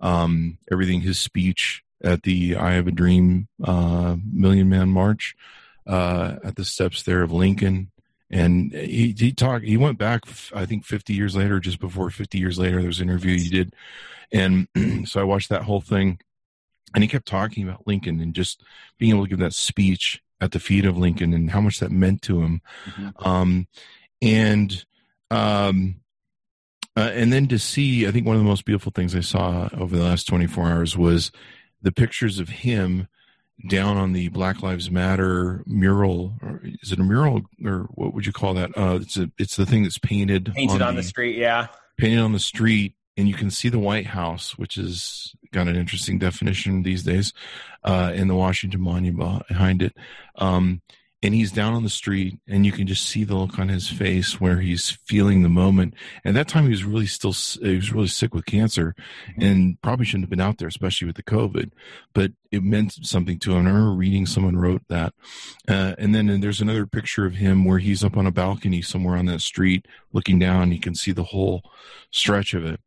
[0.00, 5.34] um, everything his speech at the i have a dream uh, million man march
[5.86, 7.90] uh, at the steps there of lincoln.
[8.30, 10.22] And he, he talked he went back
[10.54, 13.50] i think 50 years later just before 50 years later there was an interview he
[13.50, 13.74] did.
[14.32, 14.68] And
[15.08, 16.20] so i watched that whole thing.
[16.94, 18.62] And he kept talking about lincoln and just
[18.98, 21.92] being able to give that speech at the feet of Lincoln and how much that
[21.92, 22.60] meant to him.
[22.84, 23.28] Mm-hmm.
[23.28, 23.68] Um,
[24.20, 24.84] and
[25.30, 26.00] um,
[26.96, 29.68] uh, and then to see, I think one of the most beautiful things I saw
[29.72, 31.30] over the last 24 hours was
[31.80, 33.08] the pictures of him
[33.68, 36.34] down on the Black Lives Matter mural.
[36.42, 38.76] Or is it a mural or what would you call that?
[38.76, 41.38] Uh, it's a, it's the thing that's painted painted on, on the, the, street.
[41.38, 45.68] Yeah, painted on the street, and you can see the White House, which has got
[45.68, 47.32] an interesting definition these days,
[47.84, 49.96] uh, in the Washington Monument behind it.
[50.36, 50.80] Um,
[51.22, 53.88] and he's down on the street, and you can just see the look on his
[53.88, 55.94] face where he's feeling the moment.
[56.24, 58.94] at that time, he was really still he was really sick with cancer,
[59.30, 59.42] mm-hmm.
[59.42, 61.70] and probably shouldn't have been out there, especially with the COVID.
[62.12, 63.66] But it meant something to him.
[63.66, 65.14] I remember reading someone wrote that,
[65.68, 68.82] uh, and then and there's another picture of him where he's up on a balcony
[68.82, 70.72] somewhere on that street, looking down.
[70.72, 71.62] You can see the whole
[72.10, 72.80] stretch of it.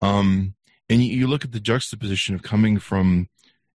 [0.00, 0.54] Um,
[0.88, 3.28] and you, you look at the juxtaposition of coming from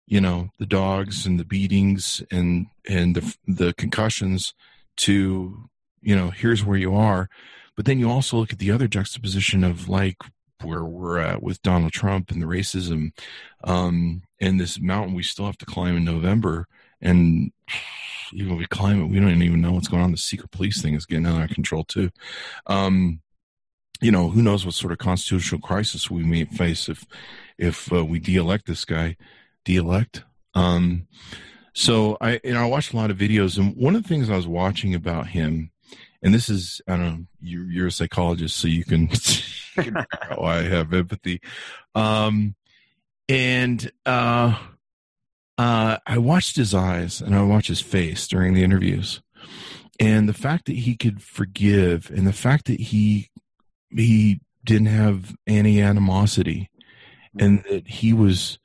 [0.07, 4.55] you know the dogs and the beatings and and the the concussions
[4.97, 5.69] to
[6.01, 7.28] you know here's where you are.
[7.77, 10.16] But then you also look at the other juxtaposition of like
[10.62, 13.12] where we're at with Donald Trump and the racism
[13.65, 16.66] um and this mountain we still have to climb in November.
[17.03, 17.53] And
[18.33, 20.12] even if we climb it we don't even know what's going on.
[20.12, 22.11] The secret police thing is getting out of control too.
[22.66, 23.20] Um
[24.01, 27.05] you know who knows what sort of constitutional crisis we may face if
[27.59, 29.16] if uh, we de-elect this guy
[29.67, 30.25] de-elect.
[30.55, 31.07] Um,
[31.75, 34.31] so I, you know, I watched a lot of videos, and one of the things
[34.31, 35.71] I was watching about him,
[36.23, 39.11] and this is, I don't know, you're, you're a psychologist, so you can,
[39.77, 40.07] you can
[40.41, 41.43] I have empathy.
[41.95, 42.55] Um,
[43.29, 44.59] and uh,
[45.59, 49.21] uh, I watched his eyes and I watched his face during the interviews,
[49.99, 53.31] and the fact that he could forgive, and the fact that he
[53.91, 56.71] he didn't have any animosity,
[57.39, 58.59] and that he was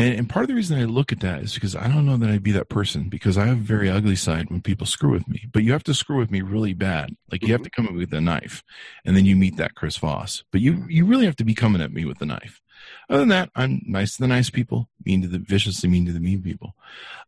[0.00, 2.16] and, and part of the reason I look at that is because I don't know
[2.16, 5.10] that I'd be that person because I have a very ugly side when people screw
[5.10, 5.44] with me.
[5.52, 7.14] But you have to screw with me really bad.
[7.30, 8.62] Like you have to come in with a knife
[9.04, 10.42] and then you meet that Chris Voss.
[10.50, 12.62] But you you really have to be coming at me with a knife.
[13.10, 16.12] Other than that, I'm nice to the nice people, mean to the viciously mean to
[16.12, 16.74] the mean people.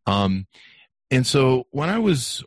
[0.06, 0.46] Um,
[1.10, 2.42] and so when I was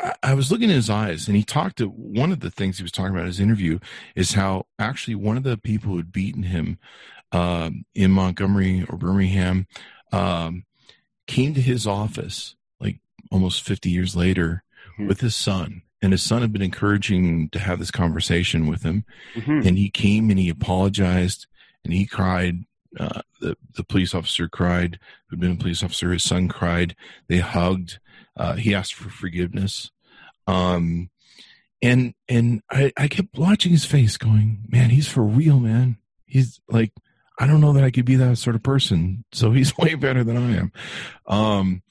[0.00, 2.78] I, I was looking in his eyes, and he talked to one of the things
[2.78, 3.78] he was talking about in his interview
[4.16, 6.78] is how actually one of the people who had beaten him
[7.32, 9.66] um, in Montgomery or Birmingham
[10.12, 10.64] um,
[11.26, 13.00] came to his office like
[13.30, 14.62] almost 50 years later
[14.94, 15.08] mm-hmm.
[15.08, 19.04] with his son and his son had been encouraging to have this conversation with him
[19.34, 19.66] mm-hmm.
[19.66, 21.46] and he came and he apologized
[21.84, 22.64] and he cried
[22.98, 24.98] uh, the the police officer cried
[25.28, 26.94] who'd been a police officer his son cried
[27.28, 27.98] they hugged
[28.36, 29.90] uh, he asked for forgiveness
[30.46, 31.10] um,
[31.82, 36.60] and and I, I kept watching his face going man he's for real man he's
[36.68, 36.92] like
[37.38, 40.24] i don't know that i could be that sort of person so he's way better
[40.24, 40.72] than i am
[41.26, 41.82] um,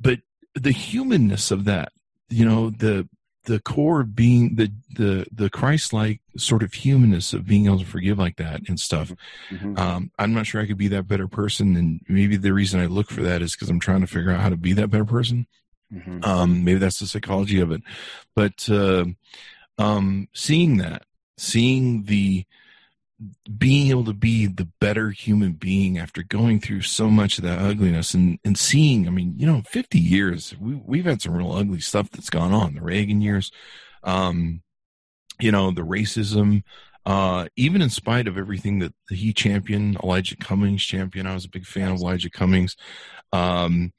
[0.00, 0.20] but
[0.54, 1.92] the humanness of that
[2.28, 3.08] you know the
[3.46, 7.86] the core of being the the the Christ-like sort of humanness of being able to
[7.86, 9.12] forgive like that and stuff.
[9.50, 9.78] Mm-hmm.
[9.78, 12.86] Um, I'm not sure I could be that better person, and maybe the reason I
[12.86, 15.04] look for that is because I'm trying to figure out how to be that better
[15.04, 15.46] person.
[15.92, 16.24] Mm-hmm.
[16.24, 17.82] Um, maybe that's the psychology of it,
[18.34, 19.04] but uh,
[19.78, 21.04] um, seeing that,
[21.38, 22.44] seeing the
[23.58, 27.58] being able to be the better human being after going through so much of that
[27.58, 31.52] ugliness and, and seeing, I mean, you know, 50 years, we, we've had some real
[31.52, 32.74] ugly stuff that's gone on.
[32.74, 33.50] The Reagan years,
[34.02, 34.62] um,
[35.40, 36.62] you know, the racism,
[37.06, 41.28] uh, even in spite of everything that he championed, Elijah Cummings championed.
[41.28, 42.76] I was a big fan of Elijah Cummings.
[43.32, 43.92] Um,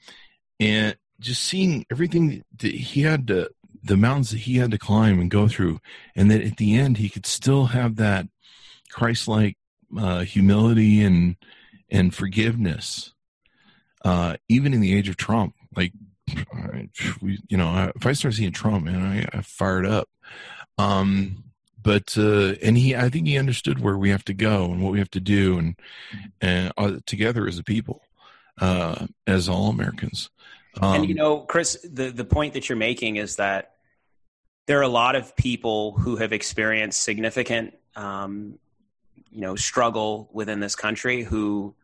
[0.59, 3.49] and just seeing everything that he had to,
[3.83, 5.79] the mountains that he had to climb and go through,
[6.15, 8.27] and that at the end he could still have that
[8.97, 9.57] Christ-like
[9.95, 11.35] uh, humility and
[11.87, 13.13] and forgiveness,
[14.03, 15.53] uh, even in the age of Trump.
[15.75, 15.93] Like,
[17.21, 20.09] we, you know, if I start seeing Trump, man, I, I fired up.
[20.79, 21.43] Um,
[21.79, 24.93] but uh, and he, I think he understood where we have to go and what
[24.93, 25.75] we have to do, and
[26.41, 28.01] and uh, together as a people,
[28.59, 30.31] uh, as all Americans.
[30.81, 33.73] Um, and you know, Chris, the the point that you're making is that
[34.65, 38.59] there are a lot of people who have experienced significant um,
[39.31, 41.75] you know struggle within this country who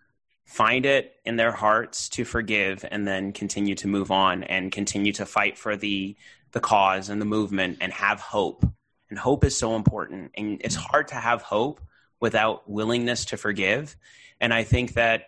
[0.45, 5.14] find it in their hearts to forgive and then continue to move on and continue
[5.14, 6.15] to fight for the
[6.52, 8.64] the cause and the movement and have hope.
[9.10, 11.82] And hope is so important and it's hard to have hope
[12.20, 13.95] without willingness to forgive.
[14.40, 15.28] And i think that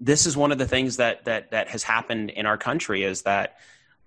[0.00, 3.22] this is one of the things that that that has happened in our country is
[3.22, 3.56] that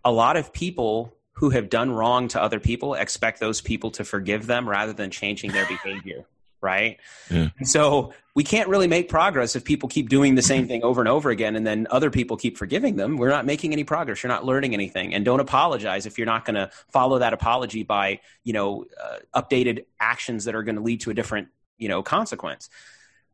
[0.04, 4.04] a lot of people who have done wrong to other people expect those people to
[4.04, 6.26] forgive them rather than changing their behavior
[6.62, 6.98] right?
[7.30, 7.50] Yeah.
[7.64, 11.10] So we can't really make progress if people keep doing the same thing over and
[11.10, 13.18] over again and then other people keep forgiving them.
[13.18, 14.24] We're not making any progress.
[14.24, 15.14] You're not learning anything.
[15.14, 19.42] And don't apologize if you're not going to follow that apology by, you know, uh,
[19.42, 22.70] updated actions that are going to lead to a different, you know, consequence.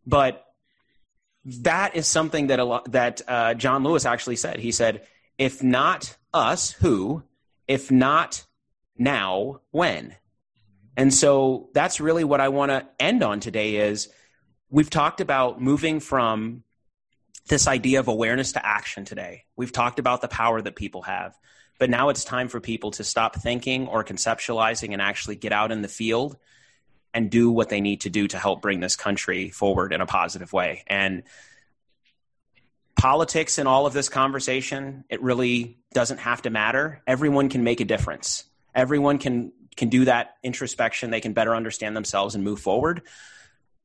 [0.05, 0.43] But
[1.45, 4.59] that is something that a lot, that uh, John Lewis actually said.
[4.59, 5.05] He said,
[5.37, 7.23] "If not us, who?
[7.67, 8.45] If not
[8.97, 10.15] now, when?"
[10.97, 14.09] And so that's really what I want to end on today is
[14.69, 16.63] we've talked about moving from
[17.47, 19.45] this idea of awareness to action today.
[19.55, 21.37] We've talked about the power that people have.
[21.79, 25.71] But now it's time for people to stop thinking or conceptualizing and actually get out
[25.71, 26.35] in the field
[27.13, 30.07] and do what they need to do to help bring this country forward in a
[30.07, 30.83] positive way.
[30.87, 31.23] And
[32.97, 37.03] politics in all of this conversation, it really doesn't have to matter.
[37.05, 38.43] Everyone can make a difference.
[38.73, 43.03] Everyone can can do that introspection, they can better understand themselves and move forward.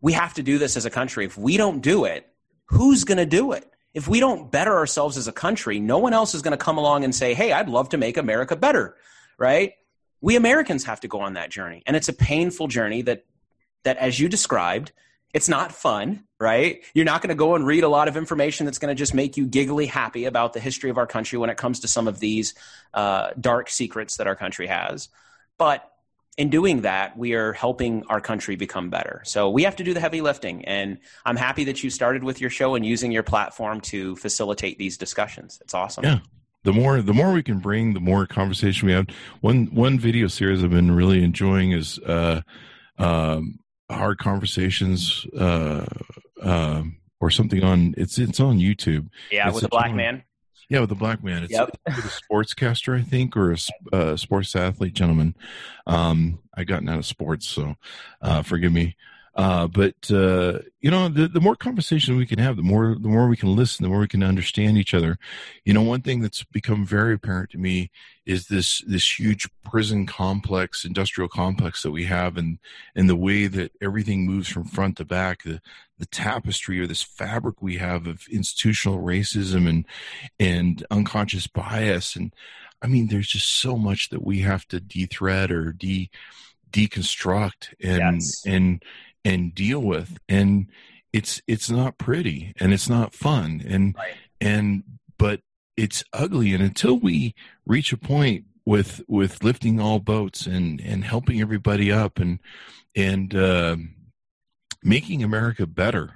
[0.00, 1.24] We have to do this as a country.
[1.24, 2.28] If we don't do it,
[2.66, 3.70] who's going to do it?
[3.94, 6.78] If we don't better ourselves as a country, no one else is going to come
[6.78, 8.96] along and say, "Hey, I'd love to make America better."
[9.38, 9.74] Right?
[10.20, 13.24] We Americans have to go on that journey, and it's a painful journey that
[13.84, 14.92] that as you described,
[15.34, 16.82] it's not fun, right?
[16.94, 19.14] You're not going to go and read a lot of information that's going to just
[19.14, 22.06] make you giggly happy about the history of our country when it comes to some
[22.06, 22.54] of these
[22.92, 25.08] uh, dark secrets that our country has.
[25.58, 25.88] But
[26.38, 29.20] in doing that, we are helping our country become better.
[29.24, 30.64] So we have to do the heavy lifting.
[30.64, 34.78] And I'm happy that you started with your show and using your platform to facilitate
[34.78, 35.58] these discussions.
[35.62, 36.04] It's awesome.
[36.04, 36.20] Yeah.
[36.64, 39.08] The more the more we can bring, the more conversation we have.
[39.40, 42.42] One one video series I've been really enjoying is uh,
[42.98, 43.58] um,
[43.90, 45.84] hard conversations uh,
[46.40, 46.84] uh,
[47.20, 49.08] or something on it's it's on YouTube.
[49.32, 50.22] Yeah, it's with a black man.
[50.72, 51.42] Yeah, with the black man.
[51.42, 51.68] It's, yep.
[51.86, 53.56] a sportscaster, I think, or a
[53.94, 55.36] uh, sports athlete gentleman.
[55.86, 57.76] Um, I gotten out of sports, so
[58.22, 58.96] uh, forgive me.
[59.34, 63.08] Uh, but uh, you know, the, the more conversation we can have, the more the
[63.08, 65.16] more we can listen, the more we can understand each other.
[65.64, 67.90] You know, one thing that's become very apparent to me
[68.26, 72.58] is this this huge prison complex, industrial complex that we have, and
[72.94, 75.62] and the way that everything moves from front to back, the
[75.98, 79.86] the tapestry or this fabric we have of institutional racism and
[80.38, 82.34] and unconscious bias and
[82.82, 86.10] I mean, there's just so much that we have to de-thread or de
[86.70, 88.42] deconstruct and Yes.
[88.46, 88.82] and
[89.24, 90.66] and deal with, and
[91.12, 94.14] it's it's not pretty and it's not fun and Right.
[94.40, 94.82] and
[95.18, 95.40] but
[95.76, 97.34] it's ugly and until we
[97.66, 102.38] reach a point with with lifting all boats and and helping everybody up and
[102.96, 103.76] and uh,
[104.82, 106.14] making America better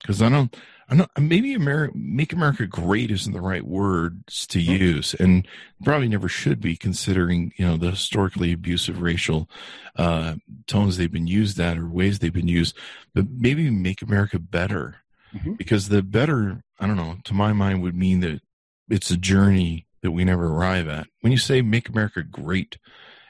[0.00, 0.54] because I don't
[0.88, 5.46] I don't maybe America make America great isn't the right words to use and
[5.82, 9.48] probably never should be considering you know the historically abusive racial
[9.96, 10.34] uh,
[10.66, 12.76] tones they've been used at or ways they've been used
[13.14, 14.96] but maybe make America better
[15.34, 15.56] Mhm.
[15.58, 18.40] because the better I don't know to my mind would mean that
[18.88, 22.78] it's a journey that we never arrive at when you say make America great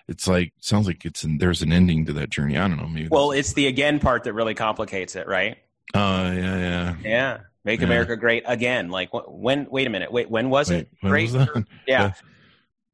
[0.06, 2.88] it's like sounds like it's an, there's an ending to that journey I don't know
[2.88, 5.56] maybe Well, it's the again part that really complicates it, right?
[5.94, 7.38] Uh yeah yeah Yeah.
[7.64, 7.86] Make Yeah.
[7.86, 8.90] America great again.
[8.90, 9.66] Like when?
[9.70, 10.12] Wait a minute.
[10.12, 11.32] Wait, when was Wait, it when great?
[11.32, 11.48] was?
[11.86, 12.12] Yeah.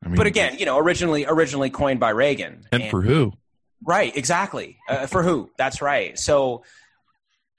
[0.05, 2.63] I mean, But again, you know, originally originally coined by Reagan.
[2.73, 3.33] and for who
[3.83, 4.77] Right, exactly.
[4.89, 5.51] Uh, for who?
[5.57, 6.19] That's right.
[6.19, 6.63] So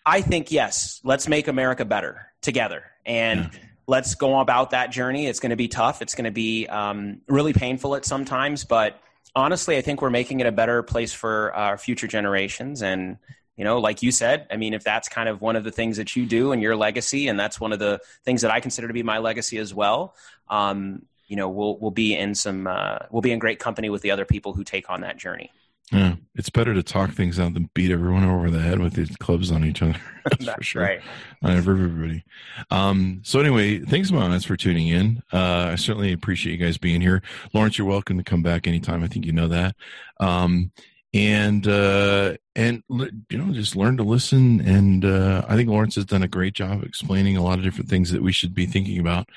[0.06, 2.84] I think, yes, let's make America better together.
[3.06, 3.50] And
[3.88, 5.26] let's go about that journey.
[5.28, 6.02] It's going to be tough.
[6.04, 8.64] It's going to be um, really painful at sometimes.
[8.66, 9.00] But
[9.36, 12.82] honestly, I think we're making it a better place for our future generations.
[12.84, 13.18] And,
[13.62, 15.98] you know, like you said, I mean, if that's kind of one of the things
[15.98, 18.88] that you do and your legacy, and that's one of the things that I consider
[18.88, 20.16] to be my legacy as well,
[20.50, 24.02] um, you know, we'll, we'll be in some, uh, we'll be in great company with
[24.02, 25.52] the other people who take on that journey.
[25.92, 29.16] Yeah, it's better to talk things out than beat everyone over the head with these
[29.18, 29.96] clubs on each other.
[30.24, 30.82] That's, That's for sure.
[30.82, 31.02] right.
[31.44, 32.24] On everybody.
[32.72, 35.22] Um, so anyway, thanks, Monas, for tuning in.
[35.32, 37.22] Uh, I certainly appreciate you guys being here.
[37.54, 39.04] Lawrence, you're welcome to come back anytime.
[39.04, 39.76] I think you know that.
[40.20, 40.72] Um,
[41.14, 44.62] and uh, and you know, just learn to listen.
[44.62, 47.90] And uh, I think Lawrence has done a great job explaining a lot of different
[47.90, 49.30] things that we should be thinking about.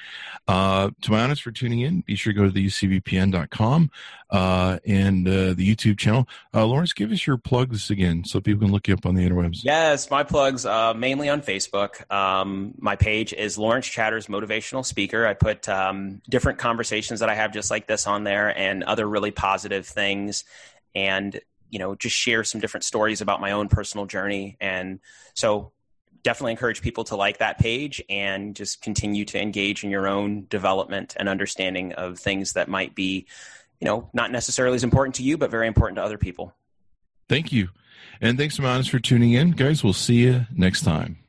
[0.46, 3.90] Uh, to my honest for tuning in, be sure to go to the ucvpn.com
[4.30, 6.28] uh, and uh, the YouTube channel.
[6.52, 9.28] Uh, Lawrence, give us your plugs again so people can look you up on the
[9.28, 9.64] interwebs.
[9.64, 12.08] Yes, my plugs uh, mainly on Facebook.
[12.12, 15.26] Um, my page is Lawrence Chatters Motivational Speaker.
[15.26, 19.08] I put um, different conversations that I have just like this on there and other
[19.08, 20.44] really positive things
[20.94, 21.40] and,
[21.74, 24.56] you know, just share some different stories about my own personal journey.
[24.60, 25.00] And
[25.34, 25.72] so
[26.22, 30.46] definitely encourage people to like that page and just continue to engage in your own
[30.48, 33.26] development and understanding of things that might be,
[33.80, 36.54] you know, not necessarily as important to you, but very important to other people.
[37.28, 37.70] Thank you.
[38.20, 39.50] And thanks, Monas, for tuning in.
[39.50, 41.23] Guys, we'll see you next time.